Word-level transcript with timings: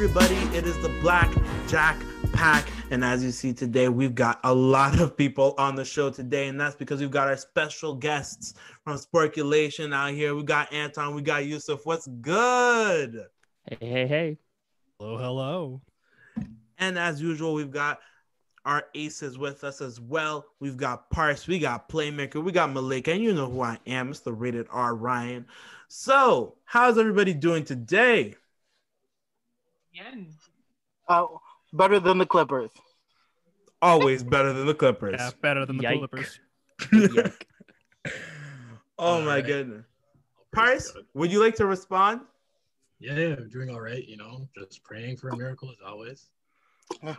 everybody? 0.00 0.36
It 0.56 0.64
is 0.64 0.80
the 0.80 0.90
Black 1.00 1.28
Jack 1.66 2.00
Pack. 2.32 2.70
And 2.92 3.04
as 3.04 3.24
you 3.24 3.32
see 3.32 3.52
today, 3.52 3.88
we've 3.88 4.14
got 4.14 4.38
a 4.44 4.54
lot 4.54 5.00
of 5.00 5.16
people 5.16 5.56
on 5.58 5.74
the 5.74 5.84
show 5.84 6.08
today. 6.08 6.46
And 6.46 6.60
that's 6.60 6.76
because 6.76 7.00
we've 7.00 7.10
got 7.10 7.26
our 7.26 7.36
special 7.36 7.96
guests 7.96 8.54
from 8.84 8.96
Sportculation 8.96 9.92
out 9.92 10.12
here. 10.12 10.36
We 10.36 10.44
got 10.44 10.72
Anton, 10.72 11.16
we 11.16 11.22
got 11.22 11.46
Yusuf. 11.46 11.84
What's 11.84 12.06
good? 12.06 13.26
Hey, 13.68 13.76
hey, 13.80 14.06
hey. 14.06 14.38
Hello, 15.00 15.18
hello. 15.18 15.82
And 16.78 16.96
as 16.96 17.20
usual, 17.20 17.52
we've 17.54 17.72
got 17.72 17.98
our 18.64 18.84
aces 18.94 19.36
with 19.36 19.64
us 19.64 19.80
as 19.80 20.00
well. 20.00 20.44
We've 20.60 20.76
got 20.76 21.10
Parse, 21.10 21.48
we 21.48 21.58
got 21.58 21.88
Playmaker, 21.88 22.40
we 22.40 22.52
got 22.52 22.72
Malik, 22.72 23.08
and 23.08 23.20
you 23.20 23.34
know 23.34 23.50
who 23.50 23.62
I 23.62 23.80
am. 23.84 24.10
It's 24.10 24.20
the 24.20 24.32
rated 24.32 24.68
R 24.70 24.94
Ryan. 24.94 25.44
So, 25.88 26.54
how's 26.66 26.98
everybody 26.98 27.34
doing 27.34 27.64
today? 27.64 28.36
Oh, 31.08 31.40
better 31.72 32.00
than 32.00 32.18
the 32.18 32.26
Clippers. 32.26 32.70
Always 33.80 34.22
better 34.22 34.52
than 34.52 34.66
the 34.66 34.74
Clippers. 34.74 35.16
Yeah, 35.18 35.30
better 35.40 35.64
than 35.64 35.78
the 35.78 35.84
Yike. 35.84 35.98
Clippers. 35.98 36.40
Yike. 36.92 37.46
oh 38.98 39.20
my 39.20 39.28
Alright. 39.28 39.46
goodness. 39.46 39.84
Pretty 40.52 40.70
Parse, 40.72 40.92
would 41.14 41.30
you 41.30 41.40
like 41.40 41.54
to 41.56 41.66
respond? 41.66 42.22
Yeah, 43.00 43.14
yeah, 43.14 43.36
doing 43.50 43.70
all 43.70 43.80
right. 43.80 44.06
You 44.06 44.16
know, 44.16 44.48
just 44.58 44.82
praying 44.82 45.18
for 45.18 45.28
a 45.28 45.36
miracle 45.36 45.70
as 45.70 45.76
always. 45.86 46.30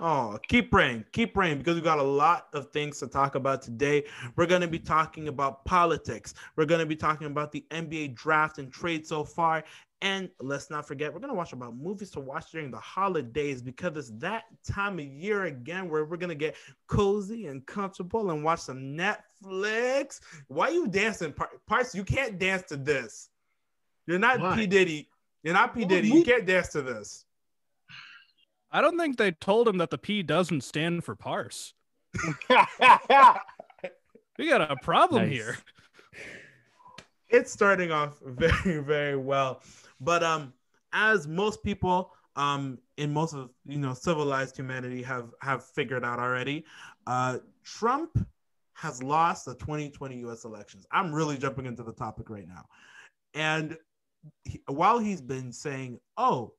Oh, 0.02 0.40
keep 0.48 0.72
praying, 0.72 1.06
keep 1.12 1.34
praying 1.34 1.60
because 1.60 1.76
we've 1.76 1.84
got 1.84 2.00
a 2.00 2.04
lot 2.04 2.48
of 2.54 2.72
things 2.72 3.00
to 3.00 3.08
talk 3.08 3.36
about 3.36 3.62
today. 3.62 4.04
We're 4.36 4.48
going 4.48 4.62
to 4.62 4.68
be 4.68 4.80
talking 4.80 5.28
about 5.28 5.64
politics. 5.64 6.34
We're 6.56 6.66
going 6.66 6.80
to 6.80 6.88
be 6.88 6.96
talking 6.96 7.28
about 7.28 7.52
the 7.52 7.64
NBA 7.70 8.16
draft 8.16 8.58
and 8.58 8.72
trade 8.74 9.06
so 9.06 9.24
far. 9.24 9.64
And 10.02 10.30
let's 10.40 10.70
not 10.70 10.88
forget, 10.88 11.14
we're 11.14 11.20
going 11.20 11.32
to 11.32 11.36
watch 11.36 11.52
about 11.52 11.76
movies 11.76 12.10
to 12.12 12.22
watch 12.22 12.52
during 12.52 12.72
the 12.72 12.78
holidays 12.80 13.62
because 13.62 13.98
it's 13.98 14.12
that 14.20 14.44
time 14.66 14.98
of 14.98 15.06
year 15.06 15.44
again 15.46 15.90
where 15.90 16.06
we're 16.06 16.16
going 16.16 16.30
to 16.30 16.36
get 16.36 16.56
cozy 16.88 17.48
and 17.48 17.66
comfortable 17.66 18.32
and 18.32 18.42
watch 18.42 18.60
some 18.62 18.98
Netflix. 18.98 20.22
Why 20.48 20.70
are 20.70 20.72
you 20.72 20.88
dancing, 20.88 21.34
Par- 21.34 21.50
Parts? 21.68 21.94
You 21.94 22.06
can't 22.06 22.40
dance 22.40 22.64
to 22.70 22.78
this. 22.78 23.30
You're 24.08 24.20
not 24.20 24.40
Why? 24.40 24.56
P. 24.56 24.68
Diddy. 24.68 25.10
You're 25.44 25.54
not 25.54 25.74
P. 25.74 25.82
Well, 25.82 25.90
Diddy. 25.90 26.08
You 26.08 26.24
can't 26.24 26.46
dance 26.46 26.70
to 26.70 26.82
this. 26.82 27.26
I 28.72 28.80
don't 28.82 28.98
think 28.98 29.18
they 29.18 29.32
told 29.32 29.68
him 29.68 29.80
that 29.80 29.90
the 29.90 29.98
P 29.98 30.24
doesn't 30.24 30.62
stand 30.62 31.04
for 31.04 31.16
parse. 31.16 31.74
We 34.38 34.48
got 34.48 34.72
a 34.72 34.78
problem 34.78 35.24
Nice. 35.24 35.34
here. 35.34 35.58
it's 37.30 37.52
starting 37.52 37.92
off 37.92 38.18
very 38.26 38.80
very 38.80 39.18
well 39.18 39.62
but 40.00 40.24
um 40.24 40.54
as 40.94 41.28
most 41.28 41.64
people 41.64 42.12
um 42.36 42.78
in 42.98 43.12
most 43.12 43.34
of 43.34 43.50
you 43.66 43.78
know 43.78 43.94
civilized 43.94 44.58
humanity 44.58 45.02
have 45.04 45.30
have 45.42 45.64
figured 45.64 46.04
out 46.04 46.20
already 46.20 46.66
uh 47.08 47.38
trump 47.64 48.28
has 48.74 49.04
lost 49.04 49.44
the 49.44 49.56
2020 49.56 50.24
us 50.24 50.46
elections. 50.46 50.86
I'm 50.90 51.14
really 51.14 51.38
jumping 51.38 51.66
into 51.66 51.84
the 51.84 51.92
topic 51.92 52.30
right 52.30 52.48
now. 52.48 52.66
And 53.34 53.76
he, 54.46 54.62
while 54.68 55.00
he's 55.00 55.22
been 55.22 55.52
saying 55.52 56.00
oh 56.18 56.54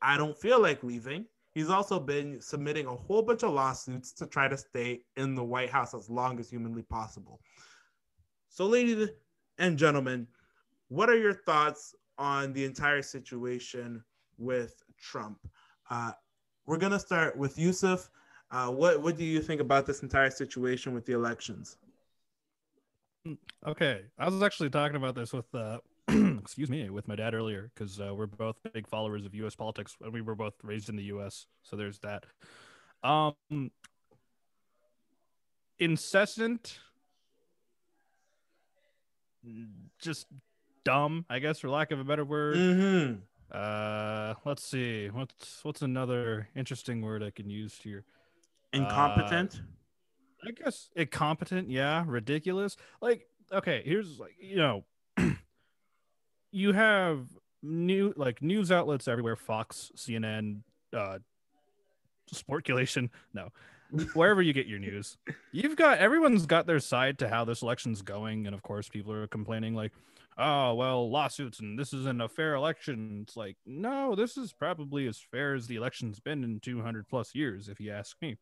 i 0.00 0.16
don't 0.16 0.36
feel 0.36 0.60
like 0.60 0.82
leaving 0.82 1.26
he's 1.56 1.70
also 1.70 1.98
been 1.98 2.38
submitting 2.38 2.84
a 2.84 2.94
whole 2.94 3.22
bunch 3.22 3.42
of 3.42 3.50
lawsuits 3.50 4.12
to 4.12 4.26
try 4.26 4.46
to 4.46 4.58
stay 4.58 5.00
in 5.16 5.34
the 5.34 5.42
white 5.42 5.70
house 5.70 5.94
as 5.94 6.10
long 6.10 6.38
as 6.38 6.50
humanly 6.50 6.82
possible. 6.82 7.40
So 8.50 8.66
ladies 8.66 9.08
and 9.56 9.78
gentlemen, 9.78 10.26
what 10.88 11.08
are 11.08 11.16
your 11.16 11.32
thoughts 11.32 11.94
on 12.18 12.52
the 12.52 12.64
entire 12.64 13.02
situation 13.02 14.02
with 14.38 14.82
Trump? 15.00 15.38
Uh, 15.90 16.12
we're 16.66 16.78
gonna 16.78 16.98
start 16.98 17.36
with 17.36 17.58
Yusuf. 17.58 18.10
Uh, 18.50 18.70
what 18.70 19.00
what 19.02 19.16
do 19.16 19.24
you 19.24 19.40
think 19.40 19.60
about 19.60 19.86
this 19.86 20.02
entire 20.02 20.30
situation 20.30 20.94
with 20.94 21.06
the 21.06 21.12
elections? 21.12 21.76
Okay, 23.66 24.02
I 24.18 24.28
was 24.28 24.42
actually 24.42 24.70
talking 24.70 24.96
about 24.96 25.14
this 25.14 25.32
with, 25.32 25.52
uh, 25.54 25.78
excuse 26.08 26.70
me, 26.70 26.88
with 26.90 27.08
my 27.08 27.16
dad 27.16 27.34
earlier 27.34 27.70
because 27.74 28.00
uh, 28.00 28.14
we're 28.14 28.26
both 28.26 28.56
big 28.72 28.86
followers 28.86 29.24
of 29.24 29.34
U.S. 29.34 29.56
politics, 29.56 29.96
and 30.00 30.12
we 30.12 30.20
were 30.20 30.36
both 30.36 30.54
raised 30.62 30.88
in 30.88 30.96
the 30.96 31.04
U.S. 31.04 31.46
So 31.62 31.74
there's 31.76 31.98
that. 32.00 32.26
Um, 33.02 33.70
incessant, 35.78 36.78
just 39.98 40.26
dumb, 40.86 41.26
I 41.28 41.40
guess, 41.40 41.58
for 41.58 41.68
lack 41.68 41.90
of 41.90 41.98
a 41.98 42.04
better 42.04 42.24
word. 42.24 42.56
Mm-hmm. 42.56 43.14
Uh, 43.50 44.34
let's 44.44 44.64
see, 44.64 45.08
what's 45.08 45.60
what's 45.62 45.82
another 45.82 46.48
interesting 46.56 47.02
word 47.02 47.22
I 47.22 47.30
can 47.30 47.50
use 47.50 47.78
here? 47.82 48.04
Incompetent. 48.72 49.60
I 50.46 50.52
guess 50.52 50.90
incompetent, 50.94 51.68
yeah, 51.70 52.04
ridiculous. 52.06 52.76
Like, 53.00 53.26
okay, 53.52 53.82
here's 53.84 54.18
like, 54.18 54.36
you 54.40 54.56
know, 54.56 54.84
you 56.52 56.72
have 56.72 57.26
new 57.62 58.14
like 58.16 58.42
news 58.42 58.70
outlets 58.70 59.08
everywhere, 59.08 59.36
Fox, 59.36 59.90
CNN, 59.96 60.60
uh 60.96 61.18
Sportculation, 62.32 63.10
no. 63.34 63.50
Wherever 64.14 64.42
you 64.42 64.52
get 64.52 64.66
your 64.66 64.78
news. 64.78 65.16
You've 65.52 65.76
got 65.76 65.98
everyone's 65.98 66.46
got 66.46 66.66
their 66.66 66.80
side 66.80 67.18
to 67.20 67.28
how 67.28 67.44
this 67.44 67.62
election's 67.62 68.02
going, 68.02 68.46
and 68.46 68.54
of 68.54 68.62
course 68.62 68.88
people 68.88 69.12
are 69.12 69.26
complaining 69.26 69.74
like, 69.74 69.92
oh 70.38 70.74
well, 70.74 71.10
lawsuits 71.10 71.60
and 71.60 71.78
this 71.78 71.92
isn't 71.92 72.20
a 72.20 72.28
fair 72.28 72.54
election. 72.54 73.20
It's 73.22 73.36
like, 73.36 73.56
no, 73.64 74.14
this 74.14 74.36
is 74.36 74.52
probably 74.52 75.06
as 75.06 75.18
fair 75.18 75.54
as 75.54 75.66
the 75.66 75.76
election's 75.76 76.20
been 76.20 76.44
in 76.44 76.60
200 76.60 77.08
plus 77.08 77.34
years, 77.34 77.68
if 77.68 77.80
you 77.80 77.92
ask 77.92 78.16
me 78.20 78.36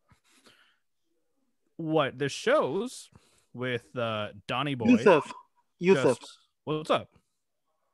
what 1.77 2.17
this 2.17 2.31
shows 2.31 3.09
with 3.53 3.95
uh 3.97 4.29
Donnie 4.47 4.75
Boy. 4.75 4.87
Yusuf, 4.89 5.31
Yusuf, 5.79 6.19
just- 6.19 6.37
what's 6.63 6.89
up? 6.89 7.09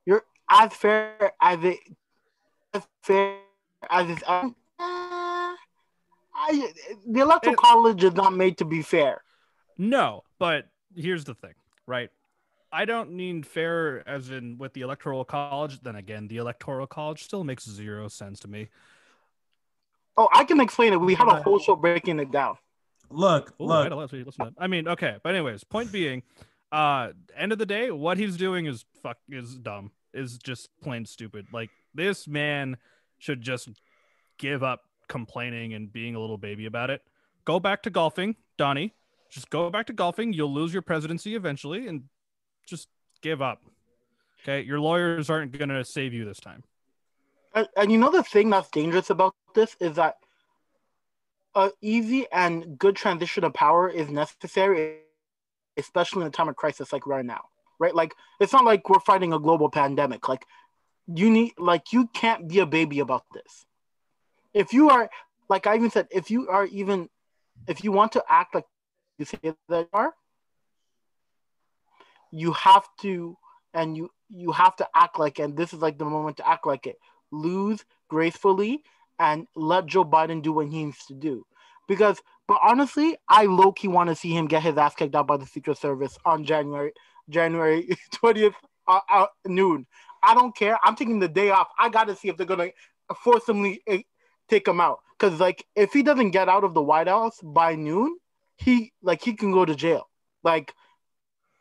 you're 0.06 0.23
as 0.50 0.73
fair 0.73 1.33
as 1.41 1.63
it, 1.63 1.79
as 2.73 2.83
fair 3.03 3.38
as 3.89 4.09
it's. 4.09 4.23
I, 6.41 6.72
the 7.07 7.22
electoral 7.22 7.53
It- 7.53 7.59
college 7.59 8.03
is 8.03 8.13
not 8.13 8.34
made 8.34 8.57
to 8.59 8.66
be 8.66 8.81
fair. 8.81 9.24
No, 9.78 10.24
but 10.40 10.68
here's 10.96 11.24
the 11.24 11.34
thing, 11.34 11.53
right? 11.88 12.09
I 12.72 12.85
don't 12.85 13.12
mean 13.13 13.44
fair 13.44 14.07
as 14.07 14.29
in 14.29 14.57
with 14.57 14.74
the 14.74 14.81
electoral 14.81 15.25
college. 15.25 15.81
Then 15.81 15.96
again, 15.96 16.28
the 16.28 16.38
electoral 16.38 16.88
college 16.88 17.24
still 17.24 17.44
makes 17.44 17.68
zero 17.68 18.07
sense 18.07 18.40
to 18.41 18.47
me. 18.47 18.69
Oh, 20.18 20.30
I 20.34 20.44
can 20.44 20.59
explain 20.59 20.94
it. 20.94 20.97
We 20.97 21.13
had 21.16 21.28
a 21.28 21.41
whole 21.41 21.59
show 21.59 21.75
breaking 21.75 22.19
it 22.19 22.31
down. 22.31 22.57
Look, 23.09 23.53
Ooh, 23.59 23.66
look. 23.66 23.91
I 23.91 23.96
listen. 23.96 24.56
I 24.57 24.68
mean, 24.68 24.88
okay, 24.88 25.18
but 25.24 25.35
anyways, 25.35 25.63
point 25.63 25.91
being, 25.91 26.24
uh, 26.72 27.09
end 27.35 27.51
of 27.51 27.57
the 27.57 27.66
day, 27.66 27.91
what 27.91 28.18
he's 28.18 28.38
doing 28.38 28.66
is 28.68 28.85
fuck 29.03 29.18
is 29.30 29.57
dumb. 29.57 29.91
Is 30.13 30.38
just 30.38 30.69
plain 30.81 31.06
stupid. 31.06 31.47
Like 31.51 31.69
this 31.94 32.28
man 32.28 32.78
should 33.18 33.41
just 33.41 33.69
give 34.38 34.63
up 34.63 34.81
complaining 35.11 35.73
and 35.73 35.91
being 35.91 36.16
a 36.16 36.19
little 36.19 36.38
baby 36.38 36.66
about 36.66 36.89
it. 36.89 37.03
Go 37.44 37.59
back 37.59 37.83
to 37.83 37.89
golfing, 37.89 38.38
Donnie. 38.57 38.94
Just 39.30 39.50
go 39.50 39.69
back 39.69 39.88
to 39.88 39.94
golfing. 39.94 40.31
You'll 40.31 40.53
lose 40.53 40.71
your 40.71 40.81
presidency 40.81 41.36
eventually, 41.36 41.88
and 41.88 42.03
just 42.65 42.88
give 43.21 43.41
up. 43.41 43.62
Okay, 44.41 44.62
your 44.62 44.80
lawyers 44.80 45.30
aren't 45.30 45.57
gonna 45.57 45.83
save 45.83 46.13
you 46.13 46.24
this 46.25 46.39
time. 46.39 46.63
And, 47.53 47.68
and 47.75 47.91
you 47.91 47.97
know 47.97 48.09
the 48.09 48.24
thing 48.24 48.50
that's 48.50 48.69
dangerous 48.69 49.09
about 49.09 49.36
this 49.53 49.75
is 49.81 49.97
that 49.97 50.15
a 51.53 51.71
easy 51.81 52.25
and 52.31 52.80
good 52.80 52.95
transition 52.95 53.44
of 53.44 53.53
power 53.53 53.89
is 53.89 54.09
necessary, 54.09 55.00
especially 55.75 56.21
in 56.21 56.27
a 56.27 56.31
time 56.31 56.47
of 56.47 56.56
crisis 56.56 56.94
like 56.94 57.06
right 57.06 57.25
now. 57.25 57.44
Right? 57.80 57.94
Like 57.94 58.15
it's 58.39 58.53
not 58.53 58.63
like 58.63 58.89
we're 58.89 59.01
fighting 59.01 59.33
a 59.33 59.39
global 59.39 59.69
pandemic. 59.69 60.30
Like 60.30 60.45
you 61.13 61.30
need 61.30 61.53
like 61.57 61.91
you 61.91 62.07
can't 62.13 62.47
be 62.47 62.59
a 62.59 62.65
baby 62.65 63.00
about 63.00 63.25
this. 63.33 63.65
If 64.53 64.74
you 64.74 64.89
are 64.89 65.09
like 65.50 65.68
I 65.68 65.75
even 65.75 65.92
said, 65.92 66.07
if 66.12 66.31
you 66.31 66.48
are 66.50 66.65
even 66.65 67.09
if 67.68 67.83
you 67.83 67.92
want 67.92 68.13
to 68.13 68.24
act 68.27 68.56
like 68.56 68.65
you 69.18 69.25
say 69.25 69.38
that 69.44 69.56
you 69.69 69.88
are, 69.94 70.13
you 72.31 72.53
have 72.53 72.88
to 73.01 73.38
and 73.74 73.95
you 73.95 74.09
you 74.30 74.51
have 74.51 74.75
to 74.77 74.88
act 74.95 75.19
like 75.19 75.39
and 75.39 75.56
this 75.57 75.74
is 75.74 75.80
like 75.80 75.98
the 75.98 76.06
moment 76.06 76.38
to 76.38 76.48
act 76.48 76.65
like 76.65 76.88
it. 76.88 76.98
Lose 77.31 77.83
gracefully 78.09 78.83
and 79.19 79.48
let 79.56 79.86
joe 79.86 80.03
biden 80.03 80.42
do 80.42 80.51
what 80.51 80.68
he 80.68 80.86
needs 80.86 81.06
to 81.06 81.13
do. 81.13 81.45
Because 81.88 82.21
but 82.48 82.59
honestly 82.63 83.18
i 83.30 83.45
low-key 83.45 83.88
want 83.88 84.09
to 84.09 84.15
see 84.15 84.36
him 84.36 84.48
get 84.48 84.63
his 84.63 84.77
ass 84.77 84.95
kicked 84.95 85.15
out 85.15 85.27
by 85.27 85.38
the 85.38 85.45
secret 85.45 85.77
service 85.77 86.18
on 86.25 86.44
january 86.44 86.92
january 87.30 87.88
20th 88.15 88.53
uh, 88.88 89.00
uh, 89.09 89.27
noon. 89.45 89.86
I 90.24 90.33
don't 90.33 90.56
care. 90.56 90.77
I'm 90.83 90.95
taking 90.95 91.19
the 91.19 91.27
day 91.27 91.50
off. 91.50 91.68
I 91.80 91.89
gotta 91.89 92.15
see 92.15 92.30
if 92.30 92.38
they're 92.38 92.45
gonna 92.45 92.69
forcibly 93.24 93.81
uh, 93.89 93.98
take 94.51 94.68
him 94.68 94.81
out 94.88 95.00
because 95.18 95.39
like 95.39 95.65
if 95.75 95.94
he 95.94 96.03
doesn't 96.09 96.31
get 96.31 96.48
out 96.53 96.63
of 96.63 96.74
the 96.74 96.86
white 96.92 97.07
house 97.07 97.38
by 97.42 97.69
noon 97.75 98.18
he 98.57 98.92
like 99.01 99.21
he 99.27 99.33
can 99.33 99.51
go 99.51 99.63
to 99.65 99.75
jail 99.75 100.03
like 100.44 100.74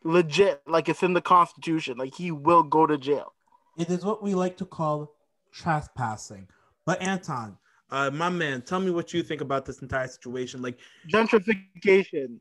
legit 0.04 0.60
like 0.66 0.88
it's 0.88 1.02
in 1.02 1.12
the 1.12 1.20
constitution 1.36 1.96
like 2.02 2.14
he 2.14 2.30
will 2.46 2.64
go 2.76 2.86
to 2.86 2.96
jail 2.98 3.28
It 3.76 3.88
is 3.88 4.04
what 4.04 4.22
we 4.22 4.34
like 4.34 4.56
to 4.58 4.66
call 4.66 5.14
trespassing. 5.52 6.48
But 6.86 7.00
Anton, 7.02 7.56
uh, 7.90 8.10
my 8.10 8.28
man, 8.28 8.62
tell 8.62 8.80
me 8.80 8.90
what 8.90 9.12
you 9.12 9.22
think 9.22 9.40
about 9.40 9.64
this 9.64 9.80
entire 9.82 10.08
situation. 10.08 10.62
Like, 10.62 10.78
Gentrification. 11.08 12.38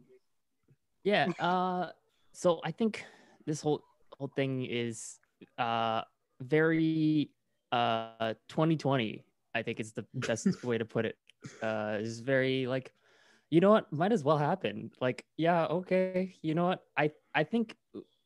Yeah. 1.04 1.28
Uh, 1.40 1.88
so 2.34 2.60
I 2.63 2.72
think 2.72 3.04
this 3.46 3.62
whole 3.62 3.84
whole 4.18 4.31
thing 4.36 4.66
is 4.66 5.19
uh 5.57 6.01
very 6.42 7.31
uh 7.72 8.34
2020. 8.50 9.24
I 9.60 9.64
think 9.64 9.80
it's 9.80 9.92
the 9.92 10.06
best 10.14 10.64
way 10.64 10.78
to 10.78 10.86
put 10.86 11.06
it. 11.06 11.18
Uh, 11.62 11.98
is 12.00 12.20
very 12.20 12.68
like, 12.68 12.92
you 13.50 13.60
know 13.62 13.72
what, 13.72 13.92
might 13.92 14.12
as 14.12 14.24
well 14.24 14.38
happen. 14.38 14.92
Like, 15.00 15.26
yeah, 15.38 15.66
okay, 15.66 16.36
you 16.42 16.56
know 16.56 16.66
what, 16.66 16.84
I 16.98 17.12
I 17.34 17.44
think 17.44 17.76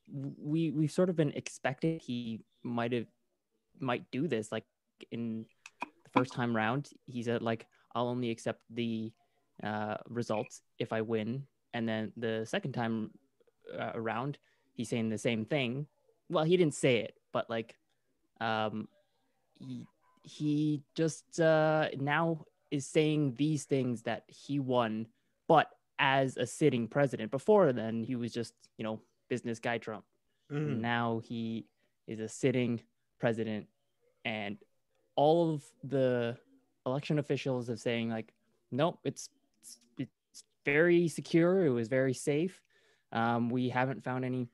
we 0.08 0.72
we've 0.72 0.92
sort 0.92 1.10
of 1.10 1.16
been 1.16 1.34
expecting 1.36 2.00
he 2.00 2.42
might 2.64 2.92
have 2.92 3.08
might 3.80 4.10
do 4.12 4.28
this 4.28 4.52
like 4.52 4.66
in 5.12 5.46
the 5.80 6.10
first 6.12 6.34
time 6.34 6.56
round. 6.56 6.90
He 7.06 7.24
said 7.24 7.42
like, 7.42 7.68
I'll 7.96 8.08
only 8.08 8.30
accept 8.30 8.62
the 8.70 9.12
uh, 9.64 9.98
results 10.10 10.62
if 10.80 10.94
I 10.94 11.02
win, 11.02 11.46
and 11.74 11.88
then 11.88 12.12
the 12.18 12.46
second 12.46 12.74
time 12.74 13.12
uh, 13.78 13.92
around, 13.96 14.38
he's 14.74 14.90
saying 14.90 15.10
the 15.10 15.18
same 15.18 15.46
thing. 15.46 15.88
Well, 16.30 16.44
he 16.44 16.58
didn't 16.58 16.76
say 16.76 16.98
it, 16.98 17.14
but 17.32 17.50
like, 17.50 17.76
um, 18.42 18.88
he, 19.60 19.86
he 20.24 20.81
just 20.96 21.40
uh, 21.40 21.90
now 22.00 22.46
is 22.72 22.88
saying 22.88 23.36
these 23.38 23.66
things 23.66 24.02
that 24.04 24.24
he 24.28 24.60
won, 24.60 25.08
but 25.48 25.70
as 26.00 26.38
a 26.38 26.46
sitting 26.46 26.88
president. 26.88 27.30
Before 27.31 27.72
then, 27.74 28.04
he 28.04 28.16
was 28.16 28.34
just 28.34 28.54
you 28.78 28.84
know 28.84 29.02
business 29.30 29.60
guy 29.60 29.78
Trump. 29.78 30.06
mm, 30.52 30.80
Now 30.80 31.22
he 31.24 31.68
is 32.08 32.20
a 32.20 32.28
sitting 32.28 32.81
president, 33.20 33.68
and 34.25 34.58
all 35.16 35.54
of 35.54 35.64
the 35.84 36.38
election 36.86 37.20
officials 37.20 37.70
are 37.70 37.78
saying 37.78 38.10
like, 38.10 38.34
nope, 38.72 39.00
it's 39.04 39.30
it's, 39.62 39.80
it's 39.98 40.44
very 40.66 41.08
secure. 41.08 41.66
It 41.66 41.70
was 41.70 41.88
very 41.88 42.14
safe. 42.14 42.62
Um, 43.12 43.50
we 43.50 43.70
haven't 43.70 44.04
found 44.04 44.25
any, 44.25 44.48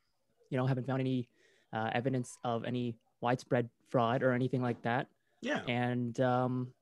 you 0.50 0.58
know, 0.58 0.68
haven't 0.68 0.88
found 0.88 1.00
any 1.00 1.30
uh, 1.72 1.90
evidence 1.94 2.38
of 2.44 2.66
any 2.66 2.98
widespread 3.22 3.70
fraud 3.90 4.24
or 4.24 4.34
anything 4.34 4.62
like 4.62 4.82
that. 4.82 5.08
Yeah, 5.42 5.62
And 5.68 6.20
um, 6.20 6.74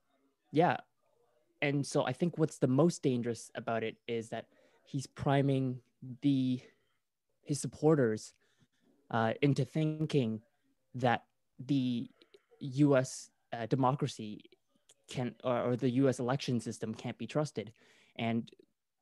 yeah, 0.51 0.77
and 1.61 1.85
so 1.85 2.05
I 2.05 2.13
think 2.13 2.37
what's 2.37 2.57
the 2.57 2.67
most 2.67 3.03
dangerous 3.03 3.51
about 3.55 3.83
it 3.83 3.97
is 4.07 4.29
that 4.29 4.45
he's 4.83 5.07
priming 5.07 5.79
the 6.21 6.61
his 7.43 7.61
supporters 7.61 8.33
uh, 9.11 9.33
into 9.41 9.63
thinking 9.65 10.41
that 10.95 11.23
the 11.65 12.09
U.S. 12.59 13.29
Uh, 13.53 13.65
democracy 13.65 14.41
can 15.09 15.35
or, 15.43 15.71
or 15.71 15.75
the 15.75 15.89
U.S. 16.01 16.19
election 16.19 16.59
system 16.59 16.93
can't 16.93 17.17
be 17.17 17.27
trusted, 17.27 17.71
and 18.17 18.51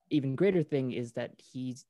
even 0.10 0.36
greater 0.36 0.64
thing 0.64 0.92
is 0.92 1.14
that 1.14 1.32
he's 1.38 1.86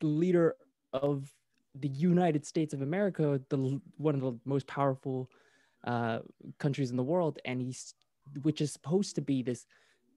the 0.00 0.06
leader 0.06 0.56
of 0.92 1.32
the 1.74 1.88
United 1.88 2.44
States 2.46 2.74
of 2.74 2.82
America, 2.82 3.40
the 3.48 3.80
one 3.96 4.14
of 4.14 4.20
the 4.20 4.38
most 4.44 4.66
powerful 4.66 5.30
uh, 5.84 6.20
countries 6.58 6.90
in 6.90 6.96
the 6.96 7.02
world, 7.02 7.38
and 7.44 7.60
he's 7.60 7.94
which 8.42 8.60
is 8.60 8.72
supposed 8.72 9.14
to 9.16 9.20
be 9.20 9.42
this 9.42 9.66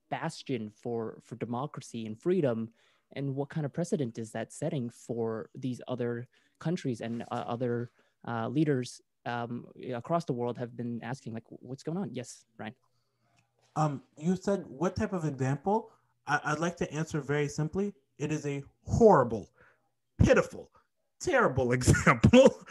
bastion 0.10 0.70
for 0.70 1.18
for 1.24 1.36
democracy 1.36 2.06
and 2.06 2.20
freedom. 2.20 2.70
And 3.14 3.36
what 3.36 3.50
kind 3.50 3.66
of 3.66 3.72
precedent 3.72 4.18
is 4.18 4.32
that 4.32 4.52
setting 4.52 4.90
for 4.90 5.50
these 5.56 5.80
other 5.88 6.28
countries 6.60 7.02
and 7.02 7.24
uh, 7.32 7.46
other 7.48 7.92
uh, 8.28 8.48
leaders 8.50 9.02
um, 9.26 9.68
across 9.94 10.26
the 10.26 10.34
world 10.34 10.58
have 10.58 10.76
been 10.76 11.00
asking, 11.04 11.34
like, 11.34 11.44
what's 11.48 11.84
going 11.84 11.98
on? 11.98 12.10
Yes, 12.12 12.46
Ryan. 12.58 12.76
Um, 13.76 14.02
you 14.18 14.36
said 14.36 14.66
what 14.68 14.96
type 14.96 15.14
of 15.14 15.26
example? 15.26 15.92
I- 16.28 16.42
I'd 16.46 16.60
like 16.60 16.78
to 16.78 16.92
answer 16.92 17.22
very 17.22 17.48
simply. 17.48 17.94
It 18.18 18.32
is 18.32 18.46
a 18.46 18.64
horrible, 18.86 19.50
pitiful, 20.18 20.70
terrible 21.26 21.72
example, 21.78 22.62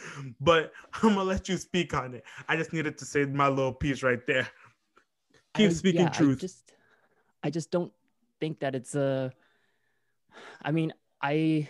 but 0.41 0.73
I'm 1.03 1.15
gonna 1.15 1.25
let 1.25 1.49
you 1.49 1.57
speak 1.57 1.95
on 1.95 2.15
it. 2.15 2.25
I 2.49 2.57
just 2.57 2.73
needed 2.73 2.97
to 2.99 3.05
say 3.05 3.25
my 3.25 3.49
little 3.49 3.73
piece 3.73 4.03
right 4.03 4.25
there. 4.27 4.49
Keep 5.55 5.71
I- 5.71 5.75
speaking 5.75 6.01
yeah, 6.03 6.09
truth. 6.09 6.39
I 6.39 6.41
just, 6.41 6.73
I 7.45 7.51
just 7.51 7.71
don't 7.71 7.93
think 8.41 8.61
that 8.61 8.75
it's 8.75 8.95
a. 8.95 9.33
I 10.63 10.73
mean, 10.73 10.93
I, 11.23 11.69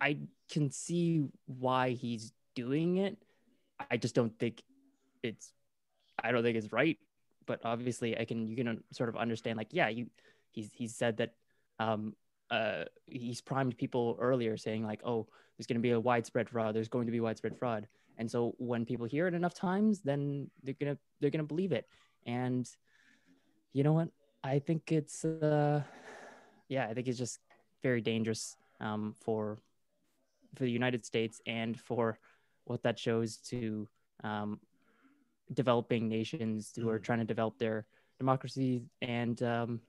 I 0.00 0.18
can 0.50 0.70
see 0.70 1.28
why 1.46 1.90
he's 1.90 2.32
doing 2.54 2.96
it. 2.98 3.18
I 3.90 3.96
just 3.96 4.14
don't 4.14 4.36
think 4.38 4.62
it's. 5.22 5.52
I 6.22 6.32
don't 6.32 6.42
think 6.42 6.56
it's 6.56 6.72
right. 6.72 6.98
But 7.46 7.60
obviously, 7.64 8.18
I 8.18 8.24
can. 8.24 8.46
You 8.46 8.56
can 8.56 8.84
sort 8.92 9.08
of 9.08 9.16
understand. 9.16 9.56
Like, 9.56 9.72
yeah, 9.72 9.88
you. 9.88 10.06
He's 10.50 10.70
he's 10.72 10.94
said 10.94 11.18
that. 11.18 11.34
Um. 11.78 12.14
Uh. 12.50 12.84
He's 13.06 13.40
primed 13.40 13.76
people 13.78 14.16
earlier, 14.20 14.56
saying 14.56 14.84
like, 14.84 15.00
oh, 15.04 15.26
there's 15.56 15.66
going 15.66 15.76
to 15.78 15.82
be 15.82 15.90
a 15.90 16.00
widespread 16.00 16.48
fraud. 16.48 16.74
There's 16.74 16.88
going 16.88 17.06
to 17.06 17.12
be 17.12 17.20
widespread 17.20 17.56
fraud. 17.58 17.88
And 18.18 18.30
so 18.30 18.54
when 18.58 18.84
people 18.84 19.06
hear 19.06 19.26
it 19.28 19.34
enough 19.34 19.54
times, 19.54 20.00
then 20.02 20.50
they're 20.62 20.74
gonna 20.78 20.98
they're 21.20 21.30
gonna 21.30 21.44
believe 21.44 21.72
it. 21.72 21.86
And 22.26 22.68
you 23.72 23.82
know 23.84 23.92
what? 23.92 24.08
I 24.42 24.58
think 24.58 24.90
it's 24.92 25.24
uh 25.24 25.82
yeah, 26.68 26.86
I 26.86 26.94
think 26.94 27.08
it's 27.08 27.18
just 27.18 27.38
very 27.82 28.00
dangerous 28.00 28.56
um 28.80 29.14
for 29.20 29.58
for 30.56 30.64
the 30.64 30.70
United 30.70 31.04
States 31.04 31.40
and 31.46 31.78
for 31.78 32.18
what 32.64 32.82
that 32.82 32.98
shows 32.98 33.36
to 33.50 33.88
um 34.24 34.60
developing 35.52 36.08
nations 36.08 36.72
who 36.76 36.88
are 36.88 36.98
Mhm. 36.98 37.04
trying 37.04 37.18
to 37.20 37.24
develop 37.24 37.58
their 37.58 37.86
democracy 38.18 38.82
and 39.00 39.42
um 39.42 39.80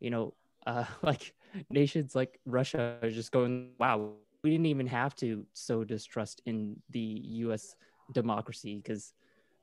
you 0.00 0.10
know 0.10 0.34
uh 0.66 0.84
like 1.02 1.32
nations 1.70 2.14
like 2.14 2.38
Russia 2.46 2.98
are 3.02 3.10
just 3.10 3.32
going 3.32 3.70
wow 3.78 4.12
we 4.42 4.50
didn't 4.50 4.66
even 4.66 4.86
have 4.86 5.14
to 5.16 5.44
sow 5.52 5.84
distrust 5.84 6.42
in 6.46 6.80
the 6.90 7.22
US 7.44 7.74
democracy 8.12 8.76
because 8.76 9.12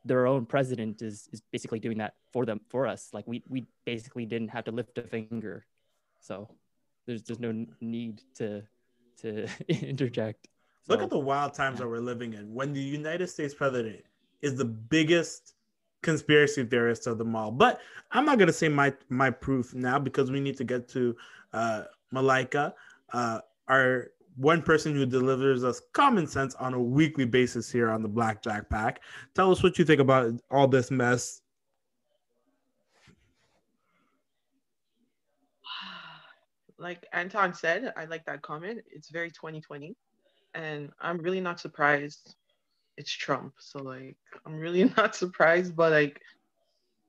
their 0.04 0.28
own 0.28 0.46
president 0.46 1.02
is 1.02 1.30
is 1.32 1.42
basically 1.52 1.80
doing 1.80 1.98
that 1.98 2.14
for 2.32 2.46
them 2.46 2.62
for 2.70 2.86
us 2.88 3.10
like 3.14 3.26
we 3.28 3.44
we 3.48 3.66
basically 3.86 4.26
didn't 4.26 4.50
have 4.50 4.64
to 4.64 4.72
lift 4.72 4.98
a 4.98 5.02
finger 5.02 5.66
so 6.20 6.48
there's 7.06 7.24
there's 7.24 7.40
no 7.40 7.66
need 7.82 8.22
to 8.36 8.62
to 9.18 9.48
interject 9.68 10.48
Look 10.88 11.02
at 11.02 11.10
the 11.10 11.20
wild 11.20 11.54
times 11.54 11.76
yeah. 11.76 11.86
that 11.86 11.90
we're 11.90 12.00
living 12.00 12.34
in. 12.34 12.54
When 12.54 12.74
the 12.74 12.82
United 12.82 13.28
States 13.28 13.54
president 13.54 14.04
is 14.42 14.56
the 14.56 14.66
biggest 14.66 15.55
conspiracy 16.06 16.64
theorist 16.64 17.08
of 17.08 17.18
them 17.18 17.36
all. 17.36 17.52
But 17.52 17.82
I'm 18.12 18.24
not 18.24 18.40
gonna 18.40 18.54
say 18.54 18.70
my 18.70 18.94
my 19.10 19.30
proof 19.30 19.74
now 19.74 20.00
because 20.00 20.32
we 20.32 20.40
need 20.40 20.56
to 20.58 20.64
get 20.64 20.88
to 20.90 21.16
uh, 21.52 21.84
Malika, 22.12 22.74
uh, 23.12 23.40
our 23.68 24.12
one 24.38 24.62
person 24.62 24.94
who 24.94 25.06
delivers 25.06 25.64
us 25.64 25.82
common 25.94 26.28
sense 26.28 26.56
on 26.56 26.74
a 26.74 26.80
weekly 26.80 27.26
basis 27.26 27.72
here 27.72 27.90
on 27.90 28.02
the 28.02 28.08
Blackjack 28.08 28.70
Pack. 28.70 29.02
Tell 29.34 29.52
us 29.52 29.64
what 29.64 29.80
you 29.80 29.86
think 29.86 30.02
about 30.02 30.34
all 30.52 30.68
this 30.68 30.92
mess. 30.92 31.42
like 36.78 37.06
Anton 37.14 37.54
said, 37.54 37.94
I 37.96 38.06
like 38.06 38.26
that 38.26 38.42
comment. 38.42 38.82
It's 38.92 39.10
very 39.10 39.32
2020. 39.32 39.96
And 40.54 40.92
I'm 41.02 41.18
really 41.20 41.42
not 41.42 41.60
surprised 41.60 42.36
it's 42.98 43.12
Trump. 43.12 43.54
So 43.60 43.80
like 43.82 44.18
I'm 44.46 44.56
really 44.58 44.84
not 44.98 45.16
surprised, 45.16 45.76
but 45.76 45.92
like 45.92 46.22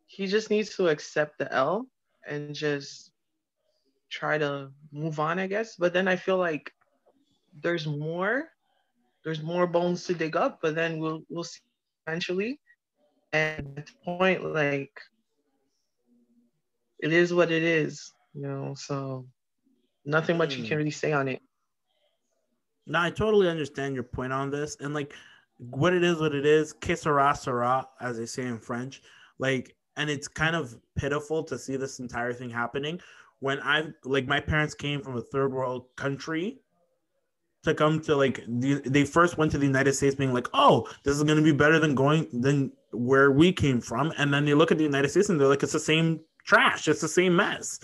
he 0.06 0.26
just 0.26 0.50
needs 0.50 0.76
to 0.76 0.88
accept 0.88 1.38
the 1.38 1.52
L 1.52 1.88
and 2.26 2.46
just 2.46 3.04
try 4.04 4.38
to 4.38 4.70
move 4.92 5.18
on, 5.18 5.38
I 5.38 5.46
guess. 5.46 5.76
But 5.76 5.92
then 5.92 6.08
I 6.08 6.16
feel 6.16 6.38
like 6.38 6.72
there's 7.60 7.86
more. 7.86 8.48
There's 9.24 9.42
more 9.42 9.66
bones 9.66 10.04
to 10.06 10.14
dig 10.14 10.36
up, 10.36 10.58
but 10.62 10.74
then 10.74 10.98
we'll 10.98 11.22
we'll 11.28 11.44
see 11.44 11.60
eventually. 12.06 12.60
And 13.32 13.78
at 13.78 13.86
the 13.86 13.92
point, 14.04 14.42
like 14.44 14.92
it 17.00 17.12
is 17.12 17.32
what 17.34 17.50
it 17.50 17.62
is, 17.62 18.12
you 18.34 18.42
know, 18.42 18.74
so 18.74 19.26
nothing 20.04 20.36
much 20.38 20.58
you 20.58 20.64
Hmm. 20.64 20.64
can 20.64 20.78
really 20.78 20.90
say 20.90 21.12
on 21.12 21.28
it. 21.28 21.40
No, 22.86 23.00
I 23.00 23.10
totally 23.10 23.48
understand 23.48 23.94
your 23.94 24.04
point 24.04 24.32
on 24.32 24.50
this. 24.50 24.76
And 24.80 24.94
like 24.94 25.12
what 25.58 25.92
it 25.92 26.02
is, 26.02 26.18
what 26.18 26.34
it 26.34 26.46
is, 26.46 26.72
que 26.72 26.96
sera, 26.96 27.34
sera, 27.34 27.86
as 28.00 28.18
they 28.18 28.26
say 28.26 28.46
in 28.46 28.58
French. 28.58 29.02
Like, 29.38 29.74
and 29.96 30.10
it's 30.10 30.28
kind 30.28 30.54
of 30.54 30.76
pitiful 30.96 31.42
to 31.44 31.58
see 31.58 31.76
this 31.76 31.98
entire 31.98 32.32
thing 32.32 32.50
happening 32.50 33.00
when 33.40 33.60
I 33.60 33.88
like 34.04 34.26
my 34.26 34.40
parents 34.40 34.74
came 34.74 35.02
from 35.02 35.16
a 35.16 35.20
third 35.20 35.52
world 35.52 35.86
country 35.96 36.58
to 37.64 37.74
come 37.74 38.00
to 38.00 38.14
like 38.14 38.40
the, 38.46 38.80
they 38.86 39.04
first 39.04 39.38
went 39.38 39.50
to 39.52 39.58
the 39.58 39.66
United 39.66 39.92
States 39.94 40.14
being 40.14 40.32
like, 40.32 40.48
oh, 40.54 40.88
this 41.02 41.16
is 41.16 41.22
gonna 41.24 41.42
be 41.42 41.52
better 41.52 41.78
than 41.78 41.94
going 41.94 42.28
than 42.32 42.72
where 42.92 43.30
we 43.30 43.52
came 43.52 43.80
from. 43.80 44.12
And 44.16 44.32
then 44.32 44.44
they 44.44 44.54
look 44.54 44.70
at 44.70 44.78
the 44.78 44.84
United 44.84 45.08
States 45.10 45.28
and 45.28 45.40
they're 45.40 45.48
like, 45.48 45.62
it's 45.62 45.72
the 45.72 45.80
same 45.80 46.20
trash, 46.44 46.88
it's 46.88 47.00
the 47.00 47.08
same 47.08 47.36
mess. 47.36 47.80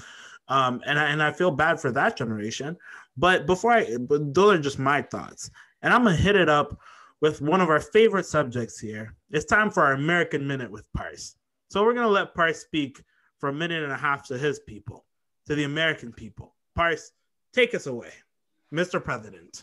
Um, 0.48 0.80
and 0.86 0.98
I, 0.98 1.08
and 1.08 1.22
I 1.22 1.32
feel 1.32 1.50
bad 1.50 1.80
for 1.80 1.90
that 1.92 2.16
generation. 2.16 2.76
But 3.16 3.46
before 3.46 3.72
I, 3.72 3.96
but 3.98 4.34
those 4.34 4.58
are 4.58 4.62
just 4.62 4.78
my 4.78 5.02
thoughts. 5.02 5.50
And 5.82 5.92
I'm 5.92 6.04
gonna 6.04 6.16
hit 6.16 6.36
it 6.36 6.48
up 6.48 6.78
with 7.22 7.40
one 7.40 7.60
of 7.60 7.70
our 7.70 7.80
favorite 7.80 8.26
subjects 8.26 8.80
here. 8.80 9.14
It's 9.30 9.44
time 9.44 9.70
for 9.70 9.84
our 9.84 9.92
American 9.92 10.44
Minute 10.44 10.70
with 10.70 10.92
Parse. 10.92 11.36
So 11.70 11.84
we're 11.84 11.94
gonna 11.94 12.08
let 12.08 12.34
Parse 12.34 12.58
speak 12.58 13.00
for 13.38 13.48
a 13.48 13.52
minute 13.52 13.84
and 13.84 13.92
a 13.92 13.96
half 13.96 14.26
to 14.26 14.36
his 14.36 14.58
people, 14.58 15.06
to 15.46 15.54
the 15.54 15.62
American 15.62 16.12
people. 16.12 16.56
Parse, 16.74 17.12
take 17.52 17.74
us 17.76 17.86
away, 17.86 18.10
Mr. 18.74 19.02
President. 19.02 19.62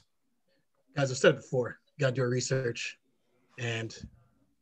As 0.96 1.12
I've 1.12 1.18
said 1.18 1.36
before, 1.36 1.80
you 1.98 2.02
gotta 2.02 2.16
do 2.16 2.22
your 2.22 2.30
research. 2.30 2.98
And 3.60 3.94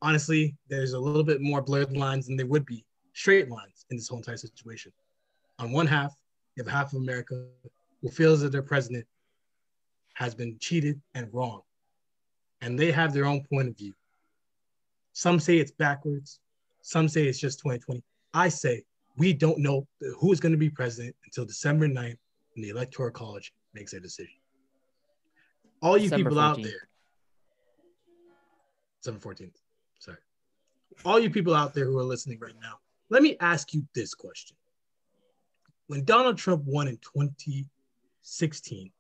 honestly, 0.02 0.58
there's 0.68 0.94
a 0.94 1.00
little 1.00 1.24
bit 1.24 1.40
more 1.40 1.62
blurred 1.62 1.96
lines 1.96 2.26
than 2.26 2.36
there 2.36 2.48
would 2.48 2.66
be 2.66 2.84
straight 3.14 3.48
lines 3.48 3.86
in 3.92 3.98
this 3.98 4.08
whole 4.08 4.18
entire 4.18 4.38
situation. 4.38 4.92
On 5.60 5.72
one 5.72 5.86
half, 5.86 6.16
you 6.56 6.64
have 6.64 6.72
half 6.74 6.94
of 6.94 7.02
America 7.02 7.46
who 8.02 8.10
feels 8.10 8.42
that 8.42 8.52
their 8.52 8.64
president 8.64 9.06
has 10.16 10.34
been 10.34 10.58
cheated 10.60 11.00
and 11.14 11.32
wrong. 11.32 11.62
And 12.62 12.78
they 12.78 12.92
have 12.92 13.14
their 13.14 13.26
own 13.26 13.44
point 13.44 13.68
of 13.68 13.78
view. 13.78 13.94
Some 15.14 15.40
say 15.40 15.58
it's 15.58 15.72
backwards. 15.72 16.40
Some 16.82 17.08
say 17.08 17.28
it's 17.28 17.40
just 17.40 17.60
2020. 17.60 18.04
I 18.34 18.50
say 18.50 18.84
we 19.18 19.34
don't 19.34 19.60
know 19.60 19.88
who 20.20 20.32
is 20.32 20.40
going 20.40 20.52
to 20.52 20.58
be 20.58 20.70
president 20.70 21.16
until 21.26 21.46
December 21.46 21.88
9th 21.88 22.18
when 22.54 22.64
the 22.64 22.70
Electoral 22.70 23.12
College 23.12 23.54
makes 23.74 23.92
their 23.92 24.00
decision. 24.00 24.36
All 25.82 25.98
you 25.98 26.04
December 26.04 26.30
people 26.30 26.40
out 26.40 26.62
there, 26.62 26.88
December 29.02 29.20
14th, 29.20 29.52
sorry. 30.00 30.18
All 31.06 31.20
you 31.20 31.30
people 31.30 31.54
out 31.54 31.74
there 31.74 31.86
who 31.86 31.98
are 32.00 32.04
listening 32.04 32.40
right 32.40 32.56
now, 32.62 32.80
let 33.10 33.22
me 33.22 33.38
ask 33.40 33.74
you 33.74 33.86
this 33.94 34.14
question. 34.14 34.58
When 35.88 36.04
Donald 36.04 36.38
Trump 36.38 36.64
won 36.66 36.88
in 36.88 36.98
2016, 36.98 38.92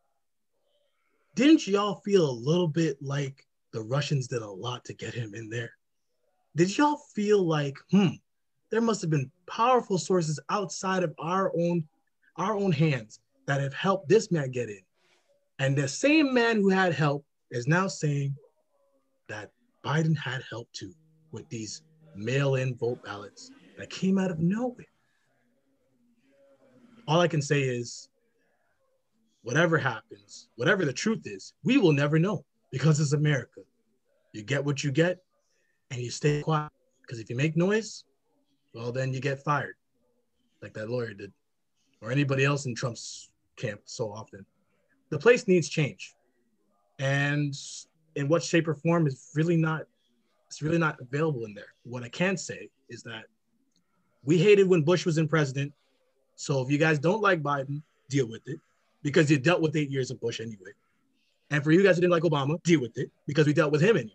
didn't 1.37 1.67
y'all 1.67 2.01
feel 2.03 2.27
a 2.27 2.31
little 2.31 2.67
bit 2.67 2.97
like 2.99 3.45
the 3.71 3.79
Russians 3.79 4.27
did 4.27 4.41
a 4.41 4.49
lot 4.49 4.83
to 4.85 4.93
get 4.95 5.13
him 5.13 5.35
in 5.35 5.49
there? 5.49 5.69
Did 6.55 6.75
y'all 6.75 6.97
feel 7.13 7.43
like, 7.43 7.77
hmm, 7.91 8.15
there 8.71 8.81
must 8.81 9.01
have 9.01 9.11
been 9.11 9.29
powerful 9.45 9.99
sources 9.99 10.39
outside 10.49 11.03
of 11.03 11.13
our 11.19 11.51
own 11.55 11.87
our 12.37 12.55
own 12.55 12.71
hands 12.71 13.19
that 13.45 13.61
have 13.61 13.73
helped 13.75 14.09
this 14.09 14.31
man 14.31 14.49
get 14.49 14.67
in? 14.67 14.81
And 15.59 15.77
the 15.77 15.87
same 15.87 16.33
man 16.33 16.55
who 16.55 16.69
had 16.69 16.95
help 16.95 17.23
is 17.51 17.67
now 17.67 17.87
saying 17.87 18.35
that 19.29 19.51
Biden 19.85 20.17
had 20.17 20.41
help 20.49 20.67
too 20.73 20.93
with 21.31 21.47
these 21.49 21.83
mail-in 22.15 22.75
vote 22.77 23.03
ballots 23.03 23.51
that 23.77 23.91
came 23.91 24.17
out 24.17 24.31
of 24.31 24.39
nowhere. 24.39 24.87
All 27.07 27.21
I 27.21 27.27
can 27.27 27.43
say 27.43 27.61
is 27.61 28.09
whatever 29.47 29.77
happens, 29.77 30.49
whatever 30.57 30.83
the 30.83 30.91
truth 30.91 31.21
is, 31.23 31.53
we 31.63 31.77
will 31.77 31.93
never 31.93 32.19
know 32.19 32.43
because 32.69 32.99
it's 32.99 33.13
America. 33.13 33.61
You 34.33 34.43
get 34.43 34.65
what 34.65 34.83
you 34.83 34.91
get 34.91 35.19
and 35.89 36.01
you 36.01 36.11
stay 36.11 36.41
quiet. 36.41 36.69
Because 37.01 37.21
if 37.21 37.29
you 37.29 37.37
make 37.37 37.55
noise, 37.55 38.03
well, 38.73 38.91
then 38.91 39.13
you 39.13 39.21
get 39.21 39.41
fired, 39.45 39.75
like 40.61 40.73
that 40.73 40.89
lawyer 40.89 41.13
did, 41.13 41.31
or 42.01 42.11
anybody 42.11 42.43
else 42.43 42.65
in 42.65 42.75
Trump's 42.75 43.29
camp 43.55 43.79
so 43.85 44.11
often. 44.11 44.45
The 45.11 45.17
place 45.17 45.47
needs 45.47 45.69
change. 45.69 46.13
And 46.99 47.55
in 48.17 48.27
what 48.27 48.43
shape 48.43 48.67
or 48.67 48.75
form 48.75 49.07
is 49.07 49.31
really 49.33 49.55
not, 49.55 49.83
it's 50.47 50.61
really 50.61 50.77
not 50.77 50.99
available 50.99 51.45
in 51.45 51.53
there. 51.53 51.73
What 51.83 52.03
I 52.03 52.09
can 52.09 52.35
say 52.35 52.69
is 52.89 53.01
that 53.03 53.23
we 54.25 54.39
hated 54.39 54.67
when 54.67 54.81
Bush 54.81 55.05
was 55.05 55.17
in 55.17 55.29
president. 55.29 55.71
So 56.35 56.61
if 56.61 56.69
you 56.69 56.77
guys 56.77 56.99
don't 56.99 57.21
like 57.21 57.41
Biden, 57.41 57.81
deal 58.09 58.27
with 58.27 58.41
it 58.47 58.59
because 59.03 59.29
you 59.29 59.37
dealt 59.37 59.61
with 59.61 59.75
eight 59.75 59.89
years 59.89 60.11
of 60.11 60.19
Bush 60.19 60.39
anyway. 60.39 60.71
And 61.49 61.63
for 61.63 61.71
you 61.71 61.83
guys 61.83 61.95
who 61.95 62.01
didn't 62.01 62.11
like 62.11 62.23
Obama, 62.23 62.61
deal 62.63 62.81
with 62.81 62.97
it 62.97 63.09
because 63.25 63.47
we 63.47 63.53
dealt 63.53 63.71
with 63.71 63.81
him 63.81 63.95
anyway. 63.97 64.13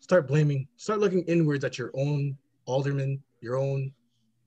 Start 0.00 0.28
blaming, 0.28 0.68
start 0.76 1.00
looking 1.00 1.22
inwards 1.24 1.64
at 1.64 1.76
your 1.76 1.90
own 1.94 2.36
alderman, 2.66 3.22
your 3.40 3.56
own 3.56 3.92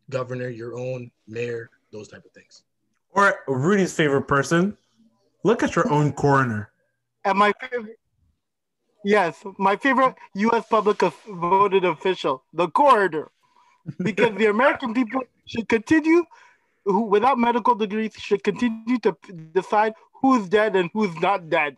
governor, 0.10 0.50
your 0.50 0.77
own 0.77 1.12
mayor, 1.27 1.70
those 1.91 2.08
type 2.08 2.24
of 2.25 2.32
things. 2.32 2.63
Or 3.12 3.39
Rudy's 3.48 3.94
favorite 3.94 4.24
person, 4.24 4.77
look 5.44 5.63
at 5.63 5.75
your 5.75 5.91
own 5.91 6.13
coroner. 6.13 6.72
And 7.25 7.38
my 7.38 7.51
favorite, 7.60 8.00
yes, 9.03 9.44
my 9.58 9.75
favorite 9.75 10.15
U.S. 10.36 10.65
public 10.70 11.03
of- 11.03 11.15
voted 11.27 11.84
official, 11.84 12.44
the 12.53 12.70
coroner, 12.70 13.30
because 14.01 14.36
the 14.38 14.48
American 14.48 14.94
people 14.94 15.22
should 15.46 15.68
continue, 15.68 16.24
who 16.85 17.03
without 17.03 17.38
medical 17.38 17.75
degrees, 17.75 18.13
should 18.17 18.43
continue 18.43 19.00
to 19.00 19.15
decide 19.53 19.93
who's 20.13 20.47
dead 20.47 20.75
and 20.75 20.89
who's 20.93 21.15
not 21.19 21.50
dead. 21.50 21.77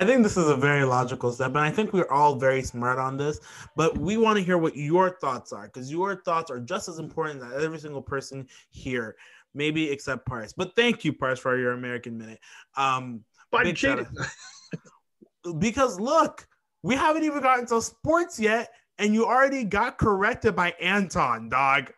I 0.00 0.06
think 0.06 0.22
this 0.22 0.36
is 0.36 0.48
a 0.48 0.56
very 0.56 0.84
logical 0.84 1.32
step, 1.32 1.48
and 1.48 1.58
I 1.58 1.70
think 1.70 1.92
we're 1.92 2.10
all 2.10 2.36
very 2.36 2.62
smart 2.62 2.98
on 2.98 3.16
this. 3.16 3.40
But 3.74 3.98
we 3.98 4.16
want 4.16 4.38
to 4.38 4.44
hear 4.44 4.56
what 4.56 4.76
your 4.76 5.18
thoughts 5.18 5.52
are, 5.52 5.64
because 5.64 5.90
your 5.90 6.22
thoughts 6.22 6.50
are 6.50 6.60
just 6.60 6.88
as 6.88 7.00
important 7.00 7.42
as 7.42 7.64
every 7.64 7.80
single 7.80 8.02
person 8.02 8.46
here, 8.70 9.16
maybe 9.54 9.90
except 9.90 10.24
Paris. 10.24 10.52
But 10.56 10.76
thank 10.76 11.04
you, 11.04 11.12
Paris, 11.12 11.40
for 11.40 11.58
your 11.58 11.72
American 11.72 12.16
minute. 12.16 12.38
Um, 12.76 13.24
Biden 13.52 13.64
Big 13.64 13.78
shout 13.78 13.98
cheated. 13.98 15.58
because 15.58 15.98
look, 15.98 16.46
we 16.82 16.94
haven't 16.94 17.24
even 17.24 17.42
gotten 17.42 17.66
to 17.66 17.82
sports 17.82 18.38
yet, 18.38 18.68
and 18.98 19.14
you 19.14 19.26
already 19.26 19.64
got 19.64 19.98
corrected 19.98 20.54
by 20.54 20.74
Anton, 20.80 21.48
dog. 21.48 21.92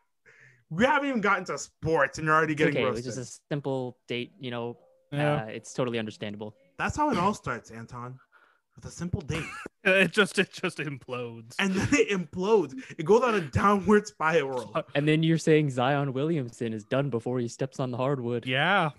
We 0.70 0.84
haven't 0.84 1.08
even 1.08 1.20
gotten 1.20 1.44
to 1.46 1.58
sports, 1.58 2.18
and 2.18 2.26
you're 2.26 2.34
already 2.34 2.54
getting 2.54 2.74
okay, 2.74 2.82
it 2.82 2.86
roasted. 2.86 3.06
was 3.06 3.16
just 3.16 3.28
a 3.30 3.40
simple 3.50 3.98
date. 4.06 4.32
You 4.38 4.50
know, 4.52 4.76
Yeah. 5.12 5.42
uh, 5.42 5.46
it's 5.46 5.72
totally 5.74 5.98
understandable. 5.98 6.54
That's 6.78 6.96
how 6.96 7.10
it 7.10 7.18
all 7.18 7.34
starts, 7.34 7.70
Anton, 7.72 8.18
with 8.76 8.84
a 8.84 8.90
simple 8.90 9.20
date. 9.20 9.42
it 9.84 10.12
just 10.12 10.38
it 10.38 10.52
just 10.52 10.78
implodes. 10.78 11.54
and 11.58 11.74
then 11.74 11.88
it 11.92 12.08
implodes. 12.10 12.74
It 12.98 13.04
goes 13.04 13.22
on 13.22 13.34
a 13.34 13.40
downward 13.40 14.06
spiral. 14.06 14.74
And 14.94 15.08
then 15.08 15.22
you're 15.24 15.38
saying 15.38 15.70
Zion 15.70 16.12
Williamson 16.12 16.72
is 16.72 16.84
done 16.84 17.10
before 17.10 17.40
he 17.40 17.48
steps 17.48 17.80
on 17.80 17.90
the 17.90 17.96
hardwood. 17.96 18.46
yeah. 18.46 18.90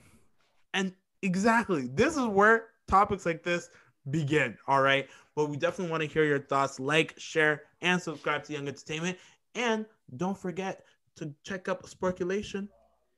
And 0.74 0.94
exactly, 1.22 1.88
this 1.88 2.18
is 2.18 2.26
where 2.26 2.68
topics 2.88 3.26
like 3.26 3.44
this 3.44 3.70
begin. 4.10 4.58
All 4.68 4.82
right. 4.82 5.08
But 5.36 5.50
we 5.50 5.56
definitely 5.58 5.92
want 5.92 6.04
to 6.04 6.10
hear 6.10 6.26
your 6.26 6.40
thoughts. 6.40 6.80
Like, 6.80 7.14
share, 7.18 7.64
and 7.82 8.02
subscribe 8.02 8.44
to 8.46 8.54
Young 8.54 8.68
Entertainment. 8.68 9.18
And 9.56 9.86
don't 10.18 10.38
forget 10.38 10.84
to 11.18 11.34
check 11.44 11.68
up 11.68 11.88
Sportculation 11.88 12.68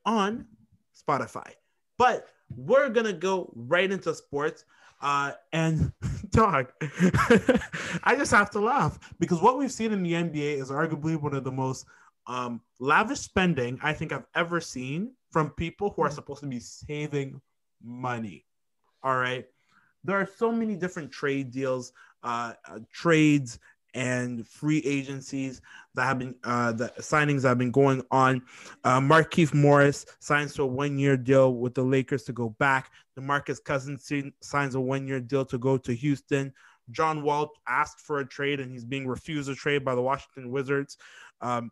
on 0.04 0.46
Spotify. 0.94 1.52
But 1.98 2.28
we're 2.56 2.88
gonna 2.88 3.12
go 3.12 3.52
right 3.54 3.90
into 3.90 4.14
sports. 4.14 4.64
Uh, 5.00 5.32
and 5.52 5.92
dog, 6.30 6.72
I 8.04 8.14
just 8.16 8.30
have 8.30 8.50
to 8.52 8.60
laugh 8.60 8.98
because 9.18 9.40
what 9.40 9.58
we've 9.58 9.72
seen 9.72 9.92
in 9.92 10.02
the 10.02 10.12
NBA 10.12 10.60
is 10.60 10.70
arguably 10.70 11.20
one 11.20 11.34
of 11.34 11.44
the 11.44 11.52
most 11.52 11.86
um, 12.26 12.60
lavish 12.80 13.20
spending 13.20 13.78
I 13.82 13.92
think 13.92 14.12
I've 14.12 14.26
ever 14.34 14.60
seen 14.60 15.12
from 15.30 15.50
people 15.50 15.90
who 15.90 16.02
are 16.02 16.10
supposed 16.10 16.40
to 16.40 16.46
be 16.46 16.60
saving 16.60 17.40
money. 17.82 18.46
All 19.02 19.16
right. 19.16 19.46
There 20.04 20.16
are 20.16 20.28
so 20.36 20.52
many 20.52 20.76
different 20.76 21.10
trade 21.10 21.50
deals, 21.50 21.92
uh, 22.22 22.54
uh, 22.68 22.78
trades, 22.92 23.58
and 23.94 24.46
free 24.46 24.82
agencies 24.84 25.60
that 25.94 26.04
have 26.04 26.18
been 26.18 26.34
uh, 26.44 26.72
the 26.72 26.92
signings 26.98 27.42
that 27.42 27.48
have 27.48 27.58
been 27.58 27.70
going 27.70 28.02
on. 28.10 28.42
Uh, 28.82 29.00
Markieff 29.00 29.54
Morris 29.54 30.04
signs 30.18 30.52
to 30.54 30.62
a 30.62 30.66
one-year 30.66 31.16
deal 31.16 31.54
with 31.54 31.74
the 31.74 31.82
Lakers 31.82 32.24
to 32.24 32.32
go 32.32 32.50
back. 32.58 32.90
DeMarcus 33.18 33.62
Cousins 33.62 34.04
si- 34.04 34.34
signs 34.42 34.74
a 34.74 34.80
one-year 34.80 35.20
deal 35.20 35.44
to 35.46 35.58
go 35.58 35.78
to 35.78 35.94
Houston. 35.94 36.52
John 36.90 37.22
Wall 37.22 37.50
asked 37.66 38.00
for 38.00 38.18
a 38.18 38.26
trade 38.26 38.60
and 38.60 38.70
he's 38.70 38.84
being 38.84 39.06
refused 39.06 39.48
a 39.48 39.54
trade 39.54 39.84
by 39.84 39.94
the 39.94 40.02
Washington 40.02 40.50
Wizards. 40.50 40.98
Um, 41.40 41.70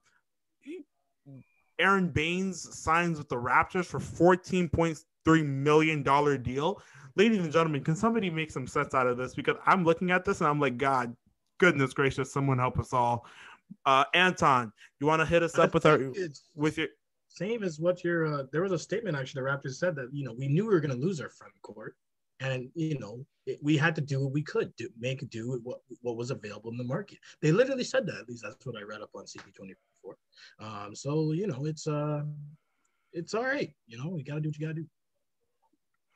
Aron 1.79 2.09
Baynes 2.09 2.79
signs 2.79 3.19
with 3.19 3.29
the 3.29 3.37
Raptors 3.37 3.87
for 3.87 3.99
$14.3 3.99 5.47
million 5.47 6.03
deal. 6.43 6.81
Ladies 7.17 7.39
and 7.39 7.53
gentlemen, 7.53 7.83
can 7.83 7.97
somebody 7.97 8.31
make 8.31 8.51
some 8.51 8.67
sense 8.67 8.95
out 8.95 9.07
of 9.07 9.17
this? 9.19 9.35
Because 9.35 9.57
I'm 9.67 9.85
looking 9.85 10.11
at 10.11 10.25
this 10.25 10.41
and 10.41 10.49
I'm 10.49 10.61
like, 10.61 10.79
God, 10.79 11.15
goodness 11.63 11.95
gracious, 11.95 12.33
someone 12.33 12.59
help 12.59 12.77
us 12.81 12.93
all. 12.93 13.25
Uh, 13.87 14.05
Anton, 14.15 14.73
you 14.99 15.07
want 15.07 15.21
to 15.21 15.27
hit 15.27 15.45
us 15.45 15.57
up 15.59 15.73
with 15.73 15.87
our 15.87 16.13
with 16.57 16.77
your 16.77 16.89
same 17.29 17.63
as 17.63 17.79
what 17.79 18.03
your 18.05 18.27
uh, 18.27 18.43
there 18.53 18.63
was 18.63 18.73
a 18.73 18.79
statement 18.79 19.17
actually 19.17 19.43
the 19.43 19.49
Raptors 19.49 19.77
said 19.77 19.95
that 19.95 20.09
you 20.13 20.25
know 20.25 20.35
we 20.37 20.49
knew 20.49 20.67
we 20.67 20.75
were 20.75 20.81
going 20.81 20.95
to 20.95 21.01
lose 21.01 21.21
our 21.21 21.31
front 21.31 21.55
court 21.63 21.95
and 22.41 22.69
you 22.75 22.99
know 22.99 23.25
it, 23.47 23.59
we 23.63 23.77
had 23.77 23.95
to 23.95 24.01
do 24.01 24.21
what 24.21 24.33
we 24.33 24.43
could 24.43 24.75
do 24.77 24.89
make 24.99 25.27
do 25.31 25.51
with 25.51 25.63
what 25.63 25.79
what 26.03 26.17
was 26.17 26.33
available 26.33 26.71
in 26.71 26.77
the 26.77 26.85
market. 26.85 27.19
They 27.41 27.53
literally 27.53 27.85
said 27.85 28.07
that 28.07 28.17
at 28.17 28.29
least 28.29 28.43
that's 28.43 28.67
what 28.67 28.77
I 28.77 28.83
read 28.83 29.01
up 29.01 29.11
on 29.15 29.25
CP24. 29.25 30.15
Um, 30.59 30.95
so 30.95 31.33
you 31.33 31.47
know 31.47 31.65
it's 31.65 31.87
uh 31.87 32.25
it's 33.13 33.35
all 33.35 33.45
right. 33.45 33.73
You 33.87 33.99
know 33.99 34.17
you 34.17 34.25
got 34.25 34.35
to 34.35 34.41
do 34.41 34.49
what 34.49 34.59
you 34.59 34.67
got 34.67 34.75
to 34.75 34.83
do. 34.83 34.87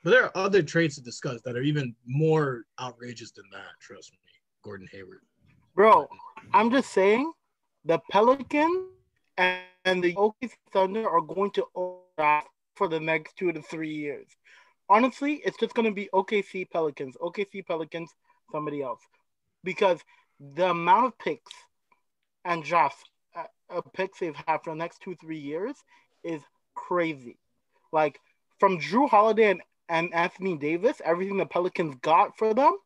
But 0.03 0.11
there 0.11 0.25
are 0.25 0.37
other 0.37 0.62
trades 0.62 0.97
to 0.97 1.03
discuss 1.03 1.41
that 1.43 1.57
are 1.57 1.62
even 1.62 1.95
more 2.05 2.65
outrageous 2.81 3.31
than 3.31 3.47
that. 3.53 3.81
Trust 3.81 4.12
me, 4.12 4.19
Gordon 4.62 4.88
Hayward. 4.93 5.21
Bro, 5.76 6.09
I'm 6.54 6.71
just 6.71 6.90
saying 6.90 7.30
the 7.85 8.00
Pelicans 8.11 8.87
and, 9.37 10.02
the 10.02 10.14
OKC 10.14 10.52
Thunder 10.73 11.06
are 11.06 11.21
going 11.21 11.50
to 11.50 11.66
overlap 11.75 12.47
for 12.76 12.88
the 12.88 12.99
next 12.99 13.37
two 13.37 13.52
to 13.52 13.61
three 13.61 13.92
years. 13.92 14.26
Honestly, 14.88 15.42
it's 15.45 15.59
just 15.59 15.75
going 15.75 15.85
to 15.85 15.92
be 15.92 16.09
OKC 16.14 16.71
Pelicans, 16.71 17.14
OKC 17.21 17.66
Pelicans, 17.66 18.11
somebody 18.50 18.80
else. 18.80 19.02
Because 19.64 20.00
the 20.54 20.71
amount 20.71 21.09
of 21.09 21.18
picks 21.18 21.52
and 22.47 22.64
drafts 22.64 23.04
uh, 23.37 23.83
picks 23.92 24.21
they've 24.21 24.35
had 24.47 24.61
for 24.64 24.71
the 24.71 24.78
next 24.78 25.02
two 25.02 25.14
three 25.16 25.38
years 25.38 25.76
is 26.25 26.40
crazy. 26.75 27.37
Like 27.92 28.18
from 28.59 28.78
Jrue 28.78 29.11
Holiday 29.11 29.50
and, 29.50 29.61
and 29.90 30.14
Anthony 30.14 30.56
Davis, 30.56 31.02
everything 31.04 31.37
the 31.37 31.45
Pelicans 31.45 31.97
got 32.00 32.38
for 32.38 32.54
them, 32.54 32.78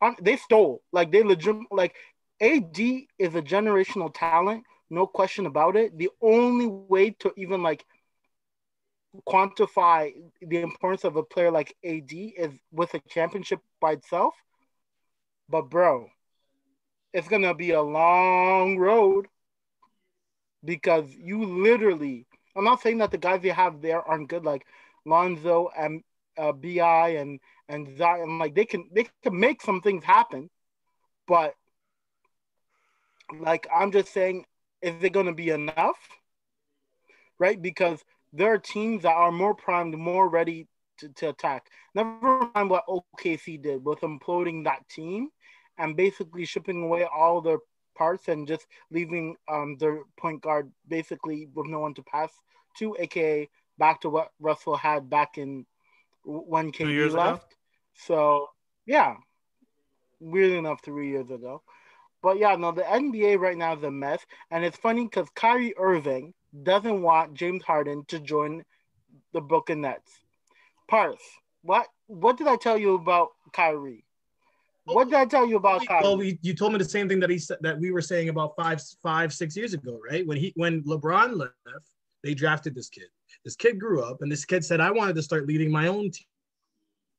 um, 0.00 0.16
they 0.20 0.36
stole. 0.36 0.82
Like 0.92 1.12
they 1.12 1.22
legit. 1.22 1.56
Like 1.70 1.94
AD 2.40 2.78
is 3.18 3.34
a 3.34 3.42
generational 3.42 4.12
talent, 4.14 4.64
no 4.90 5.06
question 5.06 5.46
about 5.46 5.76
it. 5.76 5.96
The 5.96 6.10
only 6.20 6.66
way 6.66 7.10
to 7.20 7.32
even 7.36 7.62
like 7.62 7.84
quantify 9.28 10.12
the 10.40 10.58
importance 10.60 11.04
of 11.04 11.16
a 11.16 11.22
player 11.22 11.50
like 11.50 11.76
AD 11.84 12.12
is 12.36 12.52
with 12.72 12.94
a 12.94 13.00
championship 13.00 13.60
by 13.80 13.92
itself. 13.92 14.34
But 15.48 15.70
bro, 15.70 16.08
it's 17.12 17.28
gonna 17.28 17.54
be 17.54 17.70
a 17.70 17.82
long 17.82 18.78
road 18.78 19.26
because 20.64 21.14
you 21.14 21.44
literally. 21.44 22.26
I'm 22.56 22.64
not 22.64 22.80
saying 22.80 22.98
that 22.98 23.10
the 23.10 23.18
guys 23.18 23.44
you 23.44 23.52
have 23.52 23.80
there 23.80 24.02
aren't 24.02 24.28
good, 24.28 24.44
like 24.44 24.66
Lonzo 25.04 25.70
and 25.76 26.02
uh, 26.36 26.52
Bi 26.52 27.08
and 27.18 27.40
and 27.68 27.96
Zion. 27.96 28.38
Like 28.38 28.54
they 28.54 28.64
can 28.64 28.88
they 28.92 29.06
can 29.22 29.38
make 29.38 29.62
some 29.62 29.80
things 29.80 30.04
happen, 30.04 30.50
but 31.26 31.54
like 33.38 33.66
I'm 33.74 33.92
just 33.92 34.12
saying, 34.12 34.44
is 34.82 35.02
it 35.02 35.12
gonna 35.12 35.34
be 35.34 35.50
enough? 35.50 35.98
Right? 37.38 37.60
Because 37.60 38.02
there 38.32 38.52
are 38.52 38.58
teams 38.58 39.02
that 39.02 39.14
are 39.14 39.32
more 39.32 39.54
primed, 39.54 39.96
more 39.96 40.28
ready 40.28 40.66
to, 40.98 41.08
to 41.10 41.28
attack. 41.30 41.66
Never 41.94 42.50
mind 42.54 42.70
what 42.70 42.86
OKC 42.86 43.62
did 43.62 43.84
with 43.84 44.00
imploding 44.00 44.64
that 44.64 44.88
team 44.88 45.28
and 45.78 45.96
basically 45.96 46.44
shipping 46.44 46.82
away 46.82 47.04
all 47.04 47.40
their 47.40 47.58
parts 47.96 48.28
and 48.28 48.46
just 48.46 48.66
leaving 48.90 49.36
um, 49.48 49.76
their 49.78 50.00
point 50.16 50.42
guard 50.42 50.70
basically 50.88 51.48
with 51.54 51.66
no 51.66 51.80
one 51.80 51.94
to 51.94 52.02
pass 52.02 52.30
to, 52.78 52.96
aka 52.98 53.48
back 53.78 54.00
to 54.02 54.10
what 54.10 54.32
Russell 54.40 54.76
had 54.76 55.08
back 55.08 55.38
in 55.38 55.66
when 56.24 56.72
KD 56.72 57.10
left. 57.12 57.52
ago? 57.52 57.55
So 58.06 58.48
yeah, 58.86 59.14
weird 60.20 60.52
enough, 60.52 60.82
three 60.84 61.10
years 61.10 61.30
ago. 61.30 61.62
But 62.22 62.38
yeah, 62.38 62.56
no, 62.56 62.72
the 62.72 62.82
NBA 62.82 63.38
right 63.38 63.56
now 63.56 63.76
is 63.76 63.82
a 63.82 63.90
mess, 63.90 64.20
and 64.50 64.64
it's 64.64 64.76
funny 64.76 65.04
because 65.04 65.28
Kyrie 65.34 65.74
Irving 65.78 66.34
doesn't 66.62 67.02
want 67.02 67.34
James 67.34 67.62
Harden 67.62 68.04
to 68.08 68.18
join 68.18 68.64
the 69.32 69.40
Brooklyn 69.40 69.82
Nets. 69.82 70.10
Parse, 70.88 71.20
what 71.62 71.86
what 72.06 72.36
did 72.36 72.46
I 72.46 72.56
tell 72.56 72.78
you 72.78 72.94
about 72.94 73.30
Kyrie? 73.52 74.04
What 74.84 75.06
did 75.06 75.14
I 75.14 75.24
tell 75.24 75.46
you 75.46 75.56
about 75.56 75.84
Kyrie? 75.86 76.02
Well, 76.02 76.16
we, 76.16 76.38
you 76.42 76.54
told 76.54 76.72
me 76.72 76.78
the 76.78 76.84
same 76.84 77.08
thing 77.08 77.18
that 77.20 77.30
he 77.30 77.38
said 77.38 77.58
that 77.60 77.78
we 77.78 77.90
were 77.90 78.00
saying 78.00 78.28
about 78.28 78.54
five, 78.56 78.80
five, 79.02 79.32
six 79.32 79.56
years 79.56 79.74
ago, 79.74 79.98
right? 80.08 80.24
When 80.26 80.36
he 80.36 80.52
when 80.54 80.82
LeBron 80.84 81.36
left, 81.36 81.90
they 82.22 82.34
drafted 82.34 82.74
this 82.74 82.88
kid. 82.88 83.08
This 83.44 83.56
kid 83.56 83.80
grew 83.80 84.02
up, 84.04 84.22
and 84.22 84.30
this 84.30 84.44
kid 84.44 84.64
said, 84.64 84.80
"I 84.80 84.92
wanted 84.92 85.16
to 85.16 85.22
start 85.22 85.46
leading 85.46 85.70
my 85.70 85.88
own 85.88 86.10
team." 86.10 86.26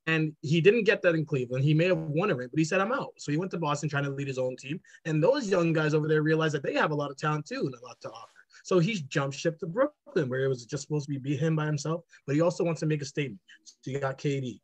And 0.08 0.32
he 0.42 0.60
didn't 0.60 0.84
get 0.84 1.02
that 1.02 1.14
in 1.14 1.24
Cleveland. 1.24 1.64
He 1.64 1.74
may 1.74 1.84
have 1.84 1.98
won 1.98 2.30
it, 2.30 2.36
but 2.36 2.58
he 2.58 2.64
said, 2.64 2.80
"I'm 2.80 2.92
out." 2.92 3.12
So 3.18 3.30
he 3.30 3.38
went 3.38 3.50
to 3.52 3.58
Boston 3.58 3.88
trying 3.88 4.04
to 4.04 4.10
lead 4.10 4.26
his 4.26 4.38
own 4.38 4.56
team. 4.56 4.80
And 5.04 5.22
those 5.22 5.48
young 5.48 5.72
guys 5.72 5.92
over 5.94 6.08
there 6.08 6.22
realized 6.22 6.54
that 6.54 6.62
they 6.62 6.74
have 6.74 6.90
a 6.92 6.94
lot 6.94 7.10
of 7.10 7.16
talent 7.18 7.46
too 7.46 7.60
and 7.66 7.74
a 7.74 7.86
lot 7.86 8.00
to 8.00 8.10
offer. 8.10 8.32
So 8.64 8.78
he's 8.78 9.02
jumped 9.02 9.36
ship 9.36 9.58
to 9.60 9.66
Brooklyn, 9.66 10.28
where 10.28 10.44
it 10.44 10.48
was 10.48 10.64
just 10.66 10.82
supposed 10.84 11.06
to 11.06 11.10
be, 11.12 11.18
be 11.18 11.36
him 11.36 11.54
by 11.56 11.66
himself. 11.66 12.04
But 12.26 12.34
he 12.36 12.40
also 12.40 12.64
wants 12.64 12.80
to 12.80 12.86
make 12.86 13.02
a 13.02 13.04
statement. 13.04 13.40
So 13.64 13.90
you 13.90 14.00
got 14.00 14.18
KD. 14.18 14.60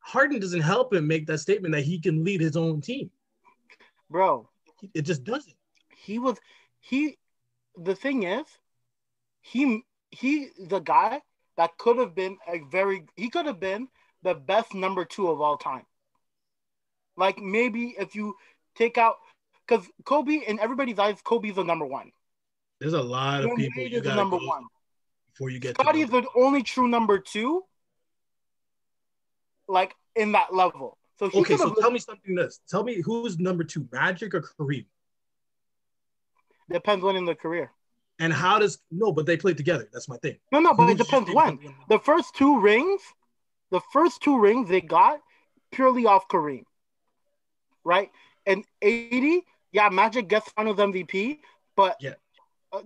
Harden 0.00 0.40
doesn't 0.40 0.60
help 0.60 0.92
him 0.92 1.06
make 1.06 1.26
that 1.28 1.38
statement 1.38 1.72
that 1.74 1.82
he 1.84 2.00
can 2.00 2.24
lead 2.24 2.40
his 2.40 2.56
own 2.56 2.80
team. 2.80 3.10
Bro, 4.10 4.48
It 4.94 5.02
just 5.02 5.22
doesn't. 5.24 5.56
he 5.96 6.18
was 6.18 6.36
he 6.80 7.18
the 7.76 7.94
thing 7.94 8.24
is 8.24 8.46
he 9.40 9.84
he 10.10 10.48
the 10.58 10.80
guy 10.80 11.22
that 11.56 11.70
could 11.78 11.98
have 11.98 12.14
been 12.14 12.36
a 12.48 12.58
very 12.70 13.04
he 13.16 13.30
could 13.30 13.46
have 13.46 13.60
been 13.60 13.88
the 14.22 14.34
best 14.34 14.74
number 14.74 15.04
two 15.04 15.28
of 15.28 15.40
all 15.40 15.56
time 15.56 15.84
like 17.16 17.38
maybe 17.38 17.94
if 17.98 18.14
you 18.14 18.34
take 18.76 18.98
out 18.98 19.16
because 19.66 19.86
kobe 20.04 20.40
in 20.46 20.58
everybody's 20.60 20.98
eyes 20.98 21.18
kobe's 21.22 21.56
the 21.56 21.64
number 21.64 21.86
one 21.86 22.10
There's 22.80 22.94
a 22.94 23.02
lot 23.02 23.44
of 23.44 23.56
people 23.56 23.82
you 23.82 23.96
is 23.96 24.02
the 24.02 24.08
got 24.08 24.16
number 24.16 24.36
one 24.38 24.64
before 25.32 25.50
you 25.50 25.58
get 25.58 25.76
Scotty's 25.76 26.10
the 26.10 26.24
only 26.34 26.62
true 26.62 26.88
number 26.88 27.18
two 27.18 27.64
like 29.68 29.94
in 30.16 30.32
that 30.32 30.54
level 30.54 30.98
so 31.18 31.30
Okay, 31.40 31.56
so 31.56 31.72
tell 31.74 31.92
me 31.92 32.00
something 32.00 32.34
this. 32.34 32.58
Tell 32.68 32.82
me 32.82 33.00
who's 33.00 33.38
number 33.38 33.62
two, 33.62 33.86
Magic 33.92 34.34
or 34.34 34.42
Kareem? 34.42 34.86
depends 36.70 37.04
when 37.04 37.16
in 37.16 37.24
the 37.24 37.34
career 37.34 37.70
And 38.18 38.32
how 38.32 38.58
does 38.58 38.78
no, 38.90 39.12
but 39.12 39.26
they 39.26 39.36
played 39.36 39.56
together. 39.56 39.88
That's 39.92 40.08
my 40.08 40.16
thing. 40.16 40.38
no 40.50 40.58
no 40.58 40.74
but 40.74 40.88
it 40.90 40.98
Who's 40.98 41.06
depends 41.06 41.30
when 41.32 41.58
the 41.88 41.98
first 41.98 42.34
two 42.34 42.60
rings, 42.60 43.00
the 43.72 43.80
first 43.92 44.20
two 44.22 44.38
rings 44.38 44.68
they 44.68 44.82
got 44.82 45.18
purely 45.72 46.06
off 46.06 46.28
Kareem, 46.28 46.64
right? 47.84 48.10
And 48.46 48.64
80, 48.82 49.42
yeah, 49.72 49.88
Magic 49.88 50.28
gets 50.28 50.50
finals 50.52 50.76
MVP, 50.76 51.38
but 51.74 51.96
Yeah. 52.00 52.14
uh, 52.70 52.82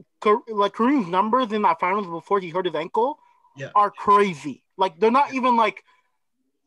like 0.48 0.74
Kareem's 0.74 1.08
numbers 1.08 1.52
in 1.52 1.62
that 1.62 1.80
finals 1.80 2.06
before 2.06 2.38
he 2.40 2.48
hurt 2.50 2.66
his 2.66 2.74
ankle 2.74 3.18
Yeah. 3.56 3.70
are 3.74 3.90
crazy. 3.90 4.62
Like 4.78 4.98
they're 5.00 5.10
not 5.10 5.34
even 5.34 5.56
like, 5.56 5.82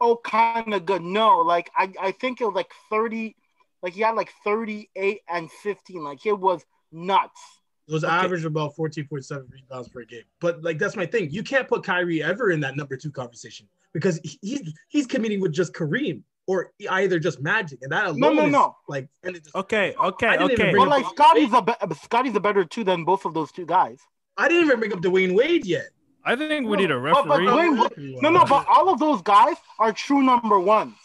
oh, 0.01 0.17
kind 0.17 0.73
of 0.73 0.86
good. 0.86 1.01
No, 1.01 1.39
like 1.39 1.71
I, 1.75 1.91
I 1.99 2.12
think 2.12 2.41
it 2.41 2.45
was 2.45 2.55
like 2.55 2.71
30, 2.89 3.38
like 3.82 3.93
he 3.93 4.01
had 4.01 4.15
like 4.15 4.34
38 4.43 5.21
and 5.29 5.49
15. 5.49 6.03
Like 6.03 6.25
it 6.25 6.38
was 6.38 6.65
nuts. 6.91 7.39
It 7.88 7.93
was 7.93 8.03
Okay. 8.03 8.13
average 8.13 8.43
about 8.45 8.75
14.7 8.75 9.45
rebounds 9.49 9.88
per 9.88 10.03
game. 10.03 10.23
But 10.41 10.62
like 10.62 10.77
that's 10.77 10.97
my 10.97 11.05
thing. 11.05 11.32
You 11.32 11.41
can't 11.41 11.67
put 11.69 11.84
Kyrie 11.84 12.21
ever 12.21 12.51
in 12.51 12.60
that 12.60 12.75
number 12.75 12.97
two 12.97 13.12
conversation 13.12 13.67
because 13.93 14.19
he- 14.23 14.39
he's 14.41 14.73
he's 14.89 15.08
competing 15.08 15.39
with 15.41 15.52
just 15.54 15.73
Kareem 15.73 16.23
or 16.47 16.71
either 16.89 17.19
just 17.19 17.41
Magic, 17.41 17.80
and 17.82 17.91
that 17.91 18.06
alone 18.06 18.19
No, 18.19 18.34
no, 18.34 18.45
is 18.47 18.52
no. 18.52 18.75
like 18.88 19.08
and 19.23 19.36
it 19.36 19.43
just, 19.43 19.56
Okay, 19.56 19.93
okay, 19.95 20.28
I 20.28 20.38
didn't 20.38 20.52
even 20.54 20.65
okay. 20.67 20.75
But 20.78 20.88
like 20.88 21.06
Scotty's 21.08 21.54
a 21.54 21.62
be- 21.62 21.95
Scotty's 22.04 22.36
a 22.36 22.39
better 22.39 22.65
two 22.65 22.84
than 22.84 23.04
both 23.06 23.25
of 23.25 23.34
those 23.34 23.52
two 23.52 23.65
guys. 23.65 23.99
I 24.38 24.47
didn't 24.47 24.65
even 24.65 24.80
bring 24.80 24.93
up 24.93 24.99
Dwyane 24.99 25.36
Wade 25.36 25.65
yet. 25.65 25.89
I 26.25 26.36
think 26.36 26.67
we 26.67 26.75
No, 26.78 26.82
need 26.82 26.91
a 26.91 26.99
but- 26.99 27.28
but 27.28 27.39
referee. 27.41 27.47
Dwyane 27.78 28.21
No, 28.21 28.30
no, 28.30 28.45
but 28.45 28.65
all 28.67 28.89
of 28.89 28.99
those 28.99 29.21
guys 29.21 29.56
are 29.80 29.93
true 29.93 30.21
number 30.21 30.60
ones. 30.60 30.95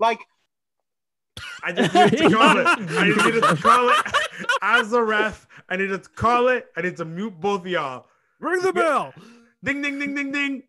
Like, 0.00 0.20
I 1.62 1.72
just 1.72 1.94
needed 1.94 2.18
to 2.18 2.30
call 2.36 2.58
it. 2.58 2.66
I 2.66 3.06
just 3.12 3.24
needed 3.26 3.42
to 3.44 3.56
call 3.56 3.88
it 3.88 3.96
as 4.62 4.92
a 4.92 5.02
ref. 5.02 5.46
I 5.68 5.76
needed 5.76 6.02
to 6.02 6.08
call 6.10 6.48
it. 6.48 6.66
I 6.76 6.82
need 6.82 6.96
to 6.98 7.04
mute 7.04 7.40
both 7.40 7.60
of 7.62 7.66
y'all. 7.68 8.06
Ring 8.40 8.60
the 8.60 8.72
bell. 8.72 9.14
Ding, 9.64 9.80
ding, 9.82 9.98
ding, 9.98 10.14
ding, 10.14 10.32
ding. 10.32 10.62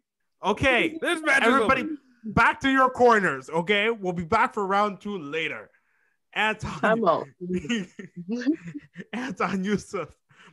Okay, 0.44 0.98
This 1.02 1.22
match 1.22 1.42
is 1.44 1.48
everybody, 1.48 1.82
over. 1.84 1.92
back 2.26 2.60
to 2.62 2.70
your 2.70 2.90
corners. 2.90 3.50
Okay, 3.50 3.90
we'll 3.90 4.14
be 4.14 4.24
back 4.24 4.54
for 4.54 4.66
round 4.66 5.00
two 5.02 5.18
later. 5.18 5.70
Anton, 6.34 6.80
I'm. 6.84 7.04
Anton 9.14 9.64
Yusuf, 9.64 10.10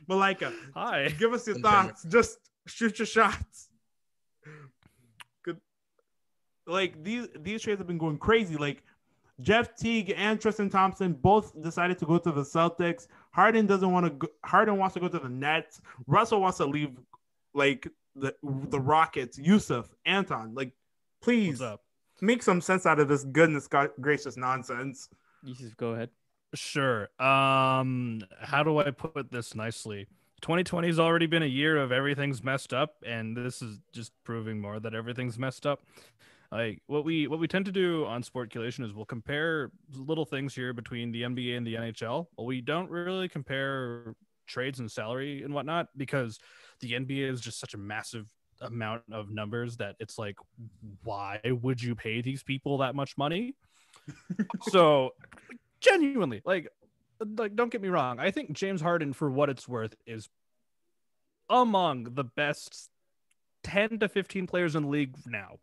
Malika, 0.07 0.53
Hi. 0.75 1.09
give 1.17 1.33
us 1.33 1.47
your 1.47 1.55
I'm 1.57 1.61
timer. 1.63 1.87
thoughts. 1.89 2.03
Just 2.03 2.37
shoot 2.67 2.99
your 2.99 3.05
shots. 3.07 3.69
Good. 5.43 5.59
Like 6.67 7.03
these 7.03 7.27
these 7.39 7.61
trades 7.61 7.79
have 7.79 7.87
been 7.87 7.97
going 7.97 8.17
crazy. 8.19 8.55
Like 8.57 8.83
Jeff 9.41 9.75
Teague 9.75 10.13
and 10.15 10.39
Tristan 10.39 10.69
Thompson 10.69 11.13
both 11.13 11.59
decided 11.63 11.97
to 11.99 12.05
go 12.05 12.17
to 12.19 12.31
the 12.31 12.43
Celtics. 12.43 13.07
Harden 13.31 13.65
doesn't 13.65 13.91
want 13.91 14.05
to. 14.05 14.11
Go, 14.11 14.27
Harden 14.45 14.77
wants 14.77 14.93
to 14.93 14.99
go 14.99 15.07
to 15.07 15.19
the 15.19 15.29
Nets. 15.29 15.81
Russell 16.05 16.41
wants 16.41 16.57
to 16.57 16.65
leave, 16.65 16.91
like 17.55 17.87
the 18.15 18.35
the 18.43 18.79
Rockets. 18.79 19.37
Yusuf, 19.37 19.89
Anton, 20.05 20.53
like 20.53 20.73
please 21.21 21.61
up? 21.61 21.81
make 22.21 22.43
some 22.43 22.61
sense 22.61 22.85
out 22.85 22.99
of 22.99 23.07
this 23.07 23.23
goodness 23.23 23.67
gracious 23.99 24.37
nonsense. 24.37 25.09
Yusuf, 25.43 25.75
go 25.77 25.89
ahead. 25.89 26.09
Sure. 26.53 27.09
Um, 27.19 28.21
how 28.41 28.63
do 28.63 28.77
I 28.77 28.91
put 28.91 29.31
this 29.31 29.55
nicely? 29.55 30.07
2020 30.41 30.87
has 30.87 30.99
already 30.99 31.27
been 31.27 31.43
a 31.43 31.47
year 31.47 31.77
of 31.77 31.91
everything's 31.91 32.43
messed 32.43 32.73
up, 32.73 32.95
and 33.05 33.37
this 33.37 33.61
is 33.61 33.79
just 33.93 34.11
proving 34.23 34.59
more 34.59 34.79
that 34.79 34.93
everything's 34.93 35.37
messed 35.37 35.65
up. 35.65 35.81
Like 36.51 36.81
what 36.87 37.05
we 37.05 37.27
what 37.27 37.39
we 37.39 37.47
tend 37.47 37.65
to 37.65 37.71
do 37.71 38.05
on 38.05 38.23
Sportculation 38.23 38.83
is 38.83 38.93
we'll 38.93 39.05
compare 39.05 39.71
little 39.95 40.25
things 40.25 40.53
here 40.53 40.73
between 40.73 41.11
the 41.11 41.21
NBA 41.21 41.55
and 41.55 41.65
the 41.65 41.75
NHL. 41.75 42.27
But 42.35 42.43
we 42.43 42.59
don't 42.59 42.89
really 42.89 43.29
compare 43.29 44.15
trades 44.47 44.79
and 44.79 44.91
salary 44.91 45.43
and 45.43 45.53
whatnot 45.53 45.87
because 45.95 46.39
the 46.81 46.93
NBA 46.93 47.31
is 47.31 47.41
just 47.41 47.59
such 47.59 47.73
a 47.73 47.77
massive 47.77 48.27
amount 48.59 49.03
of 49.11 49.29
numbers 49.31 49.77
that 49.77 49.95
it's 49.99 50.17
like, 50.17 50.35
why 51.03 51.39
would 51.45 51.81
you 51.81 51.95
pay 51.95 52.21
these 52.21 52.43
people 52.43 52.79
that 52.79 52.95
much 52.95 53.17
money? 53.17 53.55
so 54.69 55.11
genuinely 55.79 56.41
like 56.45 56.69
like 57.37 57.55
don't 57.55 57.71
get 57.71 57.81
me 57.81 57.89
wrong. 57.89 58.19
I 58.19 58.31
think 58.31 58.53
james 58.53 58.81
harden 58.81 59.13
for 59.13 59.29
what 59.29 59.49
it's 59.49 59.67
worth 59.67 59.95
is 60.05 60.29
among 61.49 62.05
the 62.15 62.23
best 62.23 62.89
10 63.63 63.99
to 63.99 64.09
15 64.09 64.47
players 64.47 64.75
in 64.75 64.83
the 64.83 64.89
league 64.89 65.15
now 65.25 65.57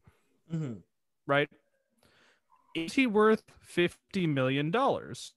mm-hmm. 0.52 0.74
right? 1.26 1.48
Is 2.74 2.92
he 2.92 3.06
worth 3.06 3.42
50 3.60 4.26
million 4.26 4.70
dollars 4.70 5.32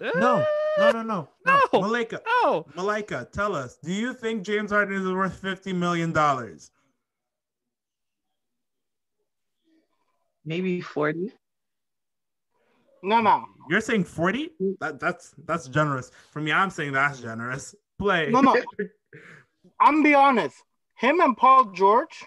No, 0.00 0.10
no, 0.14 0.44
no, 0.78 0.90
no, 0.90 1.02
no. 1.02 1.28
No. 1.72 1.80
Malika, 1.80 2.20
No. 2.42 2.66
Malika, 2.74 3.28
tell 3.32 3.54
us. 3.54 3.76
Do 3.82 3.92
you 3.92 4.12
think 4.12 4.42
James 4.42 4.70
Harden 4.70 5.00
is 5.00 5.12
worth 5.12 5.38
fifty 5.38 5.72
million 5.72 6.12
dollars? 6.12 6.70
Maybe 10.44 10.80
40. 10.82 11.32
no, 13.02 13.20
no, 13.20 13.46
You're 13.70 13.80
saying 13.80 14.04
forty? 14.04 14.50
That 14.80 15.00
that's 15.00 15.34
that's 15.46 15.68
generous. 15.68 16.10
For 16.32 16.40
me, 16.40 16.52
I'm 16.52 16.70
saying 16.70 16.92
that's 16.92 17.20
generous. 17.20 17.74
Play. 17.98 18.30
No, 18.30 18.40
no. 18.40 18.56
I'm 19.80 20.02
be 20.02 20.14
honest. 20.14 20.56
Him 20.96 21.20
and 21.20 21.36
Paul 21.36 21.72
George, 21.72 22.24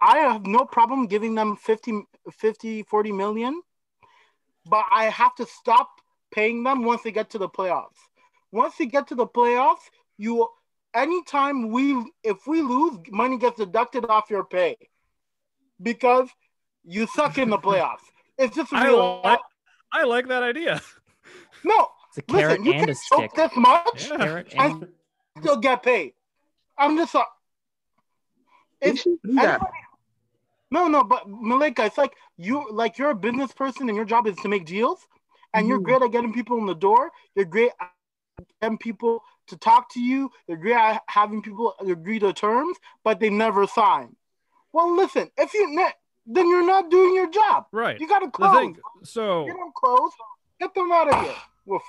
I 0.00 0.18
have 0.18 0.46
no 0.46 0.64
problem 0.64 1.06
giving 1.06 1.34
them 1.34 1.56
50, 1.56 2.02
50, 2.32 2.82
40 2.82 3.12
million, 3.12 3.62
but 4.68 4.84
I 4.90 5.04
have 5.04 5.34
to 5.36 5.46
stop 5.46 5.88
paying 6.30 6.62
them 6.62 6.84
once 6.84 7.02
they 7.02 7.12
get 7.12 7.30
to 7.30 7.38
the 7.38 7.48
playoffs. 7.48 7.96
Once 8.52 8.76
they 8.76 8.86
get 8.86 9.08
to 9.08 9.14
the 9.14 9.26
playoffs, 9.26 9.90
you 10.18 10.48
anytime 10.94 11.70
we 11.70 12.12
if 12.22 12.46
we 12.46 12.62
lose, 12.62 12.98
money 13.10 13.38
gets 13.38 13.58
deducted 13.58 14.04
off 14.06 14.30
your 14.30 14.44
pay 14.44 14.76
because 15.82 16.28
you 16.84 17.06
suck 17.06 17.38
in 17.38 17.50
the 17.50 17.58
playoffs. 17.58 18.04
It's 18.38 18.54
just 18.56 18.72
I 18.72 18.86
real. 18.88 19.20
like, 19.24 19.40
I 19.92 20.04
like 20.04 20.28
that 20.28 20.42
idea. 20.42 20.80
no, 21.64 21.88
It's 22.10 22.18
a 22.18 22.22
carrot 22.22 22.60
listen, 22.60 22.64
you 22.64 22.72
can 22.72 22.90
a 22.90 22.94
choke 22.94 23.34
this 23.34 23.52
much 23.56 24.08
Yeah. 24.10 24.16
Carrot 24.18 24.54
and 24.56 24.88
still 25.38 25.56
get 25.56 25.82
paid. 25.82 26.12
I'm 26.78 26.96
just 26.96 27.14
uh, 27.14 27.24
They 28.80 28.90
it's 28.90 29.02
should 29.02 29.18
do 29.24 29.34
that. 29.34 29.44
Everybody- 29.44 29.72
No, 30.70 30.88
no, 30.88 31.04
but 31.04 31.28
Malika, 31.28 31.84
it's 31.84 31.98
like 31.98 32.14
you 32.36 32.66
like 32.72 32.98
you're 32.98 33.10
a 33.10 33.14
business 33.14 33.52
person 33.52 33.88
and 33.88 33.96
your 33.96 34.04
job 34.04 34.26
is 34.26 34.36
to 34.38 34.48
make 34.48 34.66
deals, 34.66 35.06
and 35.54 35.68
you're 35.68 35.78
Mhm. 35.78 35.84
great 35.84 36.02
at 36.02 36.10
getting 36.12 36.32
people 36.32 36.58
in 36.58 36.66
the 36.66 36.74
door. 36.74 37.12
You're 37.34 37.44
great 37.44 37.70
at 37.80 37.92
getting 38.60 38.78
people 38.78 39.22
to 39.46 39.56
talk 39.56 39.88
to 39.92 40.00
you. 40.00 40.30
You're 40.48 40.56
great 40.56 40.74
at 40.74 41.02
having 41.08 41.40
people 41.40 41.74
agree 41.78 42.18
to 42.18 42.32
terms, 42.32 42.78
but 43.04 43.20
they 43.20 43.30
never 43.30 43.66
sign. 43.66 44.16
Well, 44.72 44.94
listen, 44.94 45.30
if 45.36 45.54
you 45.54 45.70
ne- 45.74 45.94
then 46.26 46.48
you're 46.48 46.66
not 46.66 46.90
doing 46.90 47.14
your 47.14 47.30
job. 47.30 47.66
Right. 47.70 48.00
You 48.00 48.08
gotta 48.08 48.26
The 48.26 48.32
close. 48.32 48.52
thing. 48.56 48.76
So 49.04 49.46
Get 49.46 49.56
them 49.56 49.70
closed. 49.72 50.16
Get 50.58 50.74
them 50.74 50.90
out 50.90 51.08
of 51.14 51.22
here 51.22 51.36
with 51.64 51.82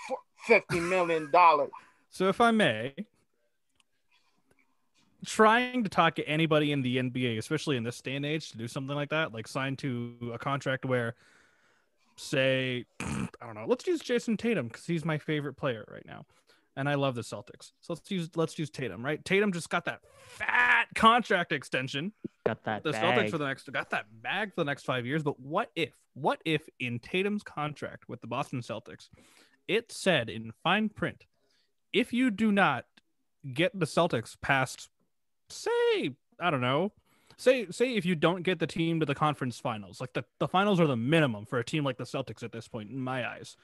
fifty 0.46 0.80
million 0.80 1.32
dollars. 1.32 1.72
So, 2.12 2.30
if 2.30 2.40
I 2.40 2.52
may, 2.52 2.94
trying 5.26 5.84
to 5.84 5.90
talk 5.90 6.16
to 6.16 6.28
anybody 6.28 6.72
in 6.72 6.82
the 6.82 6.98
NBA, 6.98 7.38
especially 7.38 7.78
in 7.78 7.84
this 7.84 8.02
day 8.02 8.16
and 8.16 8.26
age, 8.26 8.52
to 8.52 8.58
do 8.58 8.68
something 8.68 8.96
like 8.96 9.10
that, 9.10 9.34
like 9.34 9.48
sign 9.48 9.76
to 9.78 10.32
a 10.34 10.38
contract 10.38 10.86
where, 10.86 11.16
say, 12.16 12.86
I 13.00 13.28
don't 13.42 13.56
know, 13.56 13.66
let's 13.68 13.88
use 13.88 14.02
Jayson 14.02 14.38
Tatum 14.38 14.68
because 14.68 14.86
he's 14.86 15.06
my 15.06 15.18
favorite 15.18 15.56
player 15.56 15.86
right 15.92 16.06
now, 16.06 16.26
and 16.76 16.88
I 16.88 16.96
love 16.96 17.16
the 17.16 17.22
Celtics. 17.22 17.72
So 17.82 17.94
let's 17.94 18.10
use 18.12 18.30
let's 18.36 18.60
use 18.60 18.70
Tatum, 18.70 19.04
right? 19.04 19.24
Tatum 19.24 19.52
just 19.52 19.70
got 19.70 19.86
that 19.86 20.02
fat 20.28 20.88
contract 20.96 21.52
extension 21.52 22.14
got 22.48 22.64
that 22.64 22.84
the 22.84 22.92
bag. 22.92 23.04
Celtics 23.04 23.32
for 23.32 23.38
the 23.38 23.48
next 23.48 23.72
got 23.72 23.90
that 23.90 24.06
bag 24.22 24.50
for 24.54 24.62
the 24.62 24.66
next 24.66 24.84
five 24.84 25.06
years. 25.06 25.24
But 25.24 25.40
what 25.40 25.72
if, 25.76 25.94
what 26.14 26.42
if 26.46 26.68
in 26.80 27.00
Tatum's 27.00 27.44
contract 27.44 28.08
with 28.08 28.22
the 28.22 28.28
Boston 28.28 28.62
Celtics, 28.62 29.10
it 29.68 29.92
said 29.92 30.30
in 30.30 30.52
fine 30.64 30.90
print, 30.90 31.26
if 31.94 32.14
you 32.14 32.32
do 32.32 32.52
not 32.52 32.86
get 33.54 33.78
the 33.78 33.86
Celtics 33.86 34.36
past, 34.42 34.90
say, 35.50 36.16
I 36.40 36.50
don't 36.50 36.62
know, 36.62 36.92
say 37.38 37.68
say 37.72 37.96
if 37.96 38.06
you 38.06 38.16
don't 38.16 38.44
get 38.44 38.60
the 38.60 38.68
team 38.68 39.00
to 39.00 39.06
the 39.06 39.16
conference 39.16 39.60
finals, 39.60 40.02
like 40.02 40.14
the, 40.14 40.26
the 40.40 40.48
finals 40.48 40.80
are 40.80 40.88
the 40.88 40.98
minimum 40.98 41.46
for 41.46 41.60
a 41.60 41.66
team 41.66 41.84
like 41.84 41.98
the 41.98 42.04
Celtics 42.04 42.44
at 42.44 42.52
this 42.52 42.68
point, 42.68 42.90
in 42.90 43.00
my 43.00 43.28
eyes. 43.28 43.56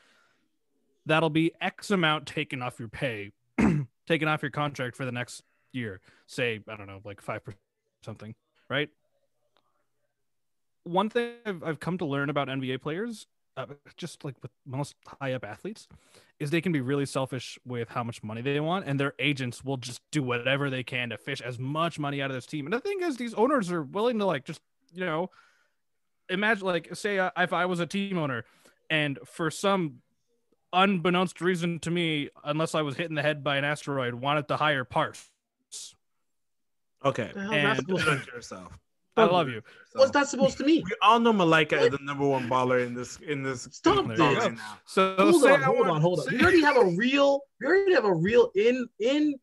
That'll 1.05 1.29
be 1.29 1.51
X 1.59 1.91
amount 1.91 2.27
taken 2.27 2.61
off 2.61 2.79
your 2.79 2.87
pay, 2.87 3.31
taken 4.07 4.27
off 4.27 4.41
your 4.41 4.51
contract 4.51 4.95
for 4.95 5.05
the 5.05 5.11
next 5.11 5.43
year. 5.73 5.99
Say, 6.27 6.61
I 6.67 6.77
don't 6.77 6.87
know, 6.87 7.01
like 7.03 7.21
five 7.21 7.43
percent 7.43 7.59
something 8.03 8.35
right? 8.69 8.89
One 10.83 11.09
thing 11.09 11.33
I've, 11.45 11.63
I've 11.63 11.79
come 11.79 11.97
to 11.99 12.05
learn 12.05 12.29
about 12.29 12.47
NBA 12.47 12.81
players, 12.81 13.27
uh, 13.55 13.65
just 13.97 14.23
like 14.25 14.35
with 14.41 14.51
most 14.65 14.95
high 15.21 15.33
up 15.33 15.43
athletes, 15.43 15.87
is 16.39 16.49
they 16.49 16.61
can 16.61 16.71
be 16.71 16.81
really 16.81 17.05
selfish 17.05 17.59
with 17.65 17.89
how 17.89 18.03
much 18.03 18.23
money 18.23 18.41
they 18.41 18.59
want, 18.59 18.85
and 18.87 18.99
their 18.99 19.13
agents 19.19 19.63
will 19.63 19.77
just 19.77 20.01
do 20.11 20.23
whatever 20.23 20.69
they 20.69 20.83
can 20.83 21.09
to 21.09 21.17
fish 21.17 21.41
as 21.41 21.59
much 21.59 21.99
money 21.99 22.21
out 22.21 22.29
of 22.31 22.35
this 22.35 22.45
team. 22.45 22.65
And 22.65 22.73
the 22.73 22.79
thing 22.79 23.01
is, 23.01 23.17
these 23.17 23.33
owners 23.33 23.71
are 23.71 23.83
willing 23.83 24.19
to 24.19 24.25
like 24.25 24.45
just 24.45 24.61
you 24.93 25.05
know, 25.05 25.29
imagine 26.29 26.65
like 26.65 26.95
say 26.95 27.19
uh, 27.19 27.31
if 27.37 27.53
I 27.53 27.65
was 27.65 27.79
a 27.79 27.85
team 27.85 28.17
owner, 28.17 28.43
and 28.89 29.19
for 29.25 29.49
some 29.51 30.01
unbeknownst 30.71 31.39
reason 31.41 31.79
to 31.79 31.91
me, 31.91 32.29
unless 32.43 32.73
I 32.75 32.81
was 32.81 32.95
hit 32.95 33.07
in 33.09 33.15
the 33.15 33.21
head 33.21 33.43
by 33.43 33.57
an 33.57 33.63
asteroid, 33.63 34.15
wanted 34.15 34.47
to 34.47 34.57
hire 34.57 34.83
Parse. 34.83 35.29
Okay. 37.05 37.25
What 37.25 37.33
the 37.33 37.41
hell 37.41 37.51
is 37.51 37.51
that 37.51 37.65
And- 37.65 37.77
supposed 37.79 38.03
to 38.05 38.11
Defend 38.11 38.27
yourself. 38.27 38.79
I 39.15 39.25
love 39.25 39.47
you. 39.49 39.61
What's 39.93 40.11
that 40.11 40.27
supposed 40.27 40.57
to 40.57 40.63
mean? 40.65 40.83
We 40.85 40.95
all 41.01 41.19
know 41.19 41.31
Malika 41.33 41.79
is 41.79 41.91
the 41.91 41.99
number 42.01 42.25
one 42.25 42.49
baller 42.49 42.83
in 42.85 42.93
this 42.95 43.17
in 43.19 43.43
this 43.43 43.67
Stop 43.71 43.99
in 43.99 44.07
There 44.09 44.17
you 44.17 44.23
right 44.39 44.49
go. 44.49 44.55
now. 44.55 44.79
So 44.85 45.15
Hold 45.19 45.41
say 45.43 45.51
on, 45.53 45.61
I 45.61 45.65
hold 45.65 45.77
want- 45.79 45.89
on, 45.91 46.01
hold 46.01 46.19
on. 46.19 46.25
say- 46.25 46.35
We 46.37 46.41
already 46.41 46.61
have 46.63 46.77
a 46.77 46.85
real, 46.85 47.41
we 47.61 47.67
already 47.67 47.93
have 47.93 48.05
a 48.05 48.13
real 48.13 48.51
in 48.55 48.87
in 48.99 49.35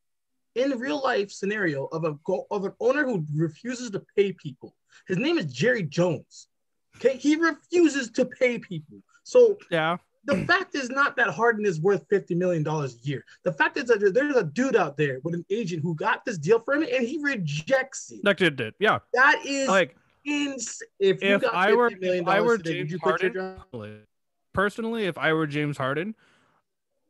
in 0.56 0.76
real 0.78 1.00
life 1.02 1.30
scenario 1.30 1.85
of 1.87 2.04
a 2.04 2.16
of 2.50 2.64
an 2.64 2.72
owner 2.80 3.04
who 3.04 3.24
refuses 3.35 3.90
to 3.92 4.02
pay 4.16 4.33
people. 4.33 4.74
His 5.06 5.18
name 5.18 5.38
is 5.38 5.46
Jerry 5.52 5.85
Jones. 5.85 6.48
Okay, 6.96 7.16
he 7.16 7.37
refuses 7.37 8.11
to 8.12 8.24
pay 8.24 8.59
people. 8.59 8.98
So 9.22 9.56
yeah. 9.70 9.98
The 10.24 10.35
mm. 10.35 10.46
fact 10.46 10.74
is 10.74 10.90
not 10.90 11.16
that 11.16 11.28
Harden 11.28 11.64
is 11.64 11.80
worth 11.80 12.06
fifty 12.09 12.35
million 12.35 12.62
dollars 12.62 12.96
a 12.96 13.06
year. 13.06 13.24
The 13.42 13.52
fact 13.52 13.78
is 13.78 13.85
that 13.85 14.12
there's 14.14 14.37
a 14.37 14.44
dude 14.44 14.76
out 14.76 14.96
there 14.96 15.20
with 15.24 15.35
an 15.35 15.44
agent 15.50 15.83
who 15.83 15.94
got 15.94 16.24
this 16.24 16.38
deal 16.38 16.61
for 16.61 16.74
him 16.74 16.83
and 16.83 17.06
he 17.06 17.18
rejects 17.22 18.11
it. 18.11 18.20
That 18.22 18.37
did 18.37 18.61
it. 18.61 18.74
Yeah. 18.78 18.98
That 19.14 19.42
is 19.46 19.68
Like 19.68 19.96
insane. 20.24 20.88
If 20.98 21.22
you 21.22 21.37
if 21.37 21.42
got 21.42 21.54
I 21.54 21.72
were 21.72 21.90
$50 21.90 22.00
million 22.00 22.24
if 22.24 22.28
I 22.28 22.40
were 22.40 22.59
today, 22.59 22.85
James 22.85 23.00
Harden, 23.02 24.06
personally, 24.52 25.06
if 25.06 25.16
I 25.16 25.33
were 25.33 25.46
James 25.46 25.78
Harden, 25.78 26.14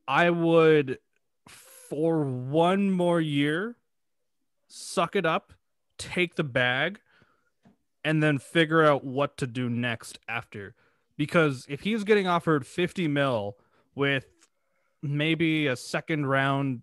I 0.07 0.31
would 0.31 0.99
for 1.49 2.23
one 2.23 2.91
more 2.91 3.21
year 3.21 3.77
suck 4.69 5.17
it 5.17 5.27
up, 5.27 5.53
take 5.99 6.37
the 6.37 6.45
bag, 6.45 7.01
and 8.05 8.23
then 8.23 8.39
figure 8.39 8.85
out 8.85 9.05
what 9.05 9.37
to 9.39 9.47
do 9.47 9.69
next 9.69 10.19
after. 10.29 10.75
Because 11.21 11.67
if 11.69 11.81
he's 11.81 12.03
getting 12.03 12.27
offered 12.27 12.67
50 12.67 13.07
mil 13.07 13.59
with 13.95 14.25
maybe 15.03 15.67
a 15.67 15.77
second 15.77 16.25
round 16.25 16.81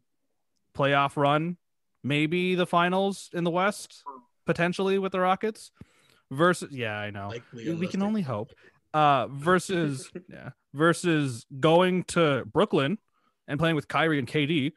playoff 0.78 1.17
run, 1.17 1.58
maybe 2.04 2.54
the 2.54 2.67
finals 2.67 3.32
in 3.34 3.43
the 3.43 3.50
West, 3.50 4.04
potentially 4.45 5.00
with 5.00 5.12
the 5.12 5.19
Rockets, 5.19 5.71
versus 6.30 6.71
yeah, 6.71 7.00
I 7.00 7.10
know. 7.10 7.30
Likely 7.30 7.73
we 7.73 7.88
can 7.88 8.04
only 8.04 8.21
hope. 8.21 8.52
Uh 8.93 9.26
versus 9.32 10.08
yeah 10.30 10.52
versus 10.71 11.47
going 11.60 12.04
to 12.04 12.45
brooklyn 12.54 13.00
and 13.47 13.60
playing 13.60 13.76
with 13.76 13.88
kyrie 13.88 14.19
and 14.19 14.28
kd 14.28 14.71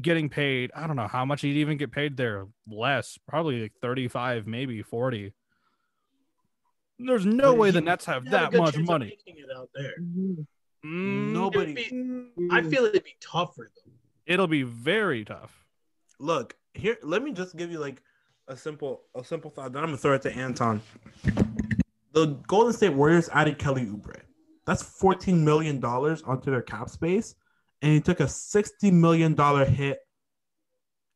getting 0.00 0.28
paid 0.28 0.70
i 0.76 0.86
don't 0.86 0.96
know 0.96 1.08
how 1.08 1.24
much 1.24 1.40
he'd 1.40 1.56
even 1.56 1.76
get 1.76 1.90
paid 1.90 2.16
there. 2.16 2.46
Less 2.68 3.18
probably 3.26 3.62
like 3.62 3.72
35 3.82 4.46
maybe 4.46 4.80
40 4.80 5.32
there's 7.06 7.26
no 7.26 7.54
way 7.54 7.68
he- 7.68 7.72
the 7.72 7.80
nets 7.80 8.04
have 8.06 8.24
that 8.30 8.52
much 8.52 8.76
money 8.78 9.16
it 9.26 9.46
out 9.56 9.68
there. 9.74 9.94
Mm, 10.84 11.32
Nobody. 11.32 12.32
I 12.50 12.62
feel 12.62 12.84
it'd 12.84 13.04
be 13.04 13.16
tougher 13.20 13.70
though. 13.84 13.92
it'll 14.26 14.46
be 14.46 14.62
very 14.62 15.24
tough 15.24 15.66
Look 16.18 16.56
here. 16.74 16.96
Let 17.02 17.22
me 17.22 17.32
just 17.32 17.56
give 17.56 17.70
you 17.72 17.78
like 17.78 18.02
a 18.48 18.56
simple 18.56 19.02
a 19.14 19.24
simple 19.24 19.50
thought. 19.50 19.72
Then 19.72 19.82
I'm 19.82 19.88
gonna 19.88 19.96
throw 19.98 20.14
it 20.14 20.22
to 20.22 20.32
Anton. 20.32 20.82
The 22.12 22.26
Golden 22.46 22.72
State 22.72 22.92
Warriors 22.92 23.28
added 23.30 23.58
Kelly 23.58 23.86
Oubre. 23.86 24.20
That's 24.66 24.82
14 24.82 25.42
million 25.44 25.80
dollars 25.80 26.22
onto 26.22 26.50
their 26.50 26.60
cap 26.62 26.90
space, 26.90 27.34
and 27.82 27.92
he 27.92 28.00
took 28.00 28.20
a 28.20 28.28
60 28.28 28.90
million 28.90 29.34
dollar 29.34 29.64
hit 29.64 29.98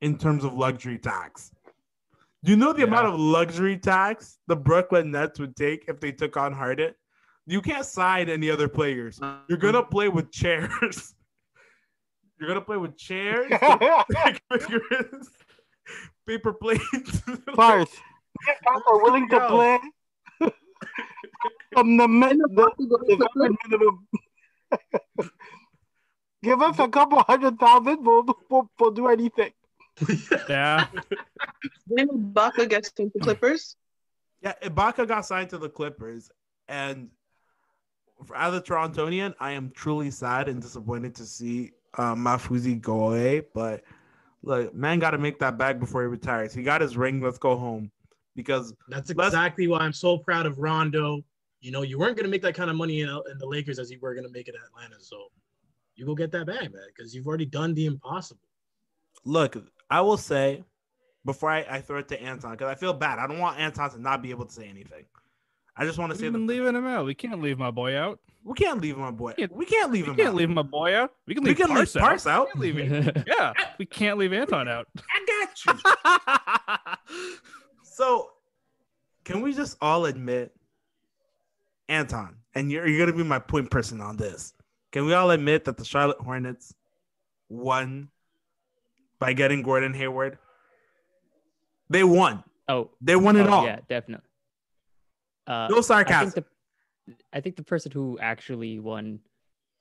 in 0.01 0.17
terms 0.19 0.45
of 0.45 0.55
luxury 0.55 0.99
tax. 0.99 1.51
Do 2.45 2.51
you 2.51 2.57
know 2.59 2.75
the 2.75 2.81
Yeah. 2.81 2.89
amount 2.89 3.07
of 3.07 3.19
luxury 3.19 3.79
tax 3.79 4.39
the 4.49 4.55
Brooklyn 4.57 5.11
Nets 5.11 5.41
would 5.41 5.57
take 5.57 5.87
if 5.89 5.99
they 5.99 6.13
took 6.13 6.37
on 6.37 6.53
Harden? 6.53 6.95
You 7.47 7.63
can't 7.63 7.87
sign 7.87 8.29
any 8.29 8.51
other 8.51 8.69
players. 8.69 9.19
You're 9.49 9.57
gonna 9.59 9.79
uh-huh. 9.79 9.89
play 9.89 10.09
with 10.11 10.31
chairs. 10.31 11.15
You're 12.39 12.49
gonna 12.49 12.61
play 12.61 12.77
with 12.77 12.99
chairs, 12.99 13.47
stick 13.47 14.43
figures, 14.53 15.31
paper 16.27 16.53
plates. 16.53 17.23
First, 17.55 17.95
if 18.47 18.61
guys 18.63 18.83
are 18.89 19.03
willing 19.03 19.29
to 19.31 19.49
play 19.49 19.79
from 21.73 21.97
the, 21.97 22.09
min- 22.09 22.39
the, 22.39 22.71
the 22.77 23.57
minimum. 23.65 24.07
Give 26.43 26.61
us 26.61 26.79
a 26.79 26.89
couple 26.89 27.21
hundred 27.23 27.59
thousand, 27.59 28.05
we'll, 28.05 28.27
we'll, 28.51 28.71
we'll 28.79 28.91
do 28.91 29.09
anything. 29.09 29.53
yeah 30.49 30.89
When 31.87 32.09
Ibaka 32.09 32.69
gets 32.69 32.93
to 32.93 33.11
the 33.15 33.21
Clippers, 33.21 33.77
yeah, 34.43 34.55
Ibaka 34.63 35.07
got 35.09 35.27
signed 35.27 35.51
to 35.51 35.59
the 35.59 35.69
Clippers, 35.69 36.31
and 36.69 37.11
as 38.35 38.55
a 38.55 38.61
Torontonian, 38.61 39.35
I 39.41 39.53
am 39.53 39.71
truly 39.71 40.11
sad 40.11 40.49
and 40.49 40.61
disappointed 40.61 41.15
to 41.17 41.25
see 41.25 41.73
uh, 41.99 42.15
Mafuzi 42.15 42.81
go 42.81 43.09
away. 43.09 43.43
But 43.55 43.83
look, 44.43 44.75
man, 44.75 44.99
got 44.99 45.11
to 45.11 45.19
make 45.19 45.39
that 45.41 45.59
bag 45.59 45.81
before 45.81 46.03
he 46.03 46.09
retires. 46.09 46.55
He 46.55 46.63
got 46.63 46.81
his 46.81 46.97
ring. 46.97 47.21
Let's 47.21 47.39
go 47.39 47.57
home 47.57 47.91
because 48.37 48.75
That's 48.89 49.11
exactly 49.11 49.69
why 49.69 49.81
I'm 49.81 49.93
so 49.93 50.19
proud 50.19 50.47
of 50.47 50.59
Rondo. 50.59 51.23
You 51.61 51.71
know, 51.71 51.83
you 51.83 51.99
weren't 51.99 52.17
gonna 52.17 52.29
make 52.29 52.43
that 52.43 52.55
kind 52.55 52.71
of 52.71 52.77
money 52.77 53.01
in, 53.01 53.09
in 53.09 53.39
the 53.39 53.47
Lakers 53.47 53.79
as 53.79 53.91
you 53.91 53.99
were 54.01 54.15
gonna 54.15 54.29
make 54.29 54.49
it 54.49 54.55
at 54.55 54.61
Atlanta. 54.69 55.03
So 55.03 55.29
you 55.97 56.05
go 56.05 56.15
get 56.15 56.31
that 56.33 56.47
bag, 56.47 56.73
man, 56.73 56.83
because 56.95 57.15
you've 57.15 57.27
already 57.27 57.47
done 57.47 57.75
the 57.75 57.87
impossible. 57.87 58.49
look, 59.25 59.57
I 59.91 60.01
will 60.01 60.17
say 60.19 60.65
before 61.25 61.51
I, 61.51 61.65
I 61.69 61.81
throw 61.81 61.99
it 61.99 62.09
to 62.09 62.21
Anton 62.23 62.53
because 62.53 62.69
I 62.69 62.75
feel 62.75 62.93
bad. 62.93 63.19
I 63.19 63.27
don't 63.27 63.39
want 63.39 63.59
Anton 63.59 63.91
to 63.91 64.01
not 64.01 64.23
be 64.23 64.31
able 64.31 64.45
to 64.47 64.53
say 64.53 64.67
anything. 64.69 65.05
I 65.77 65.85
just 65.85 65.99
want 65.99 66.13
to 66.13 66.19
say 66.19 66.25
We've 66.25 66.33
been 66.35 66.47
that 66.47 66.53
leaving 66.53 66.77
him 66.77 66.87
out. 66.87 67.05
We 67.07 67.15
can't 67.15 67.43
leave 67.43 67.59
my 67.59 67.71
boy 67.73 67.97
out. 67.99 68.21
we 68.45 68.55
can't 68.55 68.81
leave 68.81 68.97
my 68.97 69.11
boy. 69.11 69.33
can't- 69.33 69.53
We 69.57 69.65
can't 69.67 69.91
leave 69.91 70.05
We 70.07 70.11
him. 70.11 70.17
can't 70.17 70.29
out. 70.29 70.35
leave 70.37 70.51
my 70.51 70.63
boy 70.63 70.95
out. 70.95 71.13
We 71.27 71.35
can 71.35 71.43
We 71.43 71.51
leave 71.51 71.57
can 71.57 71.75
leave 71.75 71.93
Parse 71.95 72.27
out. 72.27 72.49
Out. 72.53 72.59
We 72.59 72.73
can't 72.73 73.07
leave. 73.17 73.25
Yeah, 73.27 73.53
we 73.79 73.87
can't 73.87 74.19
leave 74.19 74.33
Anton 74.33 74.69
out. 74.69 74.87
I 74.99 75.47
got 75.67 76.99
you. 77.09 77.27
So, 77.83 78.31
can 79.25 79.41
we 79.41 79.53
just 79.55 79.77
all 79.81 80.07
admit, 80.07 80.53
Anton, 81.89 82.37
and 82.55 82.71
you're, 82.73 82.87
you're 82.89 82.99
going 83.07 83.17
to 83.17 83.23
be 83.23 83.29
my 83.29 83.39
point 83.39 83.71
person 83.71 84.01
on 84.01 84.17
this. 84.17 84.53
Can 84.91 85.07
we 85.07 85.15
all 85.15 85.31
admit 85.31 85.65
that 85.67 85.77
the 85.77 85.85
Charlotte 85.85 86.19
Hornets 86.21 86.75
won 87.49 88.09
by 89.21 89.33
getting 89.33 89.63
Gordon 89.63 89.95
Hayward? 89.95 90.39
They 91.91 92.05
won. 92.05 92.43
Oh, 92.69 92.91
They 93.01 93.17
won 93.17 93.37
it 93.37 93.47
oh, 93.47 93.53
all. 93.53 93.67
yeah, 93.67 93.81
definitely. 93.89 94.27
Uh, 95.47 95.69
No 95.71 95.81
sarcasm. 95.81 96.17
I 96.17 96.31
think 96.31 96.35
the 96.35 96.45
I 97.35 97.41
think 97.41 97.57
the 97.57 97.63
person 97.63 97.93
who 97.93 98.19
actually 98.21 98.79
won 98.79 99.21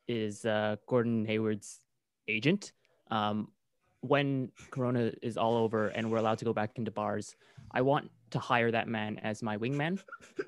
is 0.08 0.46
uh, 0.46 0.76
Gordon 0.88 1.26
Hayward's 1.26 1.80
agent. 2.28 2.74
Um, 3.10 3.50
when 4.02 4.52
Corona 4.72 5.14
is 5.22 5.38
all 5.38 5.56
over 5.56 5.88
and 5.88 6.12
we're 6.12 6.18
allowed 6.18 6.40
to 6.40 6.46
go 6.46 6.52
back 6.52 6.72
into 6.76 6.92
bars, 6.92 7.36
I 7.72 7.82
want 7.82 8.12
to 8.32 8.40
hire 8.40 8.72
that 8.72 8.90
man 8.90 9.20
as 9.24 9.42
my 9.42 9.58
wingman. 9.58 10.02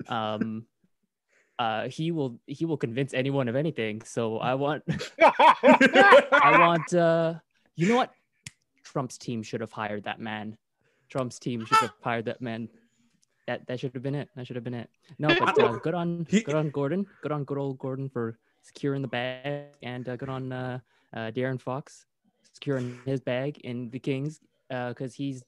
Um, 0.08 0.66
uh, 1.58 1.88
he 1.88 2.10
will 2.12 2.38
he 2.46 2.66
will 2.66 2.76
convince 2.76 3.14
anyone 3.14 3.48
of 3.48 3.56
anything. 3.56 4.02
So 4.02 4.38
I 4.38 4.54
want 4.54 4.82
I 5.22 6.58
want 6.60 6.92
uh, 6.92 7.34
you 7.76 7.88
know 7.88 7.96
what? 7.96 8.12
Trump's 8.84 9.16
team 9.16 9.42
should 9.42 9.62
have 9.62 9.72
hired 9.72 10.04
that 10.04 10.20
man. 10.20 10.58
Trump's 11.08 11.38
team 11.38 11.64
should 11.64 11.78
have 11.78 11.92
hired 12.02 12.24
that 12.26 12.40
man. 12.40 12.68
That 13.46 13.66
that 13.66 13.80
should 13.80 13.94
have 13.94 14.02
been 14.02 14.14
it. 14.14 14.28
That 14.36 14.46
should 14.46 14.56
have 14.56 14.64
been 14.64 14.74
it. 14.74 14.90
No, 15.18 15.28
but 15.28 15.58
uh, 15.60 15.76
good 15.78 15.94
on 15.94 16.24
good 16.30 16.54
on 16.54 16.70
Gordon. 16.70 17.06
Good 17.22 17.32
on 17.32 17.44
good 17.44 17.58
old 17.58 17.78
Gordon 17.78 18.08
for 18.08 18.38
securing 18.62 19.02
the 19.02 19.08
bag, 19.08 19.66
and 19.82 20.08
uh, 20.08 20.16
good 20.16 20.28
on 20.28 20.52
uh, 20.52 20.78
uh, 21.14 21.30
De'Aaron 21.30 21.60
Fox 21.60 22.06
securing 22.52 22.98
his 23.04 23.20
bag 23.20 23.58
in 23.58 23.90
the 23.90 23.98
Kings 23.98 24.40
because 24.68 25.14
he's 25.14 25.44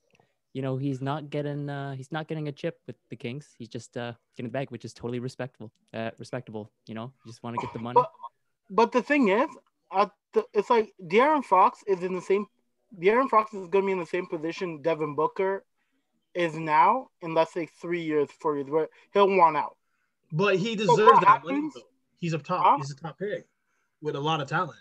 you 0.53 0.63
know 0.63 0.77
he's 0.77 1.01
not 1.01 1.31
getting 1.31 1.69
uh, 1.69 1.95
he's 1.95 2.11
not 2.13 2.29
getting 2.29 2.49
a 2.49 2.53
chip 2.53 2.81
with 2.87 2.97
the 3.11 3.17
Kings. 3.17 3.55
He's 3.59 3.69
just 3.69 3.97
uh, 3.97 4.13
getting 4.37 4.51
the 4.51 4.53
bag, 4.53 4.71
which 4.71 4.85
is 4.85 4.93
totally 4.93 5.19
respectable. 5.21 5.73
Uh, 5.93 6.11
respectable. 6.19 6.71
You 6.87 6.95
know, 6.95 7.13
you 7.25 7.31
just 7.31 7.43
want 7.43 7.57
to 7.57 7.65
get 7.65 7.73
the 7.73 7.79
money. 7.79 7.95
But, 7.95 8.11
but 8.71 8.93
the 8.93 9.03
thing 9.03 9.29
is, 9.29 9.49
at 9.97 10.11
the, 10.33 10.45
it's 10.55 10.71
like 10.71 10.93
De'Aaron 11.03 11.45
Fox 11.45 11.83
is 11.87 12.03
in 12.03 12.13
the 12.13 12.21
same. 12.21 12.47
De'Aaron 12.97 13.29
Fox 13.29 13.53
is 13.55 13.69
going 13.69 13.85
to 13.85 13.87
be 13.87 13.93
in 13.93 13.99
the 13.99 14.07
same 14.07 14.27
position 14.27 14.81
Devin 14.83 15.15
Booker 15.15 15.65
is 16.35 16.57
now 16.57 17.09
in 17.21 17.35
let's 17.35 17.53
say 17.53 17.67
three 17.81 18.03
years, 18.03 18.29
four 18.41 18.57
years, 18.57 18.69
where 18.71 18.89
he'll 19.13 19.29
want 19.29 19.57
out. 19.57 19.77
But 20.33 20.57
he 20.57 20.77
deserves 20.77 20.97
that 21.21 21.43
money. 21.45 21.57
happens- 21.57 21.75
Though. 21.75 21.81
He's 22.21 22.33
a 22.33 22.39
top. 22.39 22.65
Huh? 22.65 22.77
He's 22.79 22.91
a 22.91 22.97
top 22.97 23.19
pick 23.19 23.47
with 24.03 24.17
a 24.17 24.21
lot 24.21 24.41
of 24.41 24.49
talent. 24.49 24.79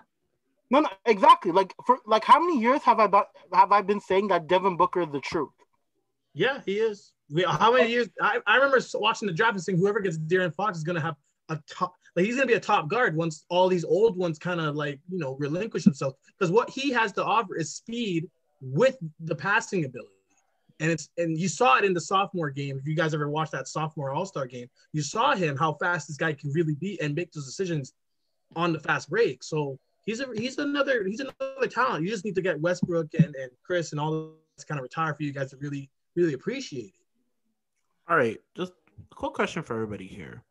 No, 0.69 0.79
no, 0.81 0.89
exactly. 1.05 1.51
Like 1.51 1.73
for 1.85 1.99
like, 2.05 2.23
how 2.23 2.39
many 2.39 2.59
years 2.59 2.81
have 2.83 2.99
I 2.99 3.07
bu- 3.07 3.21
have 3.53 3.71
I 3.71 3.81
been 3.81 4.01
saying 4.01 4.27
that 4.29 4.47
Devin 4.47 4.75
Booker 4.75 5.01
is 5.03 5.09
the 5.11 5.21
truth? 5.21 5.51
Yeah, 6.33 6.61
he 6.65 6.79
is. 6.79 7.13
We, 7.29 7.43
how 7.43 7.71
many 7.71 7.89
years? 7.91 8.09
I, 8.21 8.39
I 8.47 8.55
remember 8.55 8.79
watching 8.95 9.27
the 9.27 9.33
draft 9.33 9.53
and 9.53 9.63
saying 9.63 9.77
whoever 9.77 9.99
gets 9.99 10.17
De'Aaron 10.17 10.53
Fox 10.53 10.77
is 10.77 10.83
gonna 10.83 10.99
have 11.01 11.15
a 11.49 11.59
top. 11.69 11.93
Like 12.17 12.25
he's 12.25 12.35
gonna 12.35 12.47
be 12.47 12.55
a 12.55 12.59
top 12.59 12.87
guard 12.87 13.15
once 13.15 13.45
all 13.47 13.69
these 13.69 13.85
old 13.85 14.17
ones 14.17 14.39
kind 14.39 14.59
of 14.59 14.75
like 14.75 14.99
you 15.07 15.19
know 15.19 15.35
relinquish 15.35 15.83
themselves. 15.83 16.15
Because 16.37 16.51
what 16.51 16.67
he 16.67 16.91
has 16.91 17.11
to 17.13 17.23
offer 17.23 17.55
is 17.55 17.75
speed 17.75 18.27
with 18.59 18.97
the 19.19 19.35
passing 19.35 19.85
ability. 19.85 20.09
And 20.79 20.89
it's 20.89 21.09
and 21.19 21.37
you 21.37 21.47
saw 21.47 21.77
it 21.77 21.85
in 21.85 21.93
the 21.93 22.01
sophomore 22.01 22.49
game. 22.49 22.79
If 22.79 22.87
you 22.87 22.95
guys 22.95 23.13
ever 23.13 23.29
watched 23.29 23.51
that 23.51 23.67
sophomore 23.67 24.13
All 24.13 24.25
Star 24.25 24.47
game, 24.47 24.67
you 24.93 25.03
saw 25.03 25.35
him 25.35 25.55
how 25.55 25.73
fast 25.73 26.07
this 26.07 26.17
guy 26.17 26.33
can 26.33 26.51
really 26.53 26.73
be 26.73 26.99
and 27.01 27.13
make 27.13 27.31
those 27.31 27.45
decisions 27.45 27.93
on 28.55 28.73
the 28.73 28.79
fast 28.79 29.11
break. 29.11 29.43
So 29.43 29.77
he's 30.03 30.19
a 30.19 30.25
he's 30.35 30.57
another 30.57 31.03
he's 31.03 31.19
another 31.19 31.67
talent. 31.67 32.03
You 32.03 32.09
just 32.09 32.25
need 32.25 32.35
to 32.35 32.41
get 32.41 32.59
Westbrook 32.59 33.13
and, 33.13 33.35
and 33.35 33.51
Chris 33.63 33.91
and 33.91 34.01
all 34.01 34.11
those 34.11 34.65
kind 34.67 34.79
of 34.79 34.83
retire 34.83 35.13
for 35.13 35.21
you 35.21 35.33
guys 35.33 35.51
to 35.51 35.57
really 35.57 35.87
really 36.15 36.33
appreciate 36.33 36.95
it. 36.95 37.05
All 38.09 38.17
right, 38.17 38.39
just 38.55 38.73
a 39.11 39.15
quick 39.15 39.33
question 39.33 39.61
for 39.61 39.75
everybody 39.75 40.07
here. 40.07 40.41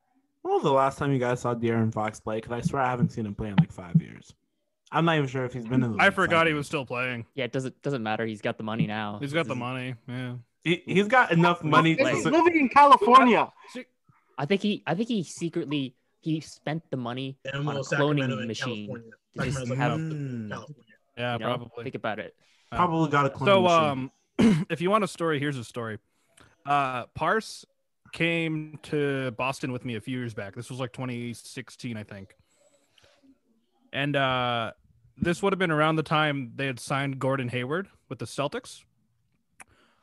When 0.47 0.55
was 0.55 0.63
the 0.63 0.71
last 0.73 0.97
time 0.97 1.13
you 1.13 1.19
guys 1.19 1.41
saw 1.41 1.57
De'Aaron 1.57 1.93
Fox 1.93 2.21
play? 2.21 2.37
Because 2.37 2.53
I 2.53 2.61
swear 2.61 2.81
I 2.83 2.89
haven't 2.89 3.11
seen 3.11 3.27
him 3.27 3.35
play 3.35 3.49
in 3.49 3.57
like 3.57 3.73
five 3.73 4.01
years. 4.01 4.33
I'm 4.93 5.05
not 5.05 5.17
even 5.17 5.27
sure 5.29 5.45
if 5.45 5.53
he's 5.53 5.65
been 5.67 5.83
in 5.83 5.97
the 5.97 6.01
I 6.03 6.11
forgot 6.11 6.43
five 6.43 6.47
he 6.47 6.53
was 6.55 6.69
still 6.69 6.87
playing. 6.87 7.27
Yeah, 7.35 7.47
it 7.47 7.53
doesn't 7.53 7.83
doesn't 7.83 8.05
matter. 8.05 8.25
He's 8.25 8.41
got 8.41 8.57
the 8.57 8.63
money 8.63 8.87
now. 8.87 9.19
He's 9.21 9.33
got 9.33 9.47
the 9.49 9.55
is- 9.55 9.59
money. 9.59 9.95
Yeah. 10.07 10.35
He, 10.63 10.83
he's 10.87 11.09
got 11.09 11.33
enough 11.33 11.65
money 11.65 11.91
He's 11.91 11.99
to. 11.99 12.05
Like- 12.05 12.23
su- 12.23 12.31
living 12.31 12.57
in 12.61 12.69
California. 12.69 13.51
I 14.39 14.47
think 14.47 14.63
he 14.63 14.85
I 14.87 14.95
think 14.95 15.09
he 15.09 15.25
secretly 15.25 15.97
he 16.21 16.39
spent 16.39 16.85
the 16.91 16.97
money 16.97 17.37
And 17.45 17.57
on 17.57 17.67
a 17.67 17.75
well, 17.75 17.83
Sacramento 17.85 18.37
cloning 18.37 18.39
and 18.39 18.47
machine. 18.47 18.87
California. 18.87 19.11
to 19.39 19.45
just 19.45 19.59
Sacramento's 19.59 19.79
have- 19.79 19.99
Mm. 20.01 20.49
California. 20.51 20.85
Yeah, 21.19 21.33
you 21.33 21.39
know? 21.41 21.47
probably. 21.47 21.83
Think 21.83 21.95
about 21.97 22.19
it. 22.21 22.35
Probably 22.71 23.11
got 23.11 23.27
a 23.27 23.31
clone 23.31 23.47
So, 23.49 23.63
machine. 23.63 24.11
um, 24.39 24.67
if 24.71 24.81
you 24.81 24.91
want 24.91 25.03
a 25.03 25.09
story, 25.09 25.41
here's 25.41 25.59
a 25.59 25.65
story. 25.65 25.99
Uh, 26.65 27.07
Parse 27.15 27.65
came 28.16 28.79
to 28.83 29.31
Boston 29.33 29.72
with 29.72 29.85
me 29.85 29.94
a 29.94 30.00
few 30.00 30.18
years 30.18 30.33
back. 30.33 30.55
This 30.55 30.70
was 30.70 30.81
like 30.81 30.92
2016, 30.94 31.98
I 31.98 32.02
think. 32.02 32.35
And 33.92 34.16
uh, 34.16 34.72
this 35.18 35.42
would 35.42 35.52
have 35.52 35.59
been 35.59 35.70
around 35.70 35.96
the 35.96 36.02
time 36.02 36.52
they 36.57 36.64
had 36.64 36.81
signed 36.81 37.18
Gordon 37.18 37.48
Hayward 37.50 37.88
with 38.09 38.18
the 38.18 38.24
Celtics. 38.24 38.85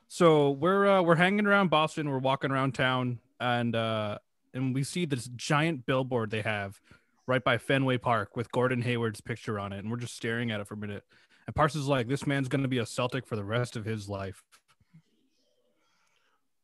So 0.08 0.52
we're 0.52 0.88
uh, 0.88 1.02
we're 1.02 1.16
hanging 1.16 1.48
around 1.48 1.70
Boston. 1.70 2.08
We're 2.08 2.20
walking 2.20 2.52
around 2.52 2.76
town, 2.76 3.20
and 3.40 3.76
uh, 3.76 4.20
and 4.54 4.76
we 4.76 4.84
see 4.84 5.06
this 5.06 5.28
giant 5.36 5.88
billboard 5.88 6.30
they 6.30 6.44
have 6.44 6.80
right 7.26 7.44
by 7.44 7.58
Fenway 7.58 7.98
Park 7.98 8.38
with 8.38 8.52
Gordon 8.52 8.84
Hayward's 8.84 9.22
picture 9.22 9.60
on 9.60 9.74
it, 9.74 9.80
and 9.80 9.90
we're 9.90 9.98
just 9.98 10.16
staring 10.16 10.52
at 10.52 10.60
it 10.60 10.68
for 10.68 10.76
a 10.76 10.78
minute. 10.78 11.04
And 11.48 11.56
Parsons 11.56 11.86
is 11.86 11.90
like, 11.90 12.08
this 12.08 12.28
man's 12.28 12.48
going 12.48 12.62
to 12.62 12.68
be 12.68 12.78
a 12.78 12.86
Celtic 12.86 13.26
for 13.26 13.36
the 13.36 13.44
rest 13.44 13.76
of 13.76 13.86
his 13.86 14.08
life. 14.08 14.44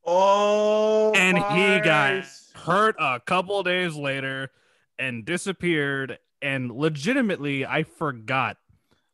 Oh, 0.10 1.12
And 1.16 1.38
he 1.38 1.80
got 1.80 2.26
hurt 2.56 2.96
a 3.00 3.20
couple 3.20 3.62
days 3.64 3.96
later 3.96 4.50
and 4.98 5.26
disappeared. 5.26 6.20
And 6.42 6.72
legitimately, 6.72 7.66
I 7.66 7.84
forgot 7.84 8.58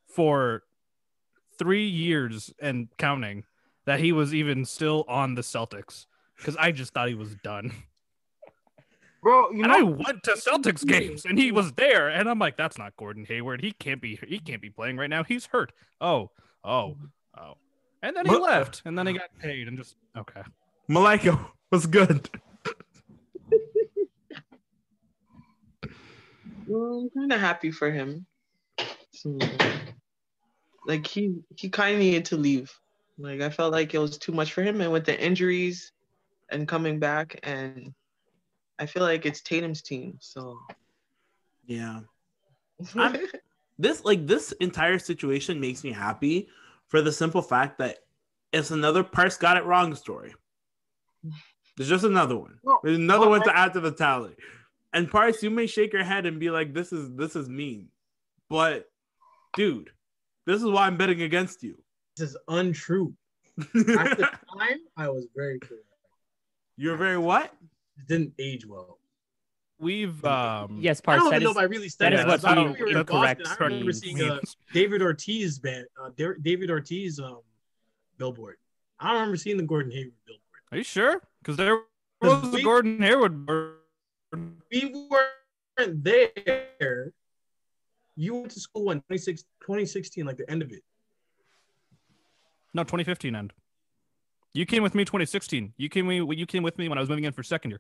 for 0.08 0.64
three 1.58 1.88
years 1.88 2.54
and 2.60 2.88
counting 2.98 3.44
that 3.86 4.00
he 4.00 4.12
was 4.12 4.34
even 4.34 4.66
still 4.66 5.06
on 5.08 5.36
the 5.36 5.42
Celtics 5.42 6.06
because 6.38 6.56
I 6.58 6.72
just 6.72 6.94
thought 6.94 7.08
he 7.08 7.16
was 7.16 7.36
done. 7.36 7.72
Bro, 9.22 9.52
you 9.52 9.64
And 9.64 9.72
I 9.72 9.82
went 9.82 10.22
to 10.26 10.34
Celtics 10.34 10.86
games 10.86 11.26
and 11.26 11.40
he 11.40 11.52
was 11.52 11.72
there, 11.74 12.10
and 12.10 12.30
I'm 12.30 12.38
like, 12.38 12.58
that's 12.58 12.78
not 12.78 12.96
Gordon 12.96 13.26
Hayward. 13.26 13.62
He 13.62 13.72
can't 13.72 14.00
be. 14.00 14.20
He 14.28 14.38
can't 14.38 14.62
be 14.62 14.70
playing 14.70 14.98
right 14.98 15.10
now. 15.10 15.24
He's 15.24 15.48
hurt. 15.48 15.72
Oh, 16.00 16.30
oh, 16.64 16.96
oh. 17.36 17.54
And 18.04 18.16
then 18.16 18.28
he 18.28 18.38
left, 18.38 18.84
and 18.86 18.96
then 18.96 19.08
he 19.08 19.14
got 19.14 19.30
paid, 19.40 19.68
and 19.68 19.78
just 19.80 19.96
okay. 20.16 20.44
Malika 20.88 21.40
was 21.72 21.88
good. 21.88 22.30
Well, 26.68 27.02
I'm 27.02 27.10
kind 27.10 27.32
of 27.32 27.40
happy 27.40 27.72
for 27.72 27.92
him. 27.92 28.26
So, 29.12 29.38
like 30.86 31.06
he 31.06 31.36
he 31.56 31.70
kind 31.70 31.94
of 31.94 32.00
needed 32.00 32.26
to 32.26 32.38
leave. 32.38 32.74
Like 33.18 33.42
I 33.42 33.50
felt 33.50 33.72
like 33.72 33.94
it 33.94 34.00
was 34.00 34.18
too 34.18 34.32
much 34.32 34.54
for 34.54 34.64
him, 34.64 34.82
and 34.82 34.92
with 34.92 35.06
the 35.06 35.20
injuries 35.20 35.92
and 36.50 36.68
coming 36.68 37.00
back, 37.00 37.40
and 37.44 37.94
I 38.78 38.86
feel 38.86 39.04
like 39.04 39.26
it's 39.26 39.42
Tatum's 39.42 39.82
team. 39.82 40.18
So 40.20 40.60
Yeah. 41.66 42.02
This 43.78 44.06
like 44.06 44.26
this 44.26 44.54
entire 44.54 44.98
situation 44.98 45.60
makes 45.60 45.84
me 45.84 45.92
happy 45.92 46.48
for 46.88 47.02
the 47.02 47.12
simple 47.12 47.42
fact 47.42 47.78
that 47.80 47.98
it's 48.54 48.72
another 48.72 49.04
Parse 49.04 49.36
got 49.36 49.58
it 49.58 49.66
wrong 49.66 49.94
story. 49.96 50.34
There's 51.78 51.90
just 51.90 52.04
another 52.06 52.38
one. 52.38 52.58
No, 52.64 52.80
There's 52.84 52.98
another 52.98 53.22
well, 53.30 53.32
one 53.40 53.44
to 53.44 53.58
add 53.58 53.74
to 53.74 53.80
the 53.82 53.92
tally. 53.92 54.36
And 54.94 55.10
Parse, 55.12 55.44
you 55.44 55.50
may 55.50 55.68
shake 55.68 55.92
your 55.94 56.04
head 56.06 56.26
and 56.26 56.40
be 56.40 56.50
like, 56.50 56.74
"This 56.74 56.94
is 56.94 57.14
this 57.16 57.36
is 57.36 57.50
mean," 57.50 57.90
but 58.50 58.90
dude, 59.56 59.90
this 60.46 60.62
is 60.64 60.70
why 60.70 60.88
I'm 60.88 60.96
betting 60.98 61.22
against 61.22 61.64
you. 61.64 61.78
This 62.16 62.30
is 62.30 62.38
untrue. 62.48 63.14
At 63.60 63.74
the 63.74 64.30
time, 64.58 64.80
I 64.96 65.10
was 65.10 65.28
very 65.36 65.60
clear. 65.60 65.80
You're 66.78 66.96
very 66.98 67.18
what? 67.18 67.54
It 67.98 68.08
didn't 68.08 68.34
age 68.40 68.66
well. 68.66 69.00
we've 69.80 70.24
um 70.24 70.78
yes, 70.82 71.02
I 71.02 71.06
Parks. 71.06 71.24
don't 71.24 71.34
even 71.34 71.44
know 71.44 71.50
is 71.52 71.56
if 71.58 71.62
I 71.62 71.66
really 71.66 71.90
studied 71.90 72.16
is 72.16 72.20
that. 72.22 72.28
what 72.28 72.42
That's 72.42 72.54
how 72.54 72.56
the- 72.56 72.72
we 72.72 72.80
were 72.80 72.88
in 72.88 73.06
Boston. 73.06 73.06
correct 73.06 73.42
I 73.48 73.64
remember 73.66 73.86
means. 73.86 74.00
seeing 74.00 74.22
uh, 74.22 74.40
David 74.74 75.02
Ortiz 75.02 75.60
band, 75.60 75.86
uh, 76.02 76.10
David 76.42 76.70
Ortiz 76.70 77.20
um, 77.20 77.40
billboard. 78.18 78.56
I 79.00 79.08
don't 79.08 79.16
remember 79.16 79.36
seeing 79.38 79.58
the 79.58 79.64
Gordon 79.64 79.92
Hayward 79.92 80.14
billboard. 80.26 80.42
Are 80.76 80.80
you 80.80 80.84
sure? 80.84 81.22
Because 81.42 81.56
there 81.56 81.78
'Cause 82.22 82.42
was 82.44 82.52
the 82.52 82.58
we- 82.58 82.64
Gordon 82.64 83.02
Hayward. 83.02 83.46
bird. 83.46 83.78
We 84.70 85.08
weren't 85.10 86.04
there. 86.04 87.14
You 88.18 88.36
went 88.36 88.52
to 88.52 88.60
school 88.60 88.92
in 88.92 89.00
26 89.04 89.44
2016, 89.62 90.26
like 90.26 90.36
the 90.36 90.50
end 90.52 90.62
of 90.62 90.74
it. 90.74 90.84
No, 92.74 92.84
2015 92.84 93.36
end. 93.38 93.54
You 94.54 94.66
came 94.66 94.84
with 94.84 94.94
me 94.96 95.06
2016. 95.06 95.74
You 95.78 95.88
came 95.88 96.08
me. 96.08 96.18
You 96.36 96.46
came 96.46 96.62
with 96.62 96.78
me 96.78 96.90
when 96.90 96.98
I 96.98 97.02
was 97.02 97.08
moving 97.08 97.24
in 97.24 97.32
for 97.32 97.42
second 97.42 97.72
year. 97.72 97.80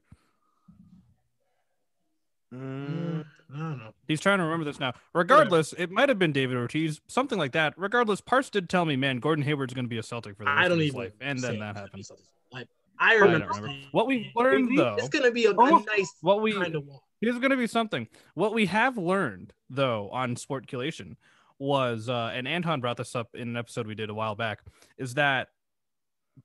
Mm, 2.54 3.26
I 3.54 3.58
don't 3.58 3.78
know. 3.78 3.94
He's 4.08 4.22
trying 4.22 4.38
to 4.38 4.46
remember 4.46 4.64
this 4.64 4.80
now. 4.80 4.94
Regardless, 5.14 5.74
it 5.74 5.92
might 5.92 6.08
have 6.08 6.18
been 6.18 6.32
David 6.32 6.56
Ortiz, 6.56 7.02
something 7.08 7.38
like 7.38 7.52
that. 7.52 7.74
Regardless, 7.76 8.22
Parse 8.22 8.50
did 8.50 8.70
tell 8.70 8.86
me, 8.86 8.96
man, 8.96 9.20
Gordon 9.20 9.44
Hayward's 9.44 9.74
going 9.74 9.84
to 9.84 9.90
be 9.90 9.98
a 9.98 10.04
Celtic 10.04 10.38
for 10.38 10.46
the 10.46 10.50
rest 10.50 10.60
I 10.60 10.70
don't 10.70 10.78
of 10.78 10.80
his 10.80 10.88
even. 10.88 11.00
life, 11.02 11.14
and 11.20 11.40
then 11.40 11.60
that 11.60 11.72
it's 11.72 12.08
happened. 12.10 12.68
I 13.00 13.14
I 13.14 13.16
remember. 13.16 13.46
don't 13.48 13.62
remember. 13.62 13.88
What 13.92 14.08
we 14.08 14.32
learned 14.36 14.66
Maybe 14.66 14.78
though, 14.78 14.96
It's 14.98 15.10
gonna 15.10 15.32
be 15.32 15.46
a, 15.46 15.52
a 15.52 15.84
nice 15.86 16.14
what 16.22 16.42
we 16.42 16.54
kind 16.54 16.76
of. 16.76 16.84
Here's 17.22 17.40
going 17.40 17.52
to 17.52 17.58
be 17.58 17.66
something. 17.66 18.08
What 18.36 18.54
we 18.54 18.66
have 18.68 18.98
learned, 18.98 19.54
though, 19.70 20.10
on 20.12 20.36
Sportculation 20.36 21.16
was, 21.58 22.10
uh, 22.10 22.32
and 22.34 22.46
Anton 22.48 22.82
brought 22.82 22.98
this 22.98 23.16
up 23.16 23.30
in 23.34 23.48
an 23.48 23.58
episode 23.58 23.88
we 23.88 23.96
did 23.96 24.10
a 24.10 24.14
while 24.14 24.36
back, 24.36 24.60
is 24.98 25.14
that 25.14 25.48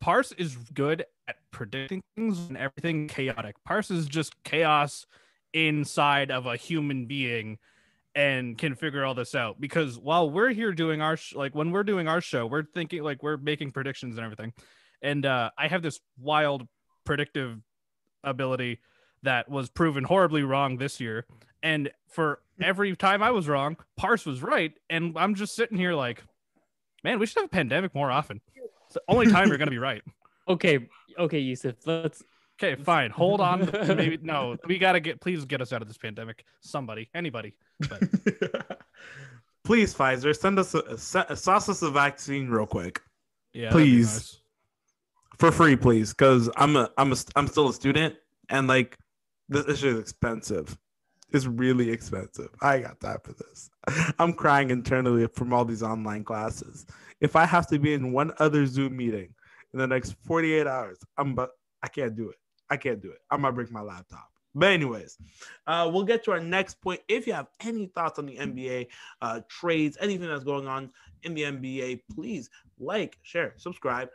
Parse 0.00 0.30
is 0.32 0.54
good 0.72 1.04
at 1.26 1.36
predicting 1.50 2.02
things 2.16 2.38
and 2.48 2.56
everything 2.56 3.08
chaotic. 3.08 3.56
Parse 3.64 3.90
is 3.90 4.06
just 4.06 4.40
chaos 4.44 5.06
inside 5.52 6.30
of 6.30 6.46
a 6.46 6.56
human 6.56 7.06
being 7.06 7.58
and 8.14 8.56
can 8.56 8.74
figure 8.76 9.04
all 9.04 9.14
this 9.14 9.34
out 9.34 9.60
because 9.60 9.98
while 9.98 10.30
we're 10.30 10.50
here 10.50 10.72
doing 10.72 11.00
our 11.02 11.16
sh- 11.16 11.34
like 11.34 11.54
when 11.54 11.70
we're 11.72 11.84
doing 11.84 12.08
our 12.08 12.20
show 12.20 12.44
we're 12.46 12.64
thinking 12.64 13.02
like 13.02 13.22
we're 13.22 13.36
making 13.36 13.70
predictions 13.70 14.16
and 14.16 14.24
everything 14.24 14.52
and 15.02 15.24
uh 15.26 15.50
i 15.58 15.68
have 15.68 15.82
this 15.82 16.00
wild 16.18 16.66
predictive 17.04 17.58
ability 18.24 18.80
that 19.22 19.48
was 19.48 19.68
proven 19.68 20.04
horribly 20.04 20.42
wrong 20.42 20.76
this 20.78 21.00
year. 21.00 21.26
And 21.62 21.90
for 22.08 22.40
every 22.62 22.96
time 22.96 23.22
I 23.22 23.30
was 23.30 23.48
wrong, 23.48 23.76
Parse 23.96 24.26
was 24.26 24.42
right. 24.42 24.72
And 24.88 25.16
I'm 25.16 25.34
just 25.34 25.54
sitting 25.54 25.76
here 25.78 25.94
like, 25.94 26.22
man, 27.04 27.18
we 27.18 27.26
should 27.26 27.36
have 27.38 27.46
a 27.46 27.48
pandemic 27.48 27.94
more 27.94 28.10
often. 28.10 28.40
It's 28.86 28.94
the 28.94 29.02
only 29.08 29.30
time 29.30 29.48
you're 29.48 29.58
going 29.58 29.66
to 29.66 29.72
be 29.72 29.78
right. 29.90 30.02
Okay, 30.48 30.88
okay, 31.18 31.38
Yusuf. 31.38 31.76
Let's. 31.86 32.22
Okay, 32.62 32.80
fine. 32.82 33.10
Hold 33.10 33.40
on. 33.40 33.70
Maybe 33.88 34.18
no. 34.22 34.56
We 34.66 34.78
got 34.78 34.92
to 34.92 35.00
get. 35.00 35.20
Please 35.20 35.44
get 35.46 35.62
us 35.62 35.72
out 35.72 35.80
of 35.80 35.88
this 35.88 35.96
pandemic. 35.96 36.44
Somebody, 36.60 37.08
anybody. 37.14 37.54
Please, 39.64 39.94
Pfizer, 39.94 40.36
send 40.36 40.58
us 40.58 40.74
a, 40.74 40.80
a, 41.28 41.36
sauce 41.36 41.68
us 41.68 41.82
a 41.82 41.90
vaccine 41.90 42.48
real 42.48 42.66
quick 42.66 43.00
Yeah. 43.54 43.70
that'd 43.70 43.78
be 43.78 43.90
Please. 43.92 44.14
nice. 44.14 44.40
For 45.40 45.50
free, 45.50 45.74
please, 45.74 46.10
because 46.12 46.50
I'm 46.56 46.76
a 46.76 46.90
I'm 46.98 47.12
a 47.12 47.16
I'm 47.34 47.48
still 47.48 47.70
a 47.70 47.72
student 47.72 48.14
and 48.50 48.68
like 48.68 48.98
this, 49.48 49.78
shit 49.78 49.94
is 49.94 49.98
expensive. 49.98 50.78
It's 51.32 51.46
really 51.46 51.90
expensive. 51.90 52.50
I 52.60 52.80
got 52.80 53.00
time 53.00 53.18
for 53.24 53.32
this. 53.32 53.70
I'm 54.18 54.34
crying 54.34 54.70
internally 54.70 55.26
from 55.28 55.52
all 55.52 55.64
these 55.64 55.82
online 55.82 56.24
classes. 56.24 56.86
If 57.20 57.36
I 57.36 57.46
have 57.46 57.66
to 57.68 57.78
be 57.78 57.94
in 57.94 58.12
one 58.12 58.32
other 58.38 58.66
Zoom 58.66 58.96
meeting 58.96 59.34
in 59.72 59.78
the 59.78 59.86
next 59.86 60.14
48 60.24 60.66
hours, 60.66 60.98
I'm 61.16 61.34
but 61.34 61.50
I 61.82 61.88
can't 61.88 62.14
do 62.14 62.28
it. 62.28 62.36
I 62.68 62.76
can't 62.76 63.00
do 63.00 63.10
it. 63.10 63.18
I'm 63.30 63.40
gonna 63.40 63.54
break 63.54 63.72
my 63.72 63.80
laptop. 63.80 64.28
But 64.54 64.72
anyways, 64.72 65.16
uh, 65.66 65.88
we'll 65.90 66.04
get 66.04 66.22
to 66.24 66.32
our 66.32 66.40
next 66.40 66.82
point. 66.82 67.00
If 67.08 67.26
you 67.26 67.32
have 67.32 67.46
any 67.60 67.86
thoughts 67.86 68.18
on 68.18 68.26
the 68.26 68.36
NBA 68.36 68.88
uh, 69.22 69.40
trades, 69.48 69.96
anything 70.00 70.28
that's 70.28 70.44
going 70.44 70.66
on 70.66 70.90
in 71.22 71.34
the 71.34 71.42
NBA, 71.42 72.02
please 72.14 72.50
like, 72.78 73.16
share, 73.22 73.54
subscribe, 73.56 74.08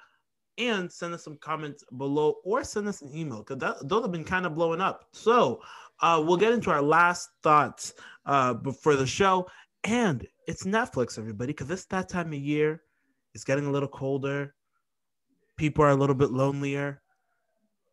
and 0.57 0.91
send 0.91 1.13
us 1.13 1.23
some 1.23 1.37
comments 1.37 1.83
below 1.97 2.35
or 2.43 2.63
send 2.63 2.87
us 2.87 3.01
an 3.01 3.15
email 3.15 3.43
because 3.43 3.81
those 3.83 4.03
have 4.03 4.11
been 4.11 4.23
kind 4.23 4.45
of 4.45 4.55
blowing 4.55 4.81
up. 4.81 5.05
So 5.11 5.61
uh, 6.01 6.23
we'll 6.25 6.37
get 6.37 6.53
into 6.53 6.71
our 6.71 6.81
last 6.81 7.29
thoughts 7.43 7.93
uh, 8.25 8.53
before 8.53 8.95
the 8.95 9.05
show. 9.05 9.47
And 9.83 10.25
it's 10.47 10.63
Netflix, 10.63 11.17
everybody, 11.19 11.47
because 11.53 11.69
it's 11.69 11.85
that 11.85 12.09
time 12.09 12.27
of 12.27 12.39
year. 12.39 12.81
It's 13.33 13.43
getting 13.43 13.65
a 13.65 13.71
little 13.71 13.89
colder. 13.89 14.55
People 15.57 15.83
are 15.83 15.89
a 15.89 15.95
little 15.95 16.15
bit 16.15 16.31
lonelier. 16.31 17.01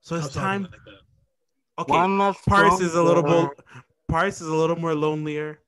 So 0.00 0.16
it's 0.16 0.32
time. 0.32 0.62
like 0.62 0.70
that. 0.72 1.82
Okay, 1.82 1.92
One 1.92 2.18
less 2.18 2.36
Paris 2.46 2.80
is 2.80 2.94
a 2.94 3.02
little 3.02 3.22
stronger. 3.22 3.54
bit. 3.56 3.84
Paris 4.10 4.40
is 4.40 4.48
a 4.48 4.54
little 4.54 4.76
more 4.76 4.94
lonelier. 4.94 5.60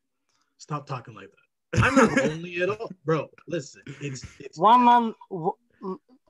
Stop 0.58 0.86
talking 0.86 1.14
like 1.14 1.28
that. 1.30 1.82
I'm 1.82 1.94
not 1.94 2.16
lonely 2.16 2.62
at 2.62 2.68
all, 2.68 2.90
bro. 3.04 3.28
Listen, 3.48 3.82
it's 4.00 4.24
it's 4.38 4.58
One 4.58 4.86
on. 4.86 5.14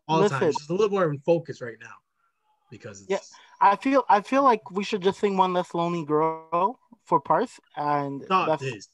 W- 0.09 0.17
all 0.17 0.23
the 0.23 0.29
time. 0.29 0.41
listen. 0.41 0.49
It's 0.49 0.59
just 0.59 0.71
a 0.71 0.75
little 0.75 0.91
more 0.91 1.11
in 1.11 1.19
focus 1.21 1.61
right 1.61 1.77
now 1.81 1.95
because 2.71 3.03
it's 3.03 3.11
Yeah. 3.11 3.19
I 3.61 3.77
feel. 3.77 4.05
I 4.09 4.21
feel 4.21 4.43
like 4.43 4.71
we 4.71 4.85
should 4.85 5.03
just 5.03 5.21
sing 5.21 5.37
"One 5.37 5.53
Less 5.53 5.75
Lonely 5.75 6.05
Girl" 6.05 6.79
for 7.05 7.21
Parse, 7.21 7.61
and 7.77 8.23
stop 8.25 8.49
that's 8.49 8.63
this. 8.63 8.89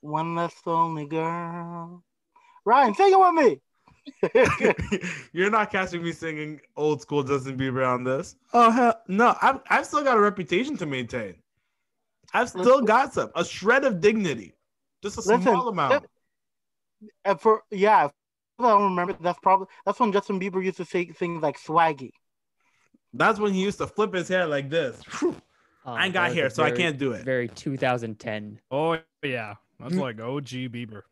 "One 0.00 0.34
Less 0.34 0.54
Lonely 0.64 1.06
Girl." 1.06 2.02
Ryan, 2.64 2.94
sing 2.94 3.12
it 3.12 3.18
with 3.18 3.34
me. 3.34 3.60
You're 5.32 5.50
not 5.50 5.70
catching 5.70 6.02
me 6.02 6.12
singing 6.12 6.60
old 6.76 7.02
school 7.02 7.22
Justin 7.22 7.58
Bieber 7.58 7.86
on 7.86 8.04
this. 8.04 8.36
Oh 8.54 8.70
hell 8.70 9.02
no! 9.08 9.34
I've 9.42 9.60
I've 9.68 9.84
still 9.86 10.04
got 10.04 10.16
a 10.16 10.20
reputation 10.20 10.76
to 10.78 10.86
maintain. 10.86 11.34
I've 12.32 12.48
still 12.48 12.62
Listen. 12.64 12.84
got 12.84 13.12
some 13.12 13.30
a 13.34 13.44
shred 13.44 13.84
of 13.84 14.00
dignity, 14.00 14.54
just 15.02 15.16
a 15.16 15.20
Listen, 15.20 15.42
small 15.42 15.68
amount. 15.68 16.06
And 17.24 17.40
for 17.40 17.64
yeah, 17.70 18.06
if 18.06 18.12
I 18.58 18.62
don't 18.70 18.82
remember. 18.84 19.14
That's 19.20 19.38
probably 19.40 19.66
that's 19.86 20.00
when 20.00 20.12
Justin 20.12 20.40
Bieber 20.40 20.62
used 20.64 20.78
to 20.78 20.84
say 20.84 21.04
things 21.06 21.42
like 21.42 21.58
"swaggy." 21.58 22.10
That's 23.14 23.38
when 23.38 23.52
he 23.52 23.62
used 23.62 23.78
to 23.78 23.86
flip 23.86 24.12
his 24.14 24.28
hair 24.28 24.46
like 24.46 24.68
this. 24.68 25.00
Whew. 25.20 25.36
uh, 25.86 25.92
I 25.92 26.04
ain't 26.06 26.14
got 26.14 26.28
was 26.28 26.36
hair, 26.36 26.46
a 26.46 26.50
so 26.50 26.62
I 26.62 26.70
can't 26.72 26.98
do 26.98 27.12
it. 27.12 27.24
Very 27.24 27.48
2010. 27.48 28.60
Oh 28.70 28.98
yeah, 29.22 29.54
that's 29.80 29.94
Mm. 29.94 30.00
like 30.00 30.20
OG 30.20 30.68
Bieber. 30.70 31.02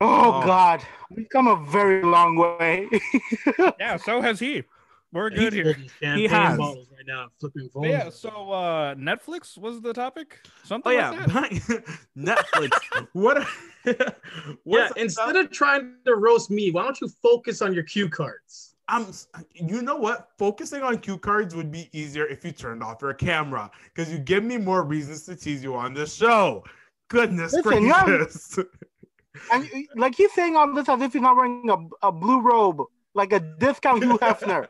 Oh, 0.00 0.42
Oh. 0.42 0.46
God, 0.46 0.82
we've 1.10 1.28
come 1.28 1.46
a 1.48 1.56
very 1.70 2.02
long 2.02 2.36
way. 2.36 2.88
Yeah, 3.78 3.96
so 3.96 4.20
has 4.20 4.38
he. 4.40 4.64
We're 5.12 5.30
He's 5.30 5.38
good 5.40 5.52
here. 5.52 5.64
holding 5.64 5.90
champagne 6.00 6.30
has. 6.30 6.58
bottles 6.58 6.88
right 6.96 7.06
now, 7.06 7.26
flipping 7.38 7.64
But 7.64 7.72
phones. 7.72 7.88
yeah, 7.88 8.08
so 8.10 8.50
uh 8.52 8.94
Netflix 8.94 9.58
was 9.58 9.80
the 9.80 9.92
topic. 9.92 10.38
Something 10.64 10.92
Oh 10.92 10.96
like 10.96 11.12
yeah, 11.12 11.26
that. 11.26 11.84
Netflix. 12.16 13.06
what? 13.12 13.46
yeah, 13.84 13.92
what's 14.64 14.96
instead 14.96 15.36
of 15.36 15.50
trying 15.50 15.96
to 16.06 16.14
roast 16.16 16.50
me, 16.50 16.70
why 16.70 16.82
don't 16.84 17.00
you 17.00 17.08
focus 17.22 17.60
on 17.62 17.74
your 17.74 17.82
cue 17.82 18.08
cards? 18.08 18.74
I'm. 18.88 19.06
You 19.54 19.82
know 19.82 19.96
what? 19.96 20.30
Focusing 20.38 20.82
on 20.82 20.98
cue 20.98 21.18
cards 21.18 21.54
would 21.54 21.70
be 21.70 21.88
easier 21.92 22.26
if 22.26 22.44
you 22.44 22.52
turned 22.52 22.82
off 22.82 23.00
your 23.02 23.14
camera, 23.14 23.70
because 23.94 24.10
you 24.12 24.18
give 24.18 24.42
me 24.44 24.56
more 24.58 24.82
reasons 24.82 25.24
to 25.26 25.36
tease 25.36 25.62
you 25.62 25.74
on 25.74 25.94
this 25.94 26.14
show. 26.14 26.64
Goodness 27.08 27.52
Listen, 27.52 27.84
you're- 27.86 28.02
gracious. 28.04 28.58
and 29.52 29.68
like 29.94 30.14
he's 30.14 30.32
saying 30.32 30.56
all 30.56 30.72
this 30.74 30.88
as 30.88 31.00
if 31.00 31.12
he's 31.12 31.22
not 31.22 31.36
wearing 31.36 31.68
a, 31.70 32.06
a 32.08 32.12
blue 32.12 32.40
robe, 32.40 32.82
like 33.14 33.32
a 33.32 33.40
discount 33.40 34.02
Hugh 34.02 34.18
Hefner. 34.18 34.66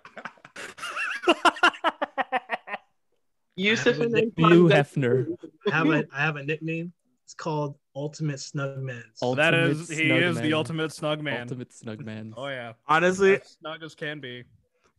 Yusuf 3.56 3.98
and 4.00 4.12
Nick 4.12 4.24
Anton 4.38 4.50
Blue 4.50 4.68
Hefner. 4.68 5.26
I 5.70 5.70
have 5.76 5.88
a 5.88 6.04
I 6.12 6.20
have 6.20 6.36
a 6.36 6.42
nickname. 6.42 6.92
It's 7.24 7.34
called 7.34 7.76
Ultimate 7.94 8.36
Snugman. 8.36 9.02
Ul- 9.22 9.34
that 9.34 9.54
Ultimate 9.54 9.88
he 9.88 10.06
snug 10.06 10.22
is 10.22 10.40
the 10.40 10.54
ultimate 10.54 10.92
snug 10.92 11.22
man. 11.22 11.42
Ultimate 11.42 11.72
snug 11.72 12.04
man. 12.04 12.34
Oh 12.36 12.48
yeah. 12.48 12.72
Honestly, 12.88 13.36
As 13.36 13.56
snug 13.60 13.82
as 13.82 13.94
can 13.94 14.20
be. 14.20 14.44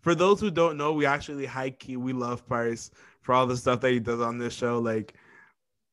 for 0.02 0.16
those 0.16 0.40
who 0.40 0.52
don't 0.52 0.78
know, 0.78 0.94
we 0.94 1.06
actually 1.06 1.46
high 1.46 1.72
key 1.72 1.98
we 1.98 2.14
love 2.14 2.48
Price 2.48 2.92
for 3.22 3.34
all 3.34 3.48
the 3.48 3.58
stuff 3.58 3.82
that 3.82 3.92
he 3.92 4.00
does 4.00 4.22
on 4.22 4.38
this 4.38 4.54
show. 4.54 4.80
Like, 4.80 5.16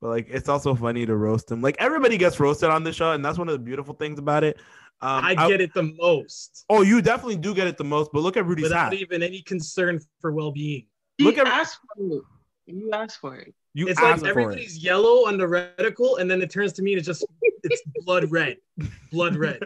but 0.00 0.08
like 0.08 0.28
it's 0.30 0.48
also 0.48 0.74
funny 0.74 1.06
to 1.06 1.16
roast 1.16 1.50
him. 1.50 1.62
Like 1.62 1.76
everybody 1.78 2.18
gets 2.18 2.38
roasted 2.38 2.70
on 2.70 2.84
this 2.84 2.96
show, 2.96 3.12
and 3.12 3.24
that's 3.24 3.38
one 3.38 3.48
of 3.48 3.52
the 3.52 3.58
beautiful 3.58 3.94
things 3.94 4.18
about 4.18 4.44
it. 4.44 4.58
Um, 5.02 5.24
I 5.24 5.34
get 5.48 5.60
it 5.62 5.72
the 5.72 5.94
most 5.98 6.64
Oh, 6.68 6.82
you 6.82 7.00
definitely 7.00 7.36
do 7.36 7.54
get 7.54 7.66
it 7.66 7.78
the 7.78 7.84
most. 7.84 8.10
But 8.12 8.20
look 8.20 8.36
at 8.36 8.44
Rudy's 8.46 8.64
without 8.64 8.92
hat. 8.92 9.00
even 9.00 9.22
any 9.22 9.40
concern 9.42 9.98
for 10.20 10.30
well-being. 10.32 10.86
He 11.18 11.24
Look 11.24 11.38
at- 11.38 11.46
asked 11.46 11.78
for 11.96 12.18
it. 12.18 12.22
You 12.66 12.90
asked 12.92 13.18
for 13.20 13.36
it. 13.36 13.54
You 13.74 13.88
It's 13.88 14.00
like 14.00 14.18
for 14.20 14.26
it. 14.26 14.28
everybody's 14.30 14.78
yellow 14.78 15.26
on 15.26 15.38
the 15.38 15.44
reticle, 15.46 16.20
and 16.20 16.30
then 16.30 16.42
it 16.42 16.50
turns 16.50 16.72
to 16.74 16.82
me 16.82 16.92
and 16.92 16.98
it's 16.98 17.06
just 17.06 17.24
it's 17.62 17.82
blood 18.04 18.30
red, 18.30 18.58
blood 19.10 19.36
red. 19.36 19.60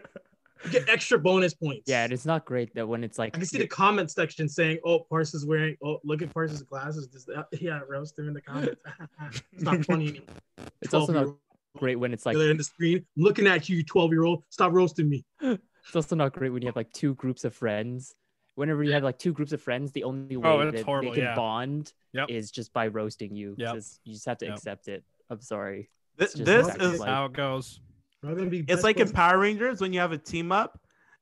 You 0.65 0.71
get 0.71 0.89
extra 0.89 1.19
bonus 1.19 1.53
points. 1.53 1.83
Yeah, 1.87 2.05
and 2.05 2.13
it's 2.13 2.25
not 2.25 2.45
great 2.47 2.75
that 2.75 2.87
when 2.89 3.05
it's 3.05 3.19
like 3.19 3.35
I 3.35 3.39
can 3.39 3.47
see 3.47 3.59
the 3.59 3.67
comment 3.67 4.11
section 4.11 4.49
saying, 4.49 4.79
"Oh, 4.85 5.01
Parse 5.01 5.35
is 5.35 5.45
wearing. 5.45 5.77
Oh, 5.85 6.01
look 6.05 6.23
at 6.23 6.33
Parse's 6.33 6.63
glasses. 6.63 7.07
Does 7.07 7.25
that? 7.27 7.49
Yeah, 7.61 7.81
roast 7.89 8.19
him 8.19 8.29
in 8.29 8.35
the 8.35 8.41
comments. 8.41 8.81
it's 9.53 9.63
not 9.63 9.85
funny 9.85 10.09
anymore. 10.09 10.27
it's 10.81 10.95
also 10.95 11.13
not 11.13 11.25
12-year-old 11.25 11.39
great 11.77 11.97
when 11.97 12.13
it's 12.13 12.27
like 12.27 12.37
in 12.37 12.57
the 12.57 12.65
screen, 12.65 13.05
I'm 13.17 13.23
looking 13.23 13.47
at 13.47 13.69
you, 13.69 13.79
you 13.79 13.85
12 13.85 14.11
year 14.13 14.25
old. 14.25 14.45
Stop 14.51 14.73
roasting 14.73 15.09
me. 15.09 15.25
it's 15.41 15.61
also 15.95 16.17
not 16.17 16.33
great 16.33 16.51
when 16.51 16.63
you 16.63 16.69
have 16.69 16.77
like 16.77 16.93
two 16.93 17.15
groups 17.15 17.45
of 17.45 17.55
friends 17.55 18.15
whenever 18.55 18.83
you 18.83 18.93
have 18.93 19.03
like 19.03 19.19
two 19.19 19.33
groups 19.33 19.53
of 19.53 19.61
friends, 19.61 19.93
the 19.93 20.05
only 20.05 20.37
oh, 20.37 20.41
way 20.41 20.47
Oh, 20.47 20.71
that 20.71 20.83
horrible, 20.83 21.11
they 21.11 21.17
can 21.17 21.25
yeah. 21.25 21.35
bond 21.35 21.93
Yep. 22.13 22.31
is 22.31 22.51
just 22.51 22.73
by 22.73 22.87
roasting 22.87 23.35
you. 23.35 23.55
Yep. 23.59 23.75
You 24.05 24.13
just 24.13 24.27
have 24.27 24.39
to 24.39 24.47
Yep. 24.47 24.55
accept 24.55 24.89
it. 24.89 25.05
I'm 25.31 25.41
sorry. 25.41 25.91
This, 26.17 26.35
this 26.35 26.67
fact 26.67 26.81
is 26.81 26.95
of 26.95 27.01
life. 27.01 27.09
how 27.09 27.25
it 27.27 27.33
goes. 27.33 27.81
Rather 28.23 28.37
than 28.37 28.51
be 28.51 28.65
it's 28.69 28.85
like 28.85 29.01
in 29.01 29.11
Power 29.11 29.39
Rangers 29.39 29.81
when 29.81 29.93
you 29.93 30.01
have 30.01 30.13
a 30.13 30.19
team 30.19 30.53
up 30.53 30.81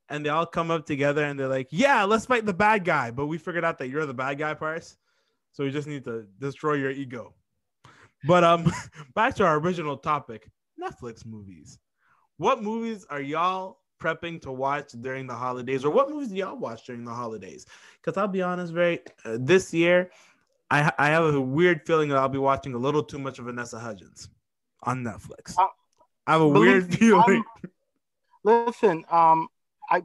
and 0.08 0.24
they 0.24 0.28
all 0.28 0.46
come 0.46 0.70
up 0.70 0.86
together 0.86 1.24
and 1.24 1.40
they're 1.40 1.48
like, 1.48 1.68
"Yeah, 1.70 2.04
let's 2.04 2.26
fight 2.26 2.44
the 2.44 2.52
bad 2.52 2.84
guy," 2.84 3.10
but 3.10 3.26
we 3.26 3.38
figured 3.38 3.64
out 3.64 3.78
that 3.78 3.88
you're 3.88 4.06
the 4.06 4.14
bad 4.14 4.38
guy, 4.38 4.54
Parse. 4.54 4.96
So 5.52 5.64
we 5.64 5.70
just 5.70 5.88
need 5.88 6.04
to 6.04 6.26
destroy 6.38 6.74
your 6.74 6.90
ego. 6.90 7.34
But 8.24 8.44
um, 8.44 8.72
back 9.14 9.34
to 9.36 9.44
our 9.44 9.58
original 9.58 9.96
topic: 9.96 10.50
Netflix 10.80 11.24
movies. 11.26 11.78
What 12.36 12.62
movies 12.62 13.06
are 13.10 13.20
y'all 13.20 13.78
prepping 14.00 14.42
to 14.42 14.52
watch 14.52 14.92
during 15.00 15.26
the 15.26 15.34
holidays, 15.34 15.84
or 15.84 15.90
what 15.90 16.10
movies 16.10 16.28
do 16.28 16.36
y'all 16.36 16.56
watch 16.56 16.86
during 16.86 17.04
the 17.04 17.12
holidays? 17.12 17.66
Because 18.00 18.16
I'll 18.16 18.28
be 18.28 18.42
honest, 18.42 18.72
very 18.72 19.00
uh, 19.24 19.38
this 19.40 19.72
year, 19.72 20.10
I 20.70 20.92
I 20.98 21.08
have 21.08 21.34
a 21.34 21.40
weird 21.40 21.86
feeling 21.86 22.08
that 22.08 22.18
I'll 22.18 22.28
be 22.28 22.38
watching 22.38 22.74
a 22.74 22.78
little 22.78 23.02
too 23.02 23.18
much 23.18 23.38
of 23.38 23.44
Vanessa 23.44 23.78
Hudgens 23.78 24.28
on 24.82 25.04
Netflix. 25.04 25.56
Uh, 25.58 25.66
I 26.26 26.32
have 26.32 26.40
a 26.40 26.48
weird 26.48 26.92
feeling. 26.94 27.44
Listen, 28.44 29.04
um, 29.10 29.48
I 29.90 30.02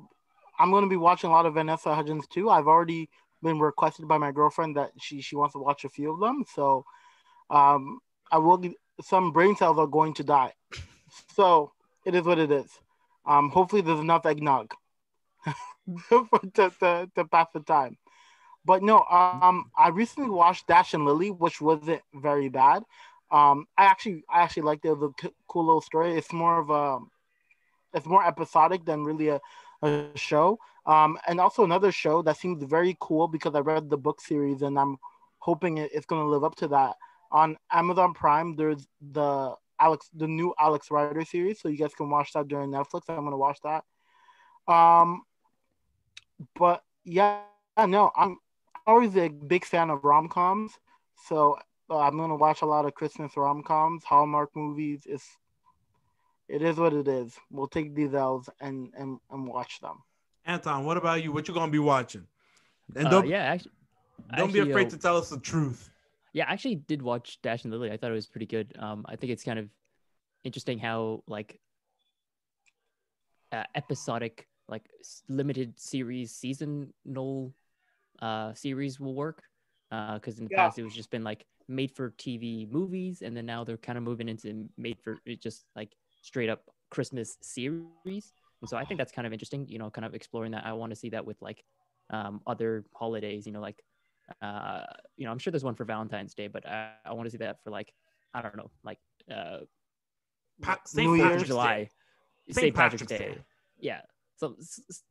I'm 0.59 0.72
gonna 0.72 0.88
be 0.88 0.97
watching 0.97 1.30
a 1.30 1.34
lot 1.34 1.45
of 1.45 1.53
Vanessa 1.53 1.93
Hudgens 1.93 2.28
too. 2.28 2.49
I've 2.49 2.68
already 2.68 3.09
been 3.41 3.59
requested 3.59 4.07
by 4.07 4.18
my 4.18 4.32
girlfriend 4.32 4.78
that 4.78 4.91
she 4.99 5.22
she 5.22 5.36
wants 5.36 5.53
to 5.53 5.59
watch 5.59 5.86
a 5.86 5.89
few 5.89 6.13
of 6.13 6.20
them. 6.20 6.43
So, 6.53 6.86
um, 7.49 7.99
I 8.32 8.38
will. 8.38 8.61
Some 9.01 9.32
brain 9.32 9.55
cells 9.55 9.78
are 9.78 9.88
going 9.88 10.13
to 10.15 10.23
die. 10.23 10.53
So 11.36 11.71
it 12.05 12.15
is 12.15 12.23
what 12.23 12.39
it 12.39 12.51
is. 12.51 12.69
Um, 13.25 13.49
hopefully 13.49 13.82
there's 13.82 13.99
enough 13.99 14.25
eggnog 14.25 14.73
to, 16.09 16.71
to 16.80 17.09
to 17.15 17.25
pass 17.25 17.47
the 17.53 17.61
time. 17.61 17.97
But 18.65 18.84
no, 18.84 19.03
um, 19.09 19.71
I 19.78 19.89
recently 19.89 20.30
watched 20.30 20.67
Dash 20.67 20.93
and 20.93 21.05
Lily, 21.05 21.32
which 21.32 21.61
wasn't 21.61 22.01
very 22.13 22.49
bad. 22.49 22.84
Um, 23.32 23.65
I 23.78 23.86
actually 23.86 24.23
I 24.30 24.41
actually 24.41 24.63
liked 24.63 24.86
it. 24.86 24.89
It 24.89 24.97
was 24.97 25.11
a 25.23 25.30
cool 25.47 25.65
little 25.65 25.82
story. 25.82 26.17
It's 26.17 26.34
more 26.34 26.59
of 26.59 26.69
a 26.69 26.99
it's 27.93 28.05
more 28.05 28.25
episodic 28.25 28.86
than 28.86 29.03
really 29.03 29.30
a, 29.30 29.41
a 29.82 30.05
show. 30.15 30.59
Um, 30.86 31.17
and 31.28 31.39
also 31.39 31.63
another 31.63 31.91
show 31.91 32.21
that 32.21 32.38
seems 32.38 32.63
very 32.63 32.95
cool 32.99 33.28
because 33.28 33.55
I 33.55 33.59
read 33.59 33.89
the 33.89 33.97
book 33.97 34.21
series 34.21 34.61
and 34.61 34.80
I'm 34.80 34.97
hoping 35.39 35.78
it, 35.78 35.91
it's 35.93 36.05
going 36.05 36.21
to 36.21 36.30
live 36.30 36.43
up 36.43 36.55
to 36.57 36.67
that. 36.69 36.95
On 37.32 37.57
Amazon 37.71 38.13
Prime, 38.13 38.55
there's 38.55 38.88
the 39.11 39.55
Alex, 39.80 40.09
the 40.13 40.28
new 40.28 40.53
Alex 40.59 40.89
Rider 40.89 41.23
series, 41.25 41.59
so 41.61 41.67
you 41.67 41.78
guys 41.78 41.93
can 41.93 42.09
watch 42.09 42.34
that 42.34 42.47
during 42.47 42.71
Netflix. 42.71 43.03
I'm 43.09 43.17
going 43.17 43.32
to 43.32 43.38
watch 43.38 43.59
that. 43.63 43.84
Um, 44.71 45.23
but 46.55 46.84
yeah, 47.03 47.41
no, 47.78 48.11
I'm 48.15 48.38
always 48.86 49.15
a 49.15 49.30
big 49.30 49.65
fan 49.65 49.89
of 49.89 50.03
rom 50.03 50.30
coms, 50.30 50.73
so 51.28 51.57
uh, 51.89 51.99
I'm 51.99 52.17
going 52.17 52.30
to 52.30 52.36
watch 52.36 52.61
a 52.61 52.65
lot 52.65 52.86
of 52.86 52.93
Christmas 52.95 53.36
rom 53.38 53.63
coms, 53.63 54.03
Hallmark 54.03 54.55
movies. 54.55 55.03
It's 55.05 55.38
it 56.47 56.61
is 56.61 56.78
what 56.78 56.93
it 56.93 57.07
is. 57.07 57.38
We'll 57.51 57.67
take 57.67 57.93
these 57.93 58.13
L's 58.13 58.49
and 58.61 58.93
and, 58.97 59.19
and 59.30 59.47
watch 59.47 59.80
them. 59.82 60.03
Anton, 60.45 60.86
what 60.86 60.97
about 60.97 61.23
you? 61.23 61.32
What 61.32 61.47
you 61.47 61.53
gonna 61.53 61.71
be 61.71 61.80
watching? 61.80 62.25
And 62.95 63.07
Uh, 63.07 63.09
don't 63.09 63.28
yeah, 63.28 63.43
actually, 63.43 63.71
don't 64.36 64.53
be 64.53 64.59
afraid 64.59 64.88
uh, 64.88 64.91
to 64.91 64.97
tell 64.97 65.17
us 65.17 65.30
the 65.30 65.39
truth. 65.39 65.89
Yeah, 66.38 66.46
I 66.48 66.54
actually 66.54 66.76
did 66.76 67.02
watch 67.02 67.42
Dash 67.42 67.64
and 67.64 67.74
Lily. 67.74 67.90
I 67.92 67.98
thought 67.98 68.12
it 68.12 68.14
was 68.14 68.28
pretty 68.28 68.46
good. 68.46 68.72
Um, 68.78 69.04
I 69.10 69.16
think 69.16 69.32
it's 69.32 69.44
kind 69.44 69.58
of 69.58 69.70
interesting 70.44 70.78
how 70.78 71.24
like 71.26 71.60
uh, 73.52 73.64
episodic, 73.74 74.48
like 74.70 74.88
limited 75.28 75.80
series, 75.80 76.32
seasonal 76.32 77.56
uh 78.22 78.54
series 78.54 79.00
will 79.00 79.16
work. 79.16 79.42
Uh, 79.92 80.14
because 80.20 80.38
in 80.38 80.44
the 80.44 80.52
Yeah. 80.52 80.66
past 80.66 80.78
it 80.78 80.84
was 80.84 80.94
just 80.94 81.10
been 81.10 81.24
like 81.24 81.48
made 81.68 81.90
for 81.90 82.12
TV 82.12 82.68
movies, 82.72 83.24
and 83.24 83.36
then 83.36 83.48
now 83.48 83.64
they're 83.64 83.76
kind 83.76 83.98
of 83.98 84.04
moving 84.04 84.30
into 84.30 84.70
made 84.78 85.00
for 85.00 85.18
just 85.42 85.66
like 85.76 85.96
straight 86.22 86.50
up 86.50 86.70
Christmas 86.92 87.36
series. 87.42 88.32
And 88.62 88.70
so 88.70 88.78
I 88.78 88.86
think 88.86 89.00
that's 89.00 89.12
kind 89.12 89.26
of 89.26 89.34
interesting. 89.34 89.66
You 89.68 89.80
know, 89.80 89.90
kind 89.90 90.06
of 90.06 90.14
exploring 90.14 90.52
that. 90.52 90.68
I 90.68 90.74
want 90.74 90.92
to 90.92 90.96
see 90.96 91.10
that 91.10 91.26
with 91.26 91.42
like 91.42 91.64
um 92.12 92.42
other 92.46 92.86
holidays. 92.94 93.48
You 93.48 93.54
know, 93.54 93.62
like 93.62 93.82
uh 94.41 94.82
you 95.15 95.25
know 95.25 95.32
i'm 95.32 95.39
sure 95.39 95.51
there's 95.51 95.63
one 95.63 95.75
for 95.75 95.86
valentine's 95.86 96.34
day 96.34 96.47
but 96.47 96.67
i, 96.67 96.91
I 97.05 97.13
want 97.13 97.28
to 97.28 97.32
see 97.32 97.38
that 97.38 97.57
for 97.63 97.69
like 97.71 97.91
i 98.34 98.41
don't 98.41 98.57
know 98.57 98.69
like 98.84 98.99
uh 99.32 99.59
Pa- 100.61 100.80
New 100.95 101.15
St. 101.15 101.17
Year's 101.17 101.21
Patrick's 101.21 101.43
Day. 101.43 101.47
July. 101.47 101.89
St 102.49 102.75
patrick's, 102.75 103.03
Patrick's 103.03 103.23
day. 103.25 103.36
Day. 103.36 103.41
yeah 103.80 104.01
so 104.38 104.55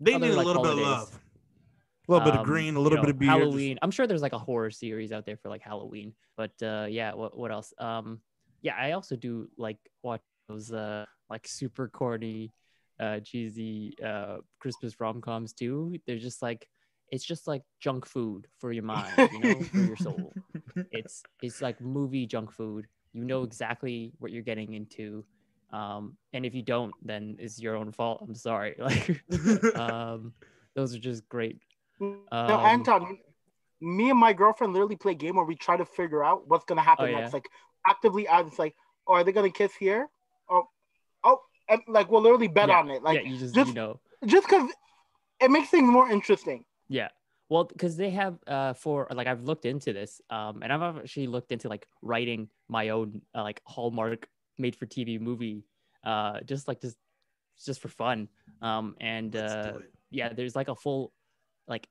They 0.00 0.14
other, 0.14 0.26
need 0.26 0.32
a 0.32 0.36
like, 0.36 0.46
little 0.46 0.62
bit 0.62 0.72
of 0.72 0.78
love. 0.78 1.20
A 2.08 2.12
little 2.12 2.24
bit 2.24 2.34
of 2.34 2.40
Um, 2.40 2.46
green, 2.46 2.74
a 2.74 2.78
you 2.78 2.82
little 2.82 2.96
know, 2.96 3.02
bit 3.02 3.10
of 3.10 3.18
beer. 3.18 3.28
halloween 3.30 3.78
i'm 3.82 3.90
sure 3.90 4.06
there's 4.06 4.22
like 4.22 4.32
a 4.32 4.38
horror 4.38 4.70
series 4.70 5.12
out 5.12 5.24
there 5.26 5.36
for 5.36 5.48
like 5.48 5.62
halloween 5.62 6.14
but 6.36 6.52
uh 6.62 6.86
yeah 6.88 7.14
what, 7.14 7.36
what 7.38 7.50
else 7.52 7.72
um 7.78 8.20
yeah 8.62 8.74
i 8.78 8.92
also 8.92 9.16
do 9.16 9.48
like 9.56 9.78
watch 10.02 10.20
those 10.48 10.72
uh 10.72 11.04
like 11.30 11.46
super 11.46 11.88
corny 11.88 12.52
uh 13.00 13.20
cheesy 13.20 13.94
uh 14.04 14.38
christmas 14.60 14.98
rom-coms 15.00 15.52
too 15.52 15.96
they're 16.06 16.18
just 16.18 16.40
like 16.42 16.68
it's 17.10 17.24
just 17.24 17.46
like 17.46 17.62
junk 17.80 18.06
food 18.06 18.46
for 18.58 18.72
your 18.72 18.82
mind 18.84 19.12
you 19.32 19.38
know 19.40 19.60
for 19.72 19.84
your 19.84 19.96
soul 19.96 20.32
it's 20.92 21.22
it's 21.42 21.60
like 21.62 21.80
movie 21.80 22.26
junk 22.26 22.50
food 22.50 22.86
you 23.12 23.24
know 23.24 23.42
exactly 23.42 24.12
what 24.18 24.32
you're 24.32 24.42
getting 24.42 24.74
into 24.74 25.24
um 25.72 26.16
and 26.32 26.44
if 26.46 26.54
you 26.54 26.62
don't 26.62 26.94
then 27.04 27.36
it's 27.38 27.60
your 27.60 27.76
own 27.76 27.92
fault 27.92 28.22
i'm 28.26 28.34
sorry 28.34 28.74
like 28.78 29.22
um 29.76 30.32
those 30.74 30.94
are 30.94 30.98
just 30.98 31.28
great 31.28 31.58
no, 32.00 32.16
Um, 32.30 32.66
Anton, 32.66 33.18
me 33.80 34.10
and 34.10 34.18
my 34.18 34.32
girlfriend 34.32 34.72
literally 34.72 34.96
play 34.96 35.12
a 35.12 35.14
game 35.14 35.36
where 35.36 35.44
we 35.44 35.56
try 35.56 35.76
to 35.76 35.84
figure 35.84 36.24
out 36.24 36.46
what's 36.48 36.64
gonna 36.64 36.82
happen 36.82 37.06
Oh, 37.06 37.08
yeah? 37.08 37.20
next. 37.20 37.32
Like 37.32 37.48
actively, 37.86 38.28
as 38.28 38.46
it's 38.46 38.58
like, 38.58 38.74
oh, 39.06 39.14
are 39.14 39.24
they 39.24 39.32
gonna 39.32 39.50
kiss 39.50 39.74
here? 39.74 40.08
Oh, 40.50 40.64
oh, 41.24 41.40
and 41.68 41.80
like 41.88 42.10
we'll 42.10 42.22
literally 42.22 42.48
bet 42.48 42.68
Yeah, 42.68 42.78
on 42.78 42.90
it. 42.90 43.02
Like 43.02 43.24
yeah 43.24 43.30
you 43.30 43.38
just, 43.38 43.54
just 43.54 43.68
you 43.68 43.74
know 43.74 44.00
just 44.26 44.46
because 44.48 44.70
it 45.40 45.50
makes 45.50 45.68
things 45.68 45.88
more 45.90 46.10
interesting. 46.10 46.64
Yeah. 46.88 47.08
Well 47.48 47.64
because 47.64 47.96
they 47.96 48.10
have 48.10 48.38
uh 48.48 48.72
for 48.72 49.06
like 49.14 49.28
i've 49.28 49.44
looked 49.44 49.66
into 49.66 49.92
this 49.92 50.20
um 50.30 50.64
and 50.64 50.72
i've 50.72 50.96
actually 50.96 51.28
looked 51.28 51.52
into 51.52 51.68
like 51.68 51.86
writing 52.02 52.48
my 52.68 52.88
own 52.88 53.22
uh, 53.36 53.42
like 53.44 53.62
hallmark 53.64 54.28
made 54.58 54.74
for 54.74 54.86
tv 54.86 55.20
movie 55.20 55.64
uh 56.02 56.40
just 56.40 56.66
like 56.66 56.80
just 56.80 56.96
just 57.64 57.80
for 57.80 57.88
fun. 57.88 58.28
Um 58.62 58.96
and 59.00 59.34
uh 59.36 59.74
yeah 60.10 60.32
there's 60.32 60.56
like 60.56 60.68
a 60.68 60.74
full 60.74 61.12
like 61.68 61.88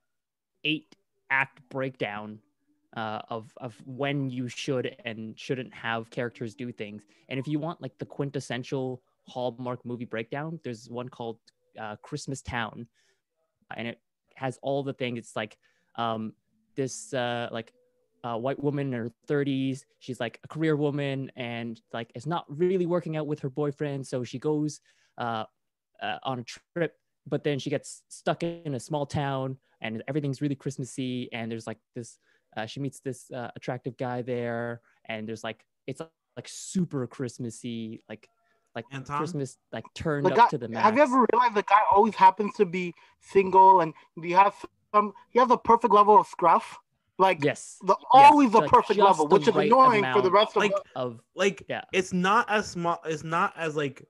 eight 0.63 0.95
act 1.29 1.61
breakdown 1.69 2.39
uh, 2.95 3.21
of 3.29 3.53
of 3.57 3.75
when 3.85 4.29
you 4.29 4.47
should 4.47 4.95
and 5.05 5.37
shouldn't 5.37 5.73
have 5.73 6.09
characters 6.09 6.55
do 6.55 6.71
things. 6.71 7.05
And 7.29 7.39
if 7.39 7.47
you 7.47 7.59
want 7.59 7.81
like 7.81 7.97
the 7.97 8.05
quintessential 8.05 9.01
hallmark 9.27 9.85
movie 9.85 10.05
breakdown 10.05 10.59
there's 10.63 10.89
one 10.89 11.09
called 11.09 11.39
uh, 11.79 11.95
christmas 12.03 12.41
town. 12.41 12.87
And 13.75 13.87
it 13.87 13.99
has 14.35 14.59
all 14.61 14.83
the 14.83 14.93
things 14.93 15.17
it's 15.17 15.35
like 15.35 15.57
um 15.95 16.33
this 16.75 17.13
uh 17.13 17.47
like 17.51 17.73
uh, 18.25 18.37
white 18.37 18.61
woman 18.61 18.87
in 18.87 18.93
her 18.93 19.11
30s 19.27 19.83
she's 19.99 20.19
like 20.19 20.39
a 20.43 20.47
career 20.47 20.75
woman 20.75 21.31
and 21.35 21.81
like 21.93 22.11
it's 22.15 22.25
not 22.25 22.43
really 22.47 22.87
working 22.87 23.17
out 23.17 23.27
with 23.27 23.39
her 23.39 23.49
boyfriend. 23.49 24.05
So 24.05 24.23
she 24.23 24.39
goes 24.39 24.79
uh, 25.17 25.43
uh 26.01 26.17
on 26.23 26.39
a 26.39 26.43
trip 26.43 26.93
but 27.27 27.43
then 27.43 27.59
she 27.59 27.69
gets 27.69 28.01
stuck 28.09 28.43
in 28.43 28.75
a 28.75 28.79
small 28.79 29.05
town 29.05 29.57
and 29.81 30.03
everything's 30.07 30.41
really 30.41 30.55
christmassy. 30.55 31.29
And 31.33 31.51
there's 31.51 31.67
like 31.67 31.77
this 31.95 32.17
uh, 32.57 32.65
she 32.65 32.79
meets 32.79 32.99
this 32.99 33.29
uh, 33.31 33.51
attractive 33.55 33.97
guy 33.97 34.21
there. 34.21 34.81
And 35.07 35.27
there's 35.27 35.43
like 35.43 35.63
it's 35.85 36.01
like 36.35 36.47
super 36.47 37.05
christmassy 37.07 38.01
like 38.09 38.27
like 38.75 38.85
Anton? 38.91 39.17
christmas 39.17 39.57
like 39.71 39.85
turned 39.95 40.25
The 40.25 40.33
up 40.35 40.49
to 40.49 40.57
the 40.57 40.67
max 40.67 40.83
have 40.83 40.95
you 40.97 41.01
ever 41.03 41.25
realized 41.31 41.55
the 41.55 41.63
guy 41.63 41.79
always 41.91 42.13
happens 42.15 42.53
to 42.55 42.65
be 42.65 42.93
single 43.21 43.79
and 43.81 43.93
he 44.21 44.31
has 44.31 44.53
some 44.93 45.13
he 45.29 45.39
has 45.39 45.49
a 45.51 45.57
perfect 45.57 45.93
level 45.93 46.19
of 46.19 46.27
scruff? 46.27 46.77
Like 47.17 47.41
yes 47.43 47.77
the 47.81 47.95
Yes, 47.97 48.03
always 48.11 48.51
the 48.51 48.59
like 48.59 48.69
perfect 48.69 48.99
level, 48.99 49.27
the 49.27 49.35
which 49.35 49.47
is 49.47 49.55
annoying 49.55 50.03
for 50.11 50.21
the 50.21 50.29
rest 50.31 50.51
of 50.57 50.63
Like, 50.63 50.73
of 50.97 51.21
like 51.35 51.63
Yeah. 51.69 51.81
it's 51.93 52.11
not 52.11 52.49
as 52.49 52.67
small. 52.67 52.99
It's 53.05 53.23
not 53.23 53.53
as 53.55 53.75
like 53.77 54.05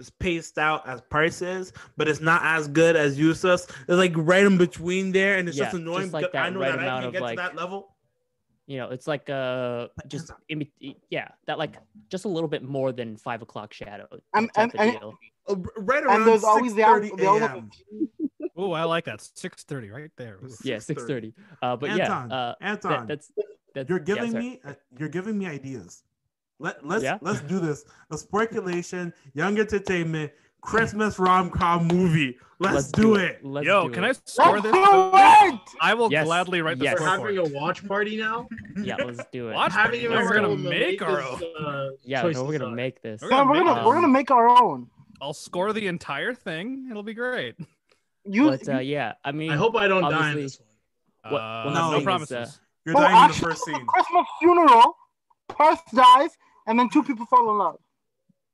spaced 0.00 0.58
out 0.58 0.86
as 0.86 1.00
Price 1.00 1.42
is, 1.42 1.72
but 1.96 2.06
it's 2.06 2.20
not 2.20 2.42
as 2.44 2.68
good 2.68 2.96
as 2.96 3.18
Yusuf's. 3.18 3.66
It's 3.88 3.88
like 3.96 4.12
right 4.16 4.44
in 4.44 4.58
between 4.58 5.10
there, 5.12 5.38
and 5.38 5.48
it's 5.48 5.56
just 5.58 5.74
annoying. 5.74 6.02
just 6.02 6.12
like 6.12 6.26
because 6.26 6.38
I 6.38 6.44
that 6.50 6.52
know 6.52 6.60
right 6.60 6.70
that 6.72 6.78
I 6.80 6.82
amount 6.82 7.00
can 7.00 7.06
of, 7.08 7.12
get 7.14 7.22
like- 7.22 7.36
to 7.38 7.42
that 7.42 7.56
level. 7.56 7.96
You 8.68 8.76
know 8.76 8.90
it's 8.90 9.06
like 9.06 9.28
uh 9.30 9.88
just 10.08 10.30
Anton- 10.50 10.68
in, 10.80 10.94
yeah 11.10 11.28
that 11.46 11.56
like 11.58 11.76
just 12.10 12.26
a 12.26 12.28
little 12.28 12.48
bit 12.50 12.62
more 12.62 12.92
than 12.92 13.16
five 13.16 13.40
o'clock 13.42 13.72
shadow 13.72 14.06
And- 14.34 14.52
type 14.52 14.74
of 14.74 14.80
and- 14.80 14.92
deal. 14.92 15.14
Uh, 15.48 15.54
right 15.78 16.04
around 16.04 16.16
And 16.20 16.26
there's 16.28 16.44
always 16.44 16.74
the, 16.74 16.82
6:30 16.82 17.16
they 17.16 17.24
always 17.26 17.42
have 17.42 17.56
a.m. 17.56 17.70
Oh, 18.54 18.72
I 18.72 18.84
like 18.84 19.04
that. 19.06 19.22
Six 19.22 19.62
thirty 19.64 19.88
right 19.88 20.10
there. 20.16 20.36
Ooh. 20.44 20.50
yeah 20.62 20.76
6.30 20.76 21.32
uh 21.62 21.76
but 21.76 21.88
Anton, 21.90 22.28
yeah 22.30 22.36
uh 22.36 22.54
Anton, 22.60 22.90
that, 22.92 23.08
that's 23.08 23.32
that's 23.74 23.88
you're 23.88 23.98
giving 24.10 24.32
sorry. 24.32 24.44
me 24.44 24.60
uh, 24.66 24.74
you're 24.98 25.08
giving 25.08 25.38
me 25.38 25.46
ideas. 25.46 26.02
Let 26.58 26.84
let's 26.86 27.02
Yeah? 27.04 27.16
let's 27.22 27.40
do 27.42 27.60
this. 27.60 27.84
A 28.10 28.18
Sportculation, 28.18 29.14
young 29.32 29.58
entertainment, 29.58 30.32
Christmas 30.60 31.18
rom 31.18 31.50
com 31.50 31.86
movie. 31.86 32.36
Let's, 32.60 32.90
do, 32.90 33.14
it. 33.14 33.38
Let's 33.44 33.64
Yo, 33.68 33.86
do 33.86 33.94
can 33.94 34.02
it. 34.02 34.08
I 34.08 34.12
score 34.24 34.60
this? 34.60 34.72
do! 34.72 34.80
I 35.80 35.94
will 35.96 36.10
Yes, 36.10 36.24
gladly 36.26 36.60
write 36.60 36.78
the 36.78 36.84
yes. 36.86 36.98
We're 36.98 37.06
having 37.06 37.38
a 37.38 37.44
watch 37.56 37.86
party 37.86 38.16
now. 38.16 38.48
Yeah, 38.76 38.96
let's 38.96 39.22
do 39.32 39.50
it. 39.50 39.54
Watch 39.54 39.70
party. 39.72 40.02
No, 40.08 40.10
we're 40.16 40.34
gonna 40.34 40.56
make 40.56 41.00
our 41.00 41.22
own. 41.22 41.40
uh, 41.64 41.88
Yeah, 42.02 42.22
no, 42.22 42.42
we're 42.44 42.58
gonna 42.58 42.74
make 42.74 43.00
this. 43.00 43.22
We're 43.22 43.28
gonna 43.28 43.48
we're 43.48 43.58
gonna 43.58 43.74
make 43.76 43.84
we're 43.86 43.94
um, 43.96 44.02
gonna 44.02 44.12
make 44.12 44.30
our 44.32 44.48
own. 44.48 44.88
I'll 45.20 45.32
score 45.34 45.72
the 45.72 45.86
entire 45.86 46.34
thing. 46.34 46.88
It'll 46.90 47.04
be 47.04 47.14
great. 47.14 47.54
You, 48.24 48.50
But 48.50 48.68
uh, 48.68 48.78
yeah, 48.80 49.12
I 49.24 49.30
mean, 49.32 49.52
I 49.52 49.56
hope 49.56 49.76
I 49.76 49.86
don't 49.86 50.02
die 50.10 50.32
in 50.32 50.36
this 50.36 50.58
one. 50.58 51.32
What- 51.32 51.40
Uh, 51.40 51.62
what 51.64 51.68
I'm 51.68 51.74
no 51.74 51.88
saying 51.90 51.98
is, 52.00 52.04
promises. 52.04 52.36
uh, 52.48 52.50
You're 52.86 52.96
oh, 52.98 53.00
dying 53.02 53.22
in 53.24 53.28
the 53.30 53.34
first 53.46 53.64
scene. 53.64 53.86
Christmas 53.86 54.26
funeral, 54.40 54.96
Perth 55.48 55.80
dies, 55.94 56.30
and 56.66 56.76
then 56.78 56.88
two 56.90 57.02
people 57.04 57.24
fall 57.26 57.50
in 57.50 57.58
love. 57.58 57.78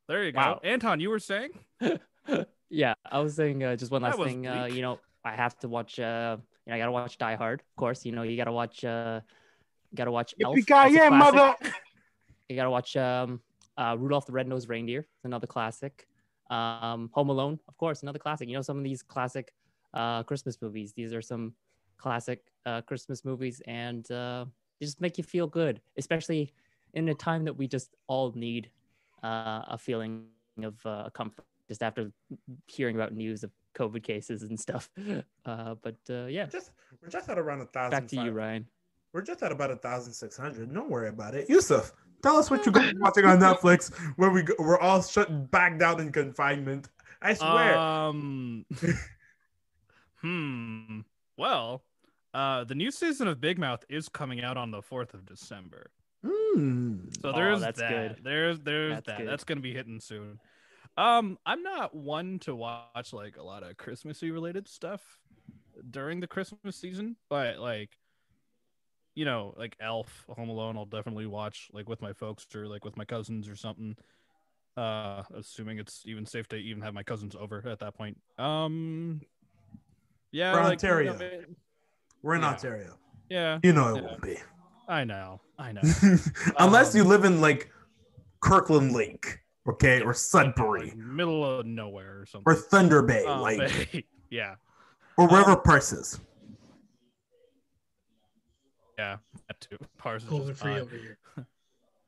there 0.09 0.25
you 0.25 0.33
go. 0.33 0.39
Wow. 0.41 0.61
Anton, 0.63 1.01
you 1.01 1.09
were 1.11 1.19
saying? 1.19 1.51
yeah, 2.71 2.95
I 3.11 3.21
was 3.21 3.35
saying 3.35 3.63
uh, 3.63 3.77
just 3.77 3.91
one 3.91 4.03
last 4.03 4.19
thing. 4.19 4.47
Uh, 4.47 4.67
you 4.67 4.83
know, 4.83 5.01
I 5.25 5.33
have 5.33 5.59
to 5.61 5.69
watch. 5.69 5.99
Uh, 5.99 6.37
you 6.67 6.71
know, 6.71 6.77
I 6.77 6.79
gotta 6.79 6.93
watch 6.93 7.19
Die 7.19 7.35
Hard, 7.35 7.61
of 7.61 7.77
course. 7.77 8.05
You 8.05 8.13
know, 8.13 8.23
you 8.23 8.37
gotta 8.37 8.53
watch. 8.53 8.85
Uh, 8.85 9.21
gotta 9.95 10.11
watch 10.11 10.35
Elf. 10.43 10.57
Yippee 10.57 10.67
That's 10.67 10.91
a 10.91 10.95
yeah, 10.95 11.09
mother. 11.09 11.55
You 12.49 12.57
gotta 12.57 12.71
watch 12.71 12.95
um, 12.95 13.41
uh, 13.79 13.97
Rudolph 13.99 14.27
the 14.27 14.33
Red-Nosed 14.33 14.69
Reindeer. 14.69 15.01
It's 15.01 15.25
another 15.25 15.47
classic. 15.47 16.07
Um, 16.51 17.09
Home 17.15 17.31
Alone, 17.31 17.59
of 17.69 17.77
course, 17.79 18.03
another 18.03 18.19
classic. 18.19 18.49
You 18.49 18.55
know, 18.55 18.61
some 18.61 18.77
of 18.77 18.85
these 18.85 19.03
classic 19.03 19.55
uh, 19.95 20.25
Christmas 20.25 20.61
movies. 20.61 20.93
These 20.93 21.15
are 21.15 21.23
some 21.23 21.55
classic 21.97 22.43
uh, 22.67 22.83
Christmas 22.83 23.25
movies, 23.25 23.63
and 23.67 24.09
uh, 24.11 24.45
they 24.79 24.85
just 24.85 25.01
make 25.01 25.17
you 25.17 25.25
feel 25.25 25.47
good, 25.47 25.81
especially 25.97 26.53
in 26.93 27.09
a 27.09 27.15
time 27.15 27.45
that 27.45 27.57
we 27.57 27.67
just 27.67 27.97
all 28.09 28.33
need 28.37 28.69
uh, 29.23 29.63
a 29.69 29.79
feeling 29.79 30.27
of 30.63 30.75
uh, 30.85 31.09
comfort 31.15 31.45
just 31.69 31.83
after 31.83 32.11
hearing 32.67 32.97
about 32.97 33.13
news 33.15 33.43
of 33.45 33.51
COVID 33.77 34.03
cases 34.03 34.43
and 34.43 34.59
stuff. 34.59 34.91
Uh, 35.47 35.75
but 35.83 35.97
uh, 36.09 36.25
yeah, 36.25 36.47
Just 36.47 36.71
we're 37.03 37.11
just 37.11 37.29
at 37.29 37.39
around 37.39 37.61
a 37.61 37.67
thousand. 37.67 37.91
back 37.91 38.09
to 38.09 38.17
you, 38.17 38.31
Ryan. 38.31 38.67
We're 39.13 39.21
just 39.21 39.43
at 39.43 39.53
about 39.53 39.71
a 39.71 39.77
thousand 39.77 40.15
six 40.15 40.37
hundred. 40.39 40.73
Don't 40.73 40.89
worry 40.89 41.11
about 41.11 41.35
it. 41.35 41.51
Yusuf, 41.51 41.93
tell 42.23 42.37
us 42.39 42.51
what 42.51 42.65
you're 42.65 42.73
going 42.73 42.89
to 42.89 42.95
be 42.95 43.01
watching 43.01 43.27
on 43.27 43.39
Netflix 43.39 43.95
where 44.17 44.31
we 44.31 44.43
go, 44.43 44.55
we're 44.59 44.79
all 44.81 45.03
shut 45.03 45.51
back 45.51 45.79
down 45.79 46.01
in 46.01 46.11
confinement. 46.13 46.89
I 47.21 47.35
swear. 47.35 47.77
Um. 47.77 48.65
hmm. 50.23 51.01
Well, 51.37 51.83
uh, 52.33 52.65
the 52.65 52.75
new 52.75 52.91
season 52.91 53.29
of 53.29 53.41
Big 53.41 53.59
Mouth 53.59 53.85
is 53.89 54.09
coming 54.09 54.43
out 54.43 54.57
on 54.57 54.71
the 54.71 54.83
fourth 54.83 55.15
of 55.15 55.27
December. 55.27 55.91
Mm. 56.25 57.15
So 57.21 57.31
Oh, 57.31 57.33
there's 57.33 57.61
that's 57.61 57.81
that. 57.81 57.91
good. 57.91 58.25
There's 58.25 58.61
there's 58.61 58.95
That's 58.95 59.07
that. 59.09 59.19
good. 59.19 59.29
That's 59.29 59.45
gonna 59.45 59.61
be 59.61 59.75
hitting 59.75 60.01
soon. 60.01 60.39
Um, 60.97 61.39
I'm 61.45 61.63
not 61.63 61.95
one 61.95 62.39
to 62.41 62.55
watch 62.55 63.13
like 63.13 63.37
a 63.37 63.43
lot 63.43 63.63
of 63.63 63.77
Christmassy 63.77 64.31
related 64.31 64.69
stuff 64.69 65.19
during 65.91 66.21
the 66.21 66.27
Christmas 66.29 66.77
season, 66.77 67.17
but 67.29 67.59
like, 67.59 67.91
you 69.15 69.25
know, 69.25 69.55
like 69.57 69.77
Elf, 69.81 70.25
Home 70.37 70.49
Alone, 70.49 70.77
I'll 70.77 70.87
definitely 70.87 71.27
watch 71.27 71.69
like 71.73 71.89
with 71.89 72.01
my 72.03 72.13
folks 72.13 72.47
or 72.55 72.67
like 72.67 72.85
with 72.85 72.97
my 72.97 73.05
cousins 73.05 73.49
or 73.49 73.57
something. 73.57 73.97
Uh, 74.77 75.23
assuming 75.35 75.79
it's 75.79 76.03
even 76.05 76.27
safe 76.27 76.49
to 76.49 76.57
even 76.57 76.83
have 76.83 76.95
my 76.95 77.03
cousins 77.05 77.37
over 77.37 77.63
at 77.69 77.79
that 77.79 77.95
point. 77.97 78.19
Um, 78.39 79.21
yeah, 80.33 80.53
For 80.53 80.61
like, 80.61 80.83
you 80.83 81.03
know, 81.05 81.13
Ontario. 81.13 81.45
We're 82.23 82.35
in 82.35 82.43
Yeah. 82.43 82.49
Ontario. 82.51 82.99
yeah, 83.29 83.61
You 83.63 83.73
know 83.73 83.95
it 83.97 84.03
Yeah. 84.03 84.03
won't 84.03 84.23
be. 84.23 84.39
I 84.89 85.05
know, 85.05 85.41
I 85.59 85.73
know. 85.73 85.83
Unless 86.59 86.95
Um, 86.95 86.99
you 86.99 87.05
live 87.05 87.25
in 87.25 87.41
like 87.41 87.73
Kirkland 88.41 88.93
Lake, 88.93 89.41
okay, 89.69 90.01
or 90.03 90.13
Sudbury, 90.15 90.89
Like, 90.89 90.97
middle 90.97 91.45
of 91.61 91.67
nowhere 91.67 92.21
or 92.21 92.27
something. 92.27 92.51
or 92.53 92.55
Thunder 92.57 93.03
Bay, 93.03 93.25
Um, 93.25 93.41
like, 93.41 94.07
yeah, 94.31 94.55
or 95.17 95.29
wherever 95.29 95.53
um, 95.53 95.61
Purse 95.63 95.93
is. 95.93 96.21
yeah, 98.99 99.17
that 99.49 99.61
too. 99.61 99.77
Parse 99.99 100.23
is 100.25 100.29
COVID 100.31 100.47
just 100.49 100.61
free 100.63 100.79
over 100.79 100.97
here. 100.97 101.19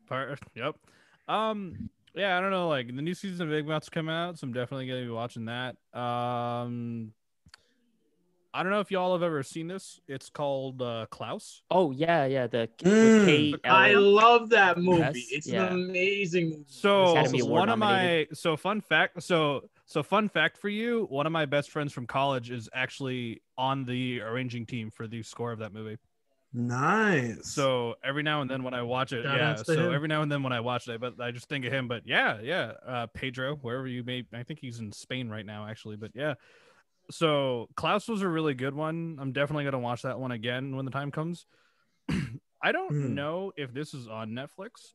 Par- 0.08 0.36
yep. 0.54 0.76
Um, 1.28 1.90
yeah, 2.14 2.38
I 2.38 2.40
don't 2.40 2.50
know. 2.52 2.68
Like 2.68 2.86
the 2.94 3.02
new 3.02 3.14
season 3.14 3.46
of 3.46 3.50
Big 3.50 3.66
Mouth's 3.66 3.88
come 3.88 4.08
out, 4.08 4.38
so 4.38 4.46
I'm 4.46 4.52
definitely 4.52 4.86
gonna 4.86 5.02
be 5.02 5.10
watching 5.10 5.46
that. 5.46 5.76
Um, 5.98 7.12
I 8.56 8.62
don't 8.62 8.72
know 8.72 8.80
if 8.80 8.90
y'all 8.90 9.12
have 9.12 9.22
ever 9.22 9.42
seen 9.42 9.68
this. 9.68 10.00
It's 10.08 10.30
called 10.30 10.80
uh, 10.80 11.04
Klaus. 11.10 11.62
Oh 11.70 11.90
yeah, 11.90 12.24
yeah. 12.24 12.46
The 12.46 12.70
with 12.82 12.92
Mm. 12.92 13.26
K- 13.26 13.68
I 13.68 13.92
Ellen. 13.92 14.14
love 14.14 14.48
that 14.50 14.78
movie. 14.78 15.00
Yes, 15.00 15.26
it's 15.30 15.46
yeah. 15.46 15.66
an 15.66 15.72
amazing 15.74 16.48
movie. 16.50 16.64
So 16.66 17.14
one 17.44 17.68
of 17.68 17.78
my 17.78 18.26
so 18.32 18.56
fun 18.56 18.80
fact 18.80 19.22
so 19.22 19.68
so 19.84 20.02
fun 20.02 20.30
fact 20.30 20.56
for 20.56 20.70
you. 20.70 21.06
One 21.10 21.26
of 21.26 21.32
my 21.32 21.44
best 21.44 21.70
friends 21.70 21.92
from 21.92 22.06
college 22.06 22.50
is 22.50 22.68
actually 22.72 23.42
on 23.58 23.84
the 23.84 24.22
arranging 24.22 24.64
team 24.64 24.90
for 24.90 25.06
the 25.06 25.22
score 25.22 25.52
of 25.52 25.58
that 25.58 25.74
movie. 25.74 25.98
Nice. 26.54 27.48
So 27.52 27.96
every 28.02 28.22
now 28.22 28.40
and 28.40 28.50
then 28.50 28.62
when 28.62 28.72
I 28.72 28.80
watch 28.80 29.12
it, 29.12 29.24
Shout 29.24 29.36
yeah. 29.36 29.54
So 29.56 29.74
him. 29.74 29.92
every 29.92 30.08
now 30.08 30.22
and 30.22 30.32
then 30.32 30.42
when 30.42 30.54
I 30.54 30.60
watch 30.60 30.88
it, 30.88 30.98
but 31.00 31.20
I 31.20 31.30
just 31.30 31.48
think 31.50 31.66
of 31.66 31.72
him. 31.72 31.86
But 31.88 32.06
yeah, 32.06 32.38
yeah. 32.42 32.72
Uh, 32.86 33.06
Pedro, 33.12 33.56
wherever 33.56 33.86
you 33.86 34.02
may, 34.02 34.24
I 34.32 34.42
think 34.42 34.60
he's 34.60 34.78
in 34.78 34.90
Spain 34.92 35.28
right 35.28 35.44
now, 35.44 35.66
actually. 35.68 35.96
But 35.96 36.12
yeah. 36.14 36.34
So 37.10 37.68
Klaus 37.76 38.08
was 38.08 38.22
a 38.22 38.28
really 38.28 38.54
good 38.54 38.74
one. 38.74 39.18
I'm 39.20 39.32
definitely 39.32 39.64
gonna 39.64 39.78
watch 39.78 40.02
that 40.02 40.18
one 40.18 40.32
again 40.32 40.74
when 40.76 40.84
the 40.84 40.90
time 40.90 41.10
comes. 41.10 41.46
I 42.62 42.72
don't 42.72 42.90
Hmm. 42.90 43.14
know 43.14 43.52
if 43.56 43.72
this 43.72 43.94
is 43.94 44.08
on 44.08 44.30
Netflix, 44.30 44.92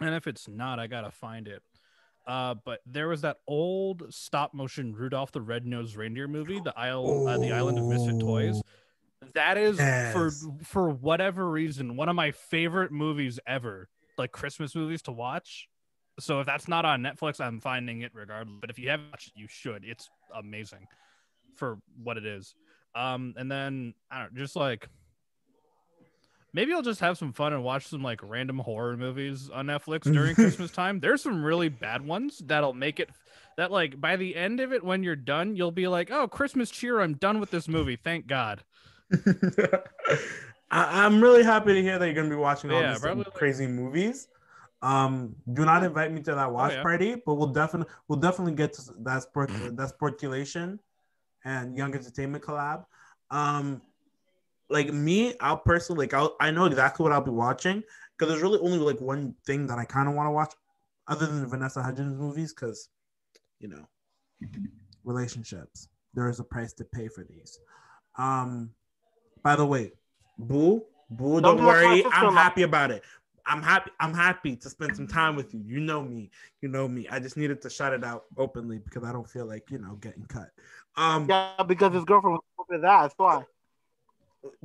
and 0.00 0.14
if 0.14 0.26
it's 0.26 0.48
not, 0.48 0.78
I 0.78 0.86
gotta 0.86 1.10
find 1.10 1.46
it. 1.46 1.62
Uh, 2.26 2.54
but 2.64 2.80
there 2.86 3.08
was 3.08 3.20
that 3.20 3.36
old 3.46 4.12
stop 4.12 4.54
motion 4.54 4.94
Rudolph 4.94 5.30
the 5.30 5.42
Red-Nosed 5.42 5.94
Reindeer 5.94 6.26
movie, 6.26 6.58
the 6.58 6.76
Isle, 6.78 7.22
uh, 7.26 7.36
the 7.38 7.52
Island 7.52 7.78
of 7.78 7.86
Misfit 7.86 8.18
Toys. 8.18 8.62
That 9.34 9.56
is 9.58 9.78
for 10.12 10.30
for 10.62 10.90
whatever 10.90 11.48
reason 11.48 11.96
one 11.96 12.08
of 12.08 12.16
my 12.16 12.30
favorite 12.30 12.92
movies 12.92 13.38
ever, 13.46 13.88
like 14.18 14.32
Christmas 14.32 14.74
movies 14.74 15.02
to 15.02 15.12
watch. 15.12 15.68
So 16.18 16.40
if 16.40 16.46
that's 16.46 16.68
not 16.68 16.84
on 16.84 17.02
Netflix, 17.02 17.40
I'm 17.40 17.60
finding 17.60 18.02
it 18.02 18.12
regardless. 18.14 18.56
But 18.60 18.70
if 18.70 18.78
you 18.78 18.88
haven't 18.90 19.10
watched 19.12 19.28
it, 19.28 19.34
you 19.36 19.46
should. 19.48 19.84
It's 19.84 20.08
amazing 20.34 20.86
for 21.56 21.78
what 22.02 22.16
it 22.16 22.26
is. 22.26 22.54
Um, 22.94 23.34
and 23.36 23.50
then 23.50 23.94
I 24.10 24.20
don't 24.22 24.36
just 24.36 24.54
like 24.56 24.88
maybe 26.52 26.72
I'll 26.72 26.82
just 26.82 27.00
have 27.00 27.18
some 27.18 27.32
fun 27.32 27.52
and 27.52 27.64
watch 27.64 27.88
some 27.88 28.02
like 28.02 28.20
random 28.22 28.58
horror 28.60 28.96
movies 28.96 29.50
on 29.52 29.66
Netflix 29.66 30.02
during 30.12 30.34
Christmas 30.34 30.70
time. 30.70 31.00
There's 31.00 31.22
some 31.22 31.44
really 31.44 31.68
bad 31.68 32.06
ones 32.06 32.38
that'll 32.46 32.72
make 32.74 33.00
it 33.00 33.10
that 33.56 33.70
like 33.72 34.00
by 34.00 34.16
the 34.16 34.36
end 34.36 34.60
of 34.60 34.72
it 34.72 34.84
when 34.84 35.02
you're 35.02 35.16
done, 35.16 35.56
you'll 35.56 35.70
be 35.72 35.88
like, 35.88 36.10
"Oh, 36.10 36.28
Christmas 36.28 36.70
cheer, 36.70 37.00
I'm 37.00 37.14
done 37.14 37.40
with 37.40 37.50
this 37.50 37.68
movie. 37.68 37.96
Thank 37.96 38.26
God." 38.26 38.62
I, 40.70 41.04
I'm 41.04 41.20
really 41.22 41.42
happy 41.42 41.74
to 41.74 41.82
hear 41.82 41.98
that 41.98 42.04
you're 42.06 42.14
gonna 42.14 42.28
be 42.30 42.36
watching 42.36 42.70
all 42.70 42.80
Yeah, 42.80 42.92
these 42.94 43.02
like- 43.04 43.32
crazy 43.34 43.66
movies. 43.66 44.28
Um, 44.82 45.34
do 45.54 45.64
not 45.64 45.82
invite 45.82 46.12
me 46.12 46.20
to 46.22 46.34
that 46.34 46.52
watch 46.52 46.72
Oh, 46.72 46.76
yeah. 46.76 46.82
party, 46.82 47.14
but 47.24 47.36
we'll 47.36 47.46
definitely 47.52 47.92
we'll 48.08 48.18
definitely 48.18 48.54
get 48.54 48.74
to 48.74 48.82
that 49.00 49.22
sport 49.22 49.50
that 49.76 49.88
Sportculation 49.88 50.78
and 51.44 51.76
young 51.76 51.94
entertainment 51.94 52.44
collab. 52.44 52.84
Um, 53.30 53.82
like 54.70 54.92
me, 54.92 55.34
I'll 55.40 55.58
personally 55.58 56.06
like 56.06 56.14
I'll, 56.14 56.36
I 56.40 56.50
know 56.50 56.64
exactly 56.64 57.04
what 57.04 57.12
I'll 57.12 57.20
be 57.20 57.30
watching 57.30 57.82
because 58.16 58.30
there's 58.30 58.42
really 58.42 58.58
only 58.60 58.78
like 58.78 59.00
one 59.00 59.34
thing 59.46 59.66
that 59.66 59.78
I 59.78 59.84
kind 59.84 60.08
of 60.08 60.14
want 60.14 60.26
to 60.26 60.30
watch, 60.32 60.54
other 61.08 61.26
than 61.26 61.46
Vanessa 61.46 61.82
Hudgens 61.82 62.16
movies, 62.16 62.54
because 62.54 62.88
you 63.60 63.68
know, 63.68 63.86
relationships. 65.04 65.88
There 66.14 66.28
is 66.28 66.38
a 66.38 66.44
price 66.44 66.72
to 66.74 66.84
pay 66.84 67.08
for 67.08 67.24
these. 67.24 67.58
Um, 68.16 68.70
by 69.42 69.56
the 69.56 69.66
way, 69.66 69.92
Boo, 70.38 70.84
Boo, 71.10 71.40
Don't 71.40 71.42
don't, 71.42 71.56
do 71.56 71.64
that 71.64 71.80
to 71.80 71.86
worry. 71.88 72.04
I'm 72.12 72.32
happy 72.34 72.62
about 72.62 72.90
it. 72.90 73.02
I'm 73.46 73.62
happy. 73.62 73.90
I'm 74.00 74.14
happy 74.14 74.56
to 74.56 74.70
spend 74.70 74.96
some 74.96 75.06
time 75.06 75.36
with 75.36 75.52
you. 75.52 75.60
You 75.66 75.80
know 75.80 76.02
me. 76.02 76.30
You 76.62 76.68
know 76.68 76.88
me. 76.88 77.06
I 77.10 77.18
just 77.18 77.36
needed 77.36 77.60
to 77.62 77.70
shout 77.70 77.92
it 77.92 78.02
out 78.04 78.24
openly 78.38 78.78
because 78.78 79.04
I 79.04 79.12
don't 79.12 79.28
feel 79.28 79.44
like 79.46 79.70
you 79.70 79.78
know 79.78 79.96
getting 79.96 80.24
cut. 80.24 80.50
Um, 80.96 81.26
Yeah, 81.28 81.62
because 81.66 81.92
his 81.94 82.04
girlfriend 82.04 82.34
was 82.36 82.42
over 82.58 82.80
that. 82.80 83.02
That's 83.02 83.14
why. 83.16 83.42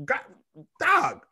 God, 0.06 0.20
dog. 0.80 1.26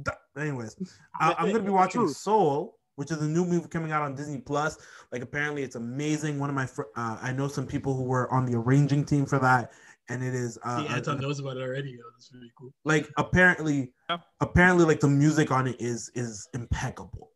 Do- 0.00 0.12
Anyways, 0.40 0.76
I, 1.20 1.34
I'm 1.38 1.52
gonna 1.52 1.64
be 1.64 1.70
watching 1.70 2.08
Soul, 2.08 2.78
which 2.96 3.10
is 3.10 3.20
a 3.20 3.28
new 3.28 3.44
movie 3.44 3.68
coming 3.68 3.92
out 3.92 4.02
on 4.02 4.14
Disney 4.14 4.38
Plus. 4.38 4.78
Like 5.10 5.20
apparently, 5.22 5.62
it's 5.62 5.76
amazing. 5.76 6.38
One 6.38 6.48
of 6.48 6.54
my 6.56 6.64
fr- 6.64 6.82
uh, 6.96 7.18
I 7.20 7.32
know 7.32 7.48
some 7.48 7.66
people 7.66 7.94
who 7.94 8.04
were 8.04 8.32
on 8.32 8.46
the 8.46 8.56
arranging 8.56 9.04
team 9.04 9.26
for 9.26 9.38
that, 9.40 9.72
and 10.08 10.22
it 10.22 10.32
is 10.34 10.58
uh, 10.62 10.86
See, 10.86 10.94
Anton 10.94 11.20
knows 11.20 11.40
about 11.40 11.58
it 11.58 11.62
already. 11.62 11.90
Yo. 11.90 11.98
That's 12.14 12.32
really 12.32 12.50
cool. 12.58 12.72
like 12.84 13.10
apparently 13.18 13.92
Yeah. 14.08 14.18
apparently 14.40 14.86
like 14.86 15.00
the 15.00 15.08
music 15.08 15.50
on 15.50 15.66
it 15.66 15.76
is 15.80 16.10
is 16.14 16.48
impeccable 16.54 17.30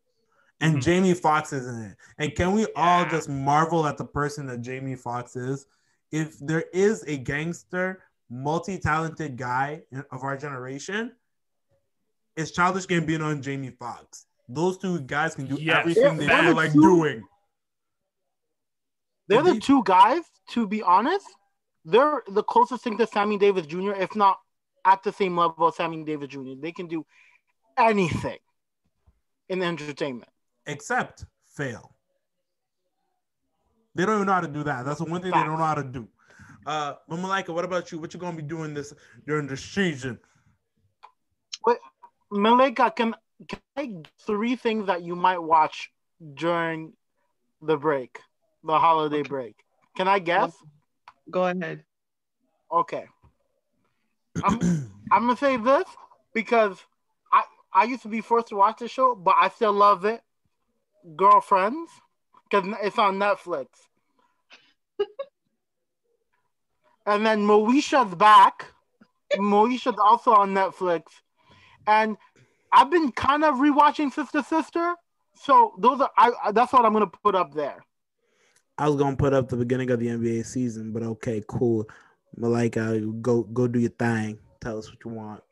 and 0.63 0.77
Mhm. 0.79 0.83
jamie 0.83 1.13
foxx 1.15 1.53
is 1.53 1.67
in 1.67 1.83
it 1.83 1.97
and 2.19 2.35
can 2.35 2.53
we 2.53 2.67
all 2.77 3.05
just 3.07 3.29
marvel 3.29 3.87
at 3.87 3.99
the 3.99 4.05
person 4.07 4.47
that 4.47 4.63
jamie 4.63 4.95
foxx 4.95 5.37
is 5.37 5.67
if 6.13 6.39
there 6.39 6.65
is 6.73 7.05
a 7.07 7.17
gangster 7.17 8.03
multi-talented 8.31 9.37
guy 9.37 9.83
of 10.11 10.23
our 10.23 10.37
generation 10.37 11.13
it's 12.37 12.51
childish 12.51 12.87
gambino 12.87 13.31
and 13.33 13.43
jamie 13.43 13.71
foxx 13.71 14.27
those 14.49 14.79
two 14.79 15.01
guys 15.01 15.35
can 15.35 15.47
do 15.47 15.57
Yes. 15.61 15.79
everything 15.81 16.17
they 16.19 16.27
Yeah, 16.27 16.43
feel 16.43 16.55
like 16.57 16.75
you- 16.75 16.83
doing 16.83 17.25
They're 19.29 19.43
the 19.43 19.55
They- 19.55 19.59
two 19.59 19.83
guys, 19.85 20.23
to 20.51 20.69
be 20.69 20.83
honest, 20.85 21.27
they're 21.85 22.23
the 22.29 22.45
closest 22.45 22.85
thing 22.85 22.97
to 22.99 23.09
Sammy 23.09 23.37
Davis 23.39 23.67
Jr., 23.67 23.91
if 23.93 24.15
not 24.15 24.39
at 24.85 25.03
the 25.03 25.13
same 25.13 25.37
level 25.37 25.67
as 25.67 25.75
Sammy 25.75 26.05
Davis 26.05 26.29
Jr. 26.29 26.55
They 26.61 26.71
can 26.71 26.87
do 26.87 27.05
anything 27.77 28.39
in 29.49 29.63
entertainment. 29.63 30.31
except 30.67 31.25
fail. 31.45 31.96
They 33.97 34.05
don't 34.05 34.17
even 34.17 34.27
know 34.27 34.35
how 34.35 34.41
to 34.41 34.49
do 34.49 34.63
that. 34.65 34.85
That's 34.85 34.99
the 34.99 35.07
one 35.07 35.23
thing 35.23 35.31
they 35.31 35.39
don't 35.39 35.59
know 35.59 35.65
how 35.65 35.75
to 35.75 35.83
do. 35.83 36.07
Uh, 36.67 36.95
but 37.09 37.19
Malika, 37.19 37.51
what 37.53 37.65
about 37.65 37.91
you? 37.91 37.99
What 37.99 38.13
you 38.13 38.21
gonna 38.21 38.37
be 38.37 38.43
doing 38.43 38.75
this 38.75 38.93
during 39.27 39.47
the 39.47 39.57
season? 39.57 40.19
What, 41.63 41.79
Malika, 42.31 42.93
can, 42.95 43.15
can 43.49 43.61
I 43.75 43.95
three 44.27 44.55
things 44.55 44.87
that 44.89 45.03
you 45.03 45.17
might 45.17 45.39
watch 45.39 45.91
during 46.35 46.93
the 47.63 47.79
break, 47.79 48.19
the 48.63 48.79
holiday 48.79 49.23
break? 49.23 49.57
Can 49.97 50.09
I 50.09 50.19
guess? 50.19 50.53
Go 51.31 51.45
ahead. 51.45 51.83
Okay. 52.71 53.07
I'm, 54.45 54.61
I'm 55.11 55.23
gonna 55.23 55.37
say 55.39 55.57
this 55.57 55.87
because 56.35 56.79
I 57.33 57.45
I 57.73 57.85
used 57.85 58.03
to 58.03 58.09
be 58.09 58.21
forced 58.21 58.49
to 58.49 58.57
watch 58.57 58.81
the 58.81 58.89
show, 58.89 59.15
but 59.15 59.37
I 59.41 59.49
still 59.49 59.73
love 59.73 60.05
it. 60.05 60.21
Girlfriends, 61.17 61.91
because 62.49 62.75
it's 62.83 62.99
on 62.99 63.19
Netflix. 63.19 63.67
and 67.07 67.25
then 67.25 67.47
Moesha's 67.47 68.15
back. 68.15 68.67
Moesha's 69.35 69.99
also 69.99 70.33
on 70.33 70.55
Netflix, 70.55 71.03
and 71.87 72.17
I've 72.73 72.91
been 72.91 73.11
kind 73.11 73.45
of 73.45 73.57
rewatching 73.57 74.13
Sister 74.13 74.43
Sister. 74.43 74.95
So 75.35 75.75
those 75.79 76.01
are 76.01 76.11
I. 76.17 76.53
That's 76.53 76.73
what 76.73 76.85
I'm 76.85 76.93
gonna 76.93 77.09
put 77.09 77.35
up 77.35 77.53
there. 77.53 77.85
I 78.79 78.89
was 78.89 78.97
gonna 78.97 79.17
put 79.17 79.33
up 79.33 79.49
the 79.49 79.57
beginning 79.57 79.91
of 79.91 79.99
the 79.99 80.07
NBA 80.07 80.47
season, 80.47 80.93
but 80.93 81.03
okay, 81.03 81.43
cool. 81.49 81.89
Malika, 82.37 83.01
go 83.21 83.43
go 83.43 83.67
do 83.67 83.81
your 83.81 83.91
thing. 83.91 84.39
Tell 84.61 84.79
us 84.79 84.91
what 84.91 85.05
you 85.05 85.11
want. 85.11 85.43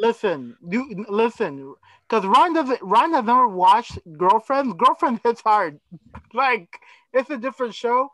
Listen, 0.00 0.56
you 0.66 1.04
listen, 1.10 1.74
because 2.08 2.24
Ryan 2.24 2.54
doesn't. 2.54 2.80
Ryan 2.80 3.12
has 3.12 3.24
never 3.24 3.46
watched 3.46 3.98
Girlfriends. 4.16 4.74
Girlfriend 4.78 5.20
hits 5.22 5.42
hard. 5.42 5.78
Like 6.32 6.68
it's 7.12 7.28
a 7.28 7.36
different 7.36 7.74
show. 7.74 8.08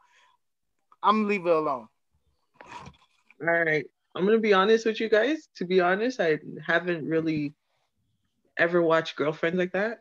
I'm 1.03 1.23
gonna 1.23 1.29
leave 1.29 1.47
it 1.47 1.53
alone. 1.53 1.87
All 3.43 3.65
right. 3.65 3.85
I'm 4.15 4.25
gonna 4.25 4.39
be 4.39 4.55
honest 4.55 4.87
with 4.87 5.01
you 5.01 5.11
guys. 5.11 5.49
To 5.57 5.67
be 5.67 5.81
honest, 5.81 6.19
I 6.19 6.39
haven't 6.67 7.07
really 7.07 7.53
ever 8.59 8.83
watched 8.83 9.17
girlfriends 9.17 9.59
like 9.59 9.73
that. 9.73 10.01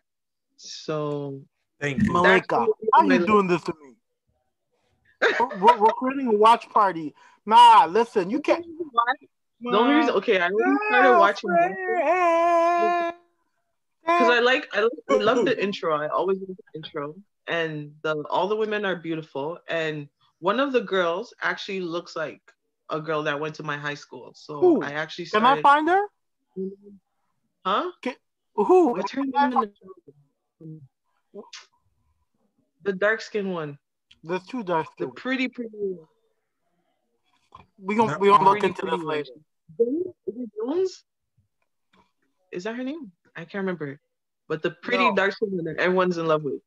So 0.55 1.41
Thank 1.81 2.03
you. 2.03 2.13
Malika, 2.13 2.65
how 2.93 3.01
are 3.01 3.05
you 3.05 3.25
doing 3.25 3.47
this 3.47 3.61
to 3.63 3.73
me? 3.83 3.95
we're, 5.39 5.57
we're, 5.59 5.77
we're 5.77 5.93
creating 5.93 6.27
a 6.27 6.37
watch 6.37 6.69
party. 6.69 7.13
Nah, 7.45 7.85
listen, 7.85 8.29
you 8.29 8.39
can't. 8.39 8.65
the 9.71 9.77
only 9.77 9.95
reason, 9.95 10.13
okay, 10.15 10.39
I 10.39 10.47
only 10.47 10.77
started 10.89 11.17
watching 11.17 11.49
because 14.07 14.29
I 14.29 14.39
like 14.39 14.67
I, 14.73 14.81
like, 14.81 14.91
I 15.09 15.15
love 15.15 15.45
the 15.45 15.55
intro. 15.63 15.95
I 15.95 16.07
always 16.07 16.37
love 16.39 16.55
the 16.57 16.77
intro, 16.79 17.15
and 17.47 17.91
the 18.03 18.23
all 18.29 18.47
the 18.47 18.55
women 18.55 18.85
are 18.85 18.95
beautiful. 18.95 19.57
And 19.67 20.07
one 20.39 20.59
of 20.59 20.71
the 20.73 20.81
girls 20.81 21.33
actually 21.41 21.79
looks 21.81 22.15
like 22.15 22.41
a 22.89 23.01
girl 23.01 23.23
that 23.23 23.39
went 23.39 23.55
to 23.55 23.63
my 23.63 23.77
high 23.77 23.95
school. 23.95 24.31
So 24.35 24.59
Who? 24.59 24.83
I 24.83 24.91
actually 24.91 25.25
Can 25.25 25.41
I 25.43 25.61
started. 25.61 25.61
find 25.63 25.89
her? 25.89 26.03
huh? 27.65 27.91
Who? 28.55 28.95
Name? 28.95 29.63
in 30.61 30.81
the- 31.33 31.41
The 32.83 32.93
dark 32.93 33.21
skin 33.21 33.49
one, 33.51 33.79
There's 34.23 34.43
two 34.45 34.61
dark. 34.63 34.85
the 34.99 35.07
pretty 35.07 35.47
pretty. 35.49 35.71
one. 35.73 36.07
We 37.79 37.95
gonna 37.95 38.17
we 38.19 38.27
gonna 38.29 38.43
look 38.45 38.63
into 38.63 38.85
this 38.85 39.01
later. 39.01 39.31
Jones? 39.77 40.05
Is 40.27 40.35
it 40.37 40.49
Jones? 40.59 41.03
Is 42.51 42.63
that 42.63 42.75
her 42.75 42.83
name? 42.83 43.11
I 43.35 43.41
can't 43.41 43.63
remember. 43.63 43.99
But 44.47 44.61
the 44.61 44.71
pretty 44.71 45.03
No. 45.09 45.15
dark 45.15 45.33
skin 45.33 45.51
one 45.51 45.65
that 45.65 45.77
everyone's 45.77 46.17
in 46.17 46.27
love 46.27 46.43
with. 46.43 46.61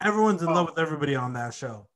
Everyone's 0.00 0.42
in 0.42 0.48
Oh. 0.48 0.52
love 0.54 0.66
with 0.70 0.78
everybody 0.78 1.14
on 1.14 1.34
that 1.34 1.54
show. 1.54 1.86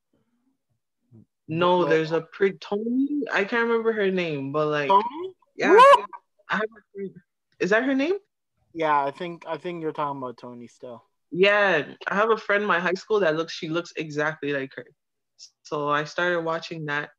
No, 1.48 1.82
But- 1.82 1.90
there's 1.90 2.12
a 2.12 2.20
pretty 2.22 2.58
Toni. 2.58 3.22
I 3.32 3.44
can't 3.44 3.66
remember 3.68 3.92
her 3.92 4.10
name, 4.10 4.52
but 4.52 4.66
like 4.68 4.88
Toni? 4.88 5.34
yeah, 5.56 5.74
What? 5.74 6.10
I 6.48 6.56
have 6.56 6.62
a 6.76 6.82
friend. 6.92 7.22
Is 7.60 7.70
that 7.70 7.84
her 7.84 7.94
name? 7.94 8.18
Yeah, 8.72 9.04
I 9.04 9.10
think 9.10 9.44
I 9.46 9.56
think 9.56 9.82
you're 9.82 9.92
talking 9.92 10.18
about 10.22 10.36
Toni 10.38 10.66
still. 10.68 11.04
Yeah, 11.30 11.94
I 12.06 12.14
have 12.14 12.30
a 12.30 12.36
friend 12.36 12.62
in 12.62 12.68
my 12.68 12.78
high 12.80 12.94
school 12.94 13.20
that 13.20 13.36
looks. 13.36 13.52
She 13.52 13.68
looks 13.68 13.92
exactly 13.96 14.52
like 14.52 14.72
her. 14.74 14.86
So 15.62 15.88
I 15.88 16.04
started 16.04 16.42
watching 16.42 16.86
that. 16.86 17.10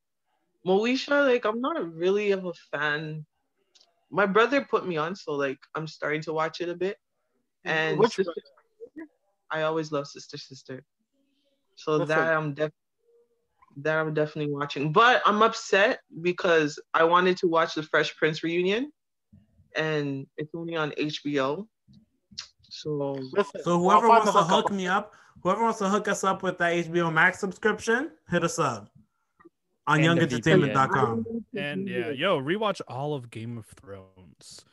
Moesha, 0.66 1.26
like 1.26 1.46
I'm 1.46 1.62
not 1.62 1.94
really 1.94 2.32
of 2.32 2.46
a 2.46 2.54
fan. 2.72 3.26
My 4.10 4.26
brother 4.26 4.66
put 4.70 4.88
me 4.88 4.98
on, 4.98 5.16
so 5.16 5.34
like 5.34 5.60
I'm 5.76 5.88
starting 5.88 6.22
to 6.22 6.34
watch 6.34 6.62
it 6.62 6.70
a 6.70 6.76
bit. 6.76 6.98
And 7.64 8.00
Which 8.00 8.16
Sister, 8.16 8.34
Sister, 8.36 9.08
I 9.52 9.64
always 9.64 9.92
love 9.92 10.08
Sister 10.08 10.38
Sister. 10.38 10.84
So 11.76 11.94
Listen. 11.94 12.08
that 12.08 12.34
I'm 12.34 12.54
def 12.54 12.72
that 13.78 13.98
I'm 13.98 14.14
definitely 14.14 14.54
watching. 14.54 14.92
But 14.92 15.22
I'm 15.26 15.42
upset 15.42 16.00
because 16.22 16.80
I 16.94 17.04
wanted 17.04 17.38
to 17.38 17.48
watch 17.48 17.76
the 17.76 17.84
Fresh 17.84 18.16
Prince 18.16 18.42
reunion 18.44 18.92
and 19.76 20.26
it's 20.38 20.56
only 20.56 20.76
on 20.76 20.92
HBO. 20.92 21.68
So 22.70 23.20
So 23.64 23.80
whoever 23.80 24.08
wants 24.08 24.32
to 24.32 24.44
hook 24.44 24.72
me 24.72 24.88
up, 24.88 25.14
whoever 25.44 25.64
wants 25.64 25.80
to 25.80 25.90
hook 25.90 26.08
us 26.08 26.24
up 26.24 26.42
with 26.42 26.58
that 26.60 26.74
HBO 26.86 27.12
Max 27.12 27.40
subscription, 27.40 28.12
hit 28.30 28.44
us 28.44 28.58
up 28.60 28.95
on 29.88 30.00
And 30.04 30.20
the 30.20 30.26
youngentertainment.com. 30.26 31.26
And 31.56 31.88
yeah, 31.88 32.10
yo, 32.10 32.40
rewatch 32.40 32.82
all 32.88 33.14
of 33.14 33.30
Game 33.30 33.58
of 33.58 33.66
Thrones. 33.68 34.66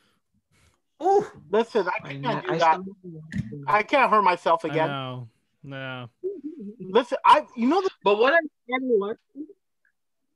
Oh, 1.01 1.29
Listen, 1.51 1.87
I 1.89 1.91
I, 2.03 2.09
can't 2.11 2.23
know, 2.23 2.41
do 2.41 2.53
I 2.53 2.59
that. 2.59 2.81
still. 2.81 3.23
I 3.67 3.83
can't 3.83 4.11
hurt 4.11 4.23
myself 4.23 4.65
again. 4.65 4.89
know. 4.89 5.29
No. 5.65 6.09
Listen, 6.81 7.19
I 7.25 7.45
you 7.57 7.69
know 7.69 7.81
the 7.83 7.91
But 8.05 8.19
what 8.19 8.33
I 8.35 8.39
started 8.67 8.91
watching, 8.99 9.47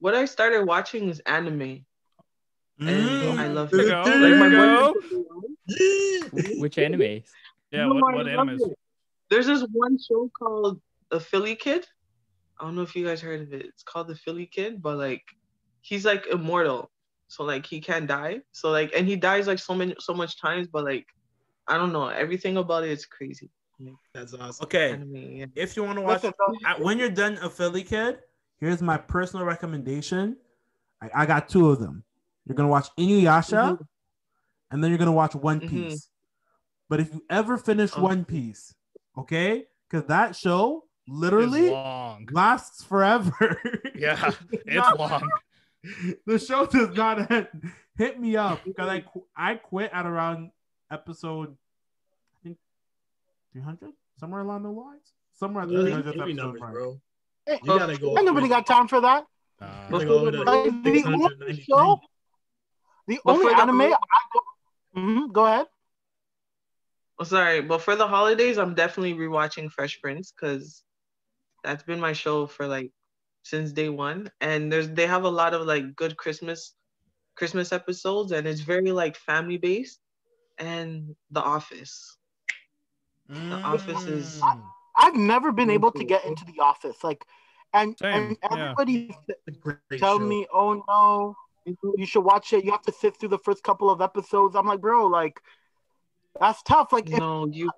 what 0.01 0.15
I 0.15 0.25
started 0.25 0.65
watching 0.67 1.09
is 1.09 1.21
anime, 1.21 1.63
and 1.63 1.85
Mm. 2.81 3.39
I 3.39 3.47
love 3.49 3.71
There 3.71 3.81
it. 3.81 3.85
you 3.85 3.91
go, 3.91 4.03
Like 4.03 4.39
my 4.39 4.47
you 4.49 4.57
brother 4.57 4.77
go. 4.77 4.93
put 4.93 5.13
me 5.13 6.53
on. 6.55 6.61
Which 6.61 6.79
anime? 6.79 7.03
Yeah, 7.71 7.87
No, 7.87 7.95
what, 7.95 8.13
I 8.13 8.17
what 8.17 8.27
love 8.27 8.47
animes? 8.49 8.61
it. 8.71 8.79
There's 9.31 9.47
this 9.47 9.65
one 9.73 9.99
show 10.01 10.31
called 10.39 10.81
The 11.11 11.19
Philly 11.21 11.57
Kid. 11.57 11.87
I 12.59 12.65
don't 12.65 12.75
know 12.75 12.83
if 12.83 12.95
you 12.97 13.05
guys 13.07 13.21
heard 13.21 13.43
of 13.43 13.53
it. 13.53 13.67
It's 13.67 13.83
called 13.83 14.09
The 14.09 14.15
Philly 14.15 14.47
Kid, 14.47 14.81
but 14.83 14.97
like 14.97 15.23
he's 15.83 16.05
like 16.05 16.27
immortal. 16.31 16.91
So 17.29 17.45
like 17.45 17.67
he 17.67 17.81
can't 17.81 18.07
die. 18.07 18.41
So 18.53 18.71
like 18.71 18.93
and 18.97 19.07
he 19.07 19.17
dies 19.17 19.47
like 19.47 19.59
so 19.59 19.75
many 19.75 19.95
so 19.99 20.15
much 20.15 20.41
times, 20.41 20.69
but 20.69 20.85
like 20.85 21.07
I 21.69 21.77
don't 21.77 21.93
know. 21.93 22.09
Everything 22.09 22.57
about 22.57 22.85
it 22.85 22.91
is 22.91 23.05
crazy. 23.07 23.51
That's 24.15 24.33
awesome. 24.33 24.65
okay. 24.65 24.93
Anime, 24.93 25.17
yeah. 25.17 25.47
If 25.55 25.77
you 25.77 25.85
want 25.85 25.99
to 25.99 26.03
watch, 26.03 26.23
listen. 26.23 26.33
though, 26.39 26.83
when 26.85 26.99
you're 26.99 27.11
done 27.11 27.37
a 27.43 27.51
Philly 27.51 27.83
kid, 27.83 28.21
here's 28.59 28.81
my 28.81 28.97
personal 28.97 29.45
recommendation. 29.45 30.37
I, 31.03 31.11
I 31.15 31.27
got 31.27 31.49
two 31.51 31.69
of 31.69 31.79
them. 31.79 32.03
You're 32.47 32.55
gonna 32.55 32.71
watch 32.71 32.87
Inuyasha, 32.99 33.77
Mhm. 33.77 33.87
and 34.71 34.83
then 34.83 34.91
you're 34.91 34.99
gonna 34.99 35.13
watch 35.13 35.35
One 35.35 35.61
Mhm. 35.61 35.69
Piece. 35.69 36.09
But 36.89 37.01
if 37.01 37.13
you 37.13 37.23
ever 37.29 37.59
finish 37.59 37.91
Oh. 37.97 38.03
One 38.03 38.25
Piece, 38.25 38.73
okay, 39.19 39.67
because 39.91 40.07
that 40.07 40.35
show 40.37 40.85
It's 40.85 40.86
literally 41.09 41.71
long. 41.71 42.29
lasts 42.33 42.83
forever. 42.85 43.61
Yeah, 43.95 44.31
it's 44.51 44.75
Not- 44.77 44.99
long. 44.99 45.31
the 46.27 46.39
show 46.39 46.67
does 46.67 46.95
not 46.97 47.31
end. 47.31 47.49
Hit 47.97 48.21
me 48.21 48.37
up 48.37 48.63
because 48.65 48.89
I 48.89 49.01
qu- 49.01 49.25
I 49.35 49.55
quit 49.55 49.91
at 49.93 50.05
around 50.05 50.51
episode 50.91 51.57
I 52.35 52.39
think 52.43 52.59
300 53.53 53.91
somewhere 54.21 54.43
along 54.43 54.65
the 54.65 54.71
lines 54.71 55.13
somewhere 55.33 55.63
at 55.63 55.71
the 55.71 55.77
Really? 55.77 55.93
300th 55.93 56.09
episode 56.09 56.35
numbers, 56.37 56.61
mark. 56.61 56.73
bro. 56.75 57.01
Hey, 57.47 57.59
You 57.63 57.79
gotta 57.79 57.97
go. 57.99 58.17
ain't 58.19 58.27
nobody 58.27 58.49
got 58.49 58.67
time 58.67 58.87
for 58.89 59.01
that. 59.01 59.25
Uh, 59.61 59.87
You 59.93 60.05
go 60.05 60.31
to 60.31 60.39
Like, 60.43 60.47
the 60.85 61.03
only 61.07 61.63
show, 61.63 62.01
the 63.07 63.21
But 63.25 63.31
only 63.33 63.45
for 63.47 63.51
the 63.57 63.63
anime 63.63 63.81
whole- 63.81 63.95
I 63.95 64.21
go. 64.35 65.01
Mhm, 65.01 65.33
go 65.33 65.47
ahead. 65.47 65.67
Oh, 67.19 67.25
sorry, 67.25 67.63
but 67.63 67.81
for 67.81 67.97
the 67.97 68.07
holidays, 68.07 68.59
I'm 68.59 68.75
definitely 68.75 69.15
rewatching 69.15 69.71
Fresh 69.71 70.03
Prince 70.03 70.33
because 70.33 70.83
that's 71.63 71.83
been 71.83 72.01
my 72.01 72.13
show 72.13 72.47
for 72.47 72.67
like 72.67 72.91
since 73.43 73.73
day 73.73 73.89
one. 73.89 74.31
And 74.41 74.73
there's 74.73 74.89
they 74.89 75.07
have 75.07 75.25
a 75.25 75.31
lot 75.31 75.55
of 75.55 75.67
like 75.67 75.95
good 75.97 76.17
Christmas 76.17 76.75
Christmas 77.37 77.73
episodes, 77.73 78.33
and 78.33 78.47
it's 78.47 78.61
very 78.61 78.93
like 78.93 79.17
family 79.17 79.59
based. 79.59 80.01
And 80.59 81.15
The 81.31 81.43
Office. 81.43 82.17
The 83.29 83.61
Office 83.65 84.07
is- 84.07 84.43
I've 84.97 85.15
never 85.15 85.53
been 85.53 85.69
Mm, 85.69 85.75
able 85.75 85.93
to 85.93 86.05
get 86.05 86.25
into 86.25 86.45
the 86.47 86.61
office. 86.63 87.05
Like, 87.05 87.27
and 87.75 87.97
Same, 87.99 88.13
and 88.25 88.39
everybody 88.51 89.09
It's 89.29 89.49
a 89.49 89.51
great 89.51 89.79
tell 89.99 90.19
show. 90.19 90.25
me, 90.25 90.47
oh 90.53 90.83
no, 90.89 91.37
you 91.97 92.07
should 92.07 92.25
watch 92.25 92.53
it. 92.55 92.65
You 92.65 92.71
have 92.73 92.83
to 92.83 92.93
sit 92.93 93.17
through 93.19 93.29
the 93.29 93.39
first 93.39 93.63
couple 93.63 93.91
of 93.91 94.01
episodes. 94.01 94.57
I'm 94.57 94.67
like, 94.67 94.81
bro, 94.81 95.07
like, 95.07 95.41
that's 96.41 96.63
tough. 96.63 96.93
Like, 96.93 97.11
if- 97.11 97.19
No, 97.19 97.47
you. 97.53 97.71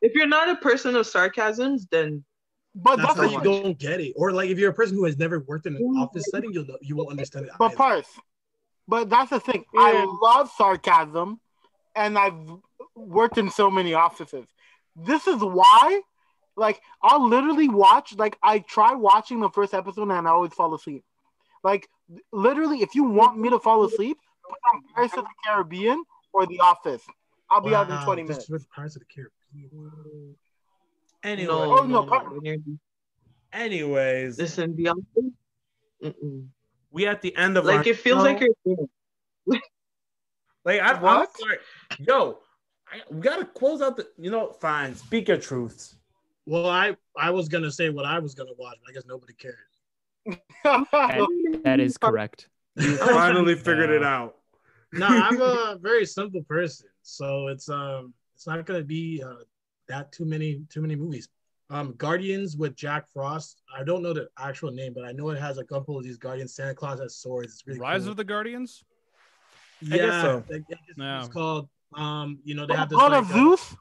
If 0.00 0.14
you're 0.14 0.28
not 0.28 0.48
a 0.48 0.56
person 0.56 0.94
of 0.94 1.06
sarcasms, 1.06 1.88
then 1.90 2.24
But 2.80 2.96
That's 2.96 3.14
that's, 3.14 3.32
how 3.32 3.38
you 3.38 3.42
don't 3.42 3.76
get 3.76 4.00
it. 4.00 4.12
Or 4.14 4.30
like 4.30 4.50
if 4.50 4.58
you're 4.58 4.70
a 4.70 4.74
person 4.74 4.96
who 4.96 5.04
has 5.04 5.18
never 5.18 5.40
worked 5.40 5.66
in 5.66 5.74
an 5.74 5.82
office 5.98 6.22
mm-hmm. 6.22 6.36
setting, 6.36 6.52
you'll 6.52 6.64
know, 6.64 6.78
you 6.80 6.94
won't 6.94 7.10
understand 7.10 7.46
it. 7.46 7.52
But 7.58 7.72
either. 7.72 7.76
Parse, 7.76 8.20
but 8.86 9.10
that's 9.10 9.30
the 9.30 9.40
thing. 9.40 9.64
Yeah. 9.74 9.80
I 9.80 10.18
love 10.22 10.48
sarcasm, 10.56 11.40
and 11.96 12.16
I've 12.16 12.38
worked 12.94 13.36
in 13.36 13.50
so 13.50 13.68
many 13.68 13.94
offices. 13.94 14.46
This 14.94 15.26
is 15.26 15.40
why, 15.40 16.02
like, 16.56 16.80
I'll 17.02 17.28
literally 17.28 17.68
watch. 17.68 18.14
Like, 18.16 18.38
I 18.44 18.60
try 18.60 18.94
watching 18.94 19.40
the 19.40 19.50
first 19.50 19.74
episode, 19.74 20.10
and 20.10 20.28
I 20.28 20.30
always 20.30 20.52
fall 20.52 20.72
asleep. 20.72 21.04
Like, 21.64 21.88
literally, 22.32 22.82
if 22.82 22.94
you 22.94 23.02
want 23.02 23.40
me 23.40 23.50
to 23.50 23.58
fall 23.58 23.84
asleep, 23.86 24.18
put 24.48 24.58
on 24.72 24.82
Pirates 24.94 25.16
of 25.16 25.24
the 25.24 25.30
Caribbean 25.44 26.04
or 26.32 26.46
The 26.46 26.60
Office. 26.60 27.02
I'll 27.50 27.60
be 27.60 27.74
out 27.74 27.88
in 27.88 27.96
Wow, 27.96 28.04
twenty 28.04 28.22
this 28.22 28.28
minutes. 28.28 28.50
was 28.50 28.66
Pirates 28.66 28.94
of 28.94 29.02
the 29.02 29.06
Caribbean. 29.06 30.36
Anyway, 31.24 31.46
No, 31.52 31.78
Oh, 31.78 31.84
no, 31.84 32.04
no, 32.04 32.06
Pirates- 32.06 32.26
no. 32.30 32.34
When 32.36 32.44
you're- 32.44 32.78
anyways, 33.52 34.38
Listen, 34.38 34.74
Beyonce. 34.74 35.32
Mm-mm. 36.02 36.46
we 36.90 37.06
at 37.06 37.20
the 37.22 37.34
end 37.36 37.56
of 37.56 37.64
Like 37.64 37.78
our 37.78 37.88
it 37.88 37.96
feels 37.98 38.18
show. 38.18 38.24
like 38.24 38.40
you're. 38.64 38.76
like 40.64 40.80
I, 40.80 40.92
I'm 40.92 41.26
sorry. 41.38 41.58
Yo, 41.98 42.38
I, 42.90 43.00
we 43.10 43.20
gotta 43.20 43.44
close 43.44 43.82
out 43.82 43.96
the. 43.96 44.06
You 44.18 44.30
know, 44.30 44.52
fine. 44.52 44.94
Speak 44.94 45.28
your 45.28 45.38
truths. 45.38 45.96
Well, 46.46 46.66
I 46.68 46.96
I 47.16 47.30
was 47.30 47.48
gonna 47.48 47.70
say 47.70 47.90
what 47.90 48.04
I 48.04 48.18
was 48.18 48.34
gonna 48.34 48.52
watch, 48.58 48.76
but 48.84 48.90
I 48.90 48.94
guess 48.94 49.04
nobody 49.06 49.34
cared. 49.34 49.56
That, 50.64 51.60
that 51.64 51.80
is 51.80 51.96
correct. 51.98 52.48
You 52.76 52.96
finally 52.96 53.54
figured 53.54 53.90
it 53.90 54.02
out. 54.02 54.36
No, 54.92 55.06
I'm 55.06 55.40
a 55.40 55.78
very 55.80 56.04
simple 56.06 56.42
person, 56.42 56.88
so 57.02 57.48
it's 57.48 57.68
um 57.68 58.12
it's 58.34 58.46
not 58.46 58.64
gonna 58.66 58.82
be 58.84 59.22
uh, 59.24 59.34
that 59.88 60.12
too 60.12 60.24
many 60.24 60.62
too 60.68 60.80
many 60.80 60.96
movies. 60.96 61.28
Um, 61.70 61.92
Guardians 61.98 62.56
with 62.56 62.74
Jack 62.76 63.06
Frost. 63.08 63.62
I 63.76 63.84
don't 63.84 64.02
know 64.02 64.14
the 64.14 64.28
actual 64.38 64.70
name, 64.70 64.94
but 64.94 65.04
I 65.04 65.12
know 65.12 65.28
it 65.30 65.38
has 65.38 65.58
a 65.58 65.64
couple 65.64 65.98
of 65.98 66.04
these 66.04 66.16
Guardians. 66.16 66.54
Santa 66.54 66.74
Claus 66.74 66.98
has 67.00 67.16
swords. 67.16 67.52
It's 67.54 67.66
really 67.66 67.80
Rise 67.80 68.02
cool. 68.02 68.12
of 68.12 68.16
the 68.16 68.24
Guardians. 68.24 68.84
I 69.84 69.96
guess 69.96 69.98
yeah, 69.98 70.22
so. 70.22 70.44
I 70.50 70.58
guess 70.58 70.78
it's 70.88 70.98
Yeah. 70.98 71.26
called. 71.30 71.68
Um, 71.94 72.38
you 72.44 72.54
know 72.54 72.66
they 72.66 72.74
have 72.74 72.88
this 72.88 72.96
Blood 72.98 73.12
like, 73.12 73.22
of 73.22 73.30
uh, 73.30 73.34
Zeus. 73.34 73.76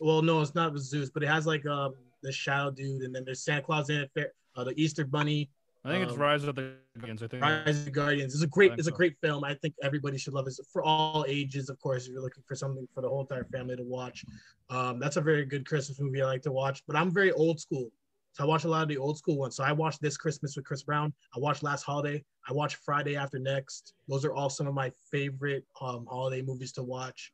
well, 0.00 0.22
no, 0.22 0.40
it's 0.40 0.54
not 0.54 0.72
with 0.72 0.82
Zeus, 0.82 1.10
but 1.10 1.22
it 1.22 1.28
has 1.28 1.46
like 1.46 1.66
um 1.66 1.94
the 2.22 2.32
Shadow 2.32 2.70
Dude, 2.70 3.02
and 3.02 3.14
then 3.14 3.24
there's 3.24 3.42
Santa 3.42 3.62
Claus 3.62 3.90
in 3.90 4.08
it, 4.16 4.34
uh, 4.56 4.64
the 4.64 4.72
Easter 4.80 5.04
Bunny, 5.04 5.50
I 5.84 5.90
think 5.90 6.04
it's 6.04 6.14
Um, 6.14 6.18
Rise 6.18 6.44
of 6.44 6.54
the 6.54 6.76
Guardians. 6.98 7.22
I 7.22 7.26
think. 7.26 7.42
Rise 7.42 7.78
of 7.80 7.84
the 7.84 7.90
Guardians. 7.90 8.34
is 8.34 8.42
a 8.42 8.46
great, 8.46 8.70
think 8.70 8.78
it's 8.78 8.88
a 8.88 8.92
great 8.92 9.16
film. 9.20 9.44
I 9.44 9.54
think 9.54 9.74
everybody 9.82 10.16
should 10.16 10.32
love 10.32 10.46
it 10.46 10.54
for 10.72 10.82
all 10.82 11.26
ages. 11.28 11.68
Of 11.68 11.78
course, 11.78 12.06
if 12.06 12.12
you're 12.12 12.22
looking 12.22 12.42
for 12.48 12.54
something 12.54 12.88
for 12.94 13.02
the 13.02 13.08
whole 13.08 13.20
entire 13.20 13.44
family 13.44 13.76
to 13.76 13.82
watch, 13.82 14.24
um, 14.70 14.98
that's 14.98 15.16
a 15.16 15.20
very 15.20 15.44
good 15.44 15.66
Christmas 15.66 16.00
movie 16.00 16.22
I 16.22 16.26
like 16.26 16.42
to 16.42 16.52
watch. 16.52 16.82
But 16.86 16.96
I'm 16.96 17.12
very 17.12 17.32
old 17.32 17.60
school, 17.60 17.90
so 18.32 18.44
I 18.44 18.46
watch 18.46 18.64
a 18.64 18.68
lot 18.68 18.82
of 18.82 18.88
the 18.88 18.96
old 18.96 19.18
school 19.18 19.36
ones. 19.36 19.56
So 19.56 19.64
I 19.64 19.72
watched 19.72 20.00
this 20.00 20.16
Christmas 20.16 20.56
with 20.56 20.64
Chris 20.64 20.82
Brown. 20.82 21.12
I 21.36 21.38
watched 21.38 21.62
Last 21.62 21.82
Holiday. 21.82 22.24
I 22.48 22.54
watched 22.54 22.76
Friday 22.76 23.16
After 23.16 23.38
Next. 23.38 23.92
Those 24.08 24.24
are 24.24 24.32
all 24.32 24.48
some 24.48 24.66
of 24.66 24.72
my 24.72 24.90
favorite 25.10 25.66
um, 25.82 26.06
holiday 26.08 26.40
movies 26.40 26.72
to 26.72 26.82
watch. 26.82 27.30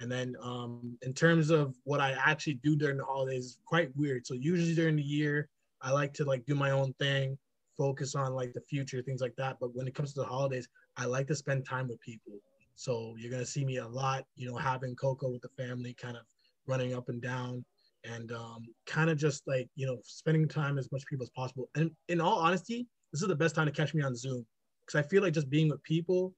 And 0.00 0.10
then 0.10 0.34
um, 0.42 0.98
in 1.02 1.14
terms 1.14 1.50
of 1.50 1.76
what 1.84 2.00
I 2.00 2.12
actually 2.12 2.54
do 2.54 2.74
during 2.74 2.96
the 2.96 3.04
holidays, 3.04 3.58
quite 3.64 3.94
weird. 3.96 4.26
So 4.26 4.34
usually 4.34 4.74
during 4.74 4.96
the 4.96 5.02
year, 5.02 5.48
I 5.80 5.92
like 5.92 6.12
to 6.14 6.24
like 6.24 6.44
do 6.46 6.56
my 6.56 6.72
own 6.72 6.92
thing, 6.94 7.38
focus 7.76 8.14
on 8.14 8.32
like 8.34 8.52
the 8.52 8.60
future, 8.60 9.02
things 9.02 9.20
like 9.20 9.34
that. 9.36 9.56
But 9.60 9.74
when 9.74 9.86
it 9.86 9.94
comes 9.94 10.12
to 10.14 10.20
the 10.20 10.26
holidays, 10.26 10.68
I 10.96 11.06
like 11.06 11.26
to 11.28 11.34
spend 11.34 11.66
time 11.66 11.88
with 11.88 12.00
people. 12.00 12.32
So 12.74 13.14
you're 13.18 13.30
gonna 13.30 13.46
see 13.46 13.64
me 13.64 13.78
a 13.78 13.86
lot, 13.86 14.24
you 14.36 14.50
know, 14.50 14.56
having 14.56 14.96
cocoa 14.96 15.30
with 15.30 15.42
the 15.42 15.48
family, 15.62 15.94
kind 15.94 16.16
of 16.16 16.24
running 16.66 16.94
up 16.94 17.08
and 17.08 17.22
down, 17.22 17.64
and 18.04 18.32
um, 18.32 18.62
kind 18.86 19.10
of 19.10 19.16
just 19.16 19.46
like 19.46 19.68
you 19.76 19.86
know 19.86 19.98
spending 20.04 20.48
time 20.48 20.78
as 20.78 20.90
much 20.90 21.04
people 21.06 21.24
as 21.24 21.30
possible. 21.30 21.68
And 21.74 21.90
in 22.08 22.20
all 22.20 22.38
honesty, 22.38 22.86
this 23.12 23.22
is 23.22 23.28
the 23.28 23.36
best 23.36 23.54
time 23.54 23.66
to 23.66 23.72
catch 23.72 23.94
me 23.94 24.02
on 24.02 24.14
Zoom 24.16 24.44
because 24.86 25.04
I 25.04 25.08
feel 25.08 25.22
like 25.22 25.32
just 25.34 25.48
being 25.50 25.68
with 25.68 25.82
people 25.82 26.34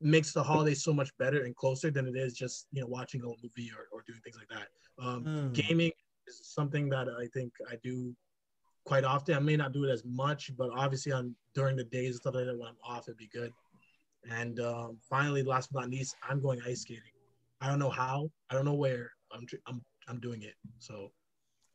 makes 0.00 0.32
the 0.32 0.42
holidays 0.42 0.84
so 0.84 0.92
much 0.92 1.10
better 1.18 1.42
and 1.42 1.56
closer 1.56 1.90
than 1.90 2.06
it 2.06 2.16
is 2.16 2.34
just 2.34 2.68
you 2.70 2.80
know 2.80 2.86
watching 2.86 3.20
a 3.22 3.24
movie 3.24 3.70
or, 3.76 3.88
or 3.92 4.04
doing 4.06 4.20
things 4.22 4.36
like 4.36 4.48
that. 4.48 4.68
Um, 5.04 5.24
Mm. 5.24 5.52
Gaming 5.52 5.92
is 6.28 6.40
something 6.44 6.88
that 6.90 7.08
I 7.08 7.26
think 7.34 7.52
I 7.70 7.76
do 7.82 8.14
quite 8.88 9.04
often. 9.04 9.34
I 9.34 9.40
may 9.40 9.56
not 9.56 9.72
do 9.72 9.84
it 9.84 9.90
as 9.90 10.02
much, 10.04 10.50
but 10.56 10.70
obviously 10.74 11.12
on 11.12 11.34
during 11.54 11.76
the 11.76 11.84
days 11.84 12.12
and 12.12 12.16
stuff 12.16 12.34
like 12.34 12.46
that 12.46 12.58
when 12.58 12.68
I'm 12.68 12.76
off, 12.82 13.06
it'd 13.06 13.18
be 13.18 13.28
good. 13.32 13.52
And 14.30 14.58
um, 14.60 14.96
finally, 15.08 15.42
last 15.42 15.70
but 15.72 15.80
not 15.80 15.90
least, 15.90 16.16
I'm 16.28 16.40
going 16.40 16.60
ice 16.66 16.80
skating. 16.82 17.02
I 17.60 17.68
don't 17.68 17.78
know 17.78 17.90
how, 17.90 18.30
I 18.50 18.54
don't 18.54 18.64
know 18.64 18.74
where. 18.74 19.12
I'm 19.30 19.46
I'm 19.66 19.82
I'm 20.08 20.20
doing 20.20 20.42
it. 20.42 20.54
So 20.78 21.12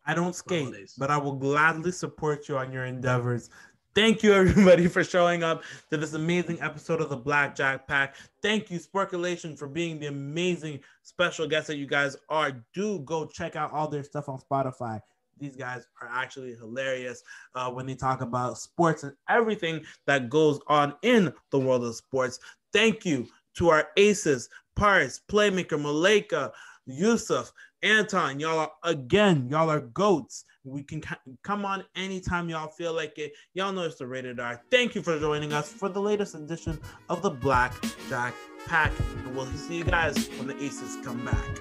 I 0.07 0.15
don't 0.15 0.35
skate, 0.35 0.63
holidays. 0.63 0.95
but 0.97 1.11
I 1.11 1.17
will 1.17 1.35
gladly 1.35 1.91
support 1.91 2.49
you 2.49 2.57
on 2.57 2.71
your 2.71 2.85
endeavors. 2.85 3.51
Thank 3.93 4.23
you, 4.23 4.33
everybody, 4.33 4.87
for 4.87 5.03
showing 5.03 5.43
up 5.43 5.63
to 5.91 5.97
this 5.97 6.13
amazing 6.13 6.59
episode 6.61 6.99
of 6.99 7.09
the 7.09 7.15
Blackjack 7.15 7.87
Pack. 7.87 8.15
Thank 8.41 8.71
you, 8.71 8.79
Sportculation, 8.79 9.55
for 9.55 9.67
being 9.67 9.99
the 9.99 10.07
amazing 10.07 10.79
special 11.03 11.47
guest 11.47 11.67
that 11.67 11.77
you 11.77 11.85
guys 11.85 12.17
are. 12.27 12.63
Do 12.73 12.99
go 13.01 13.27
check 13.27 13.55
out 13.55 13.71
all 13.71 13.87
their 13.87 14.03
stuff 14.03 14.29
on 14.29 14.39
Spotify. 14.39 14.99
These 15.39 15.55
guys 15.55 15.85
are 16.01 16.09
actually 16.11 16.55
hilarious 16.55 17.23
uh, 17.55 17.71
when 17.71 17.85
they 17.85 17.95
talk 17.95 18.21
about 18.21 18.57
sports 18.57 19.03
and 19.03 19.13
everything 19.29 19.83
that 20.07 20.29
goes 20.29 20.59
on 20.67 20.93
in 21.01 21.33
the 21.51 21.59
world 21.59 21.83
of 21.83 21.95
sports. 21.95 22.39
Thank 22.71 23.05
you 23.05 23.27
to 23.55 23.69
our 23.69 23.87
aces, 23.97 24.49
Paris, 24.75 25.21
Playmaker, 25.29 25.79
Malika, 25.79 26.51
Yusuf, 26.85 27.51
Anton, 27.83 28.39
y'all 28.39 28.59
are 28.59 28.71
again, 28.83 29.47
y'all 29.49 29.69
are 29.69 29.81
goats. 29.81 30.45
We 30.63 30.83
can 30.83 31.03
come 31.43 31.65
on 31.65 31.83
anytime 31.95 32.47
y'all 32.47 32.69
feel 32.69 32.93
like 32.93 33.17
it. 33.17 33.33
Y'all 33.53 33.73
know 33.73 33.83
it's 33.83 33.95
the 33.97 34.07
rated 34.07 34.39
R. 34.39 34.61
Thank 34.71 34.95
you 34.95 35.01
for 35.01 35.19
joining 35.19 35.51
us 35.51 35.71
for 35.71 35.89
the 35.89 35.99
latest 35.99 36.33
edition 36.33 36.79
of 37.09 37.21
the 37.21 37.29
Black 37.29 37.73
Jack 38.07 38.33
Pack. 38.65 38.93
And 39.25 39.35
we'll 39.35 39.45
see 39.47 39.75
you 39.77 39.83
guys 39.83 40.29
when 40.37 40.47
the 40.47 40.63
Aces 40.63 40.97
come 41.03 41.25
back. 41.25 41.59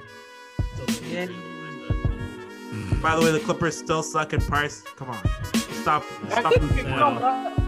so. 0.76 1.51
By 3.02 3.16
the 3.16 3.22
way, 3.22 3.32
the 3.32 3.40
Clippers 3.40 3.76
still 3.76 4.02
suck 4.02 4.32
in 4.32 4.40
price. 4.40 4.82
Come 4.96 5.10
on. 5.10 5.18
Stop. 5.82 6.04
Stop. 6.30 7.61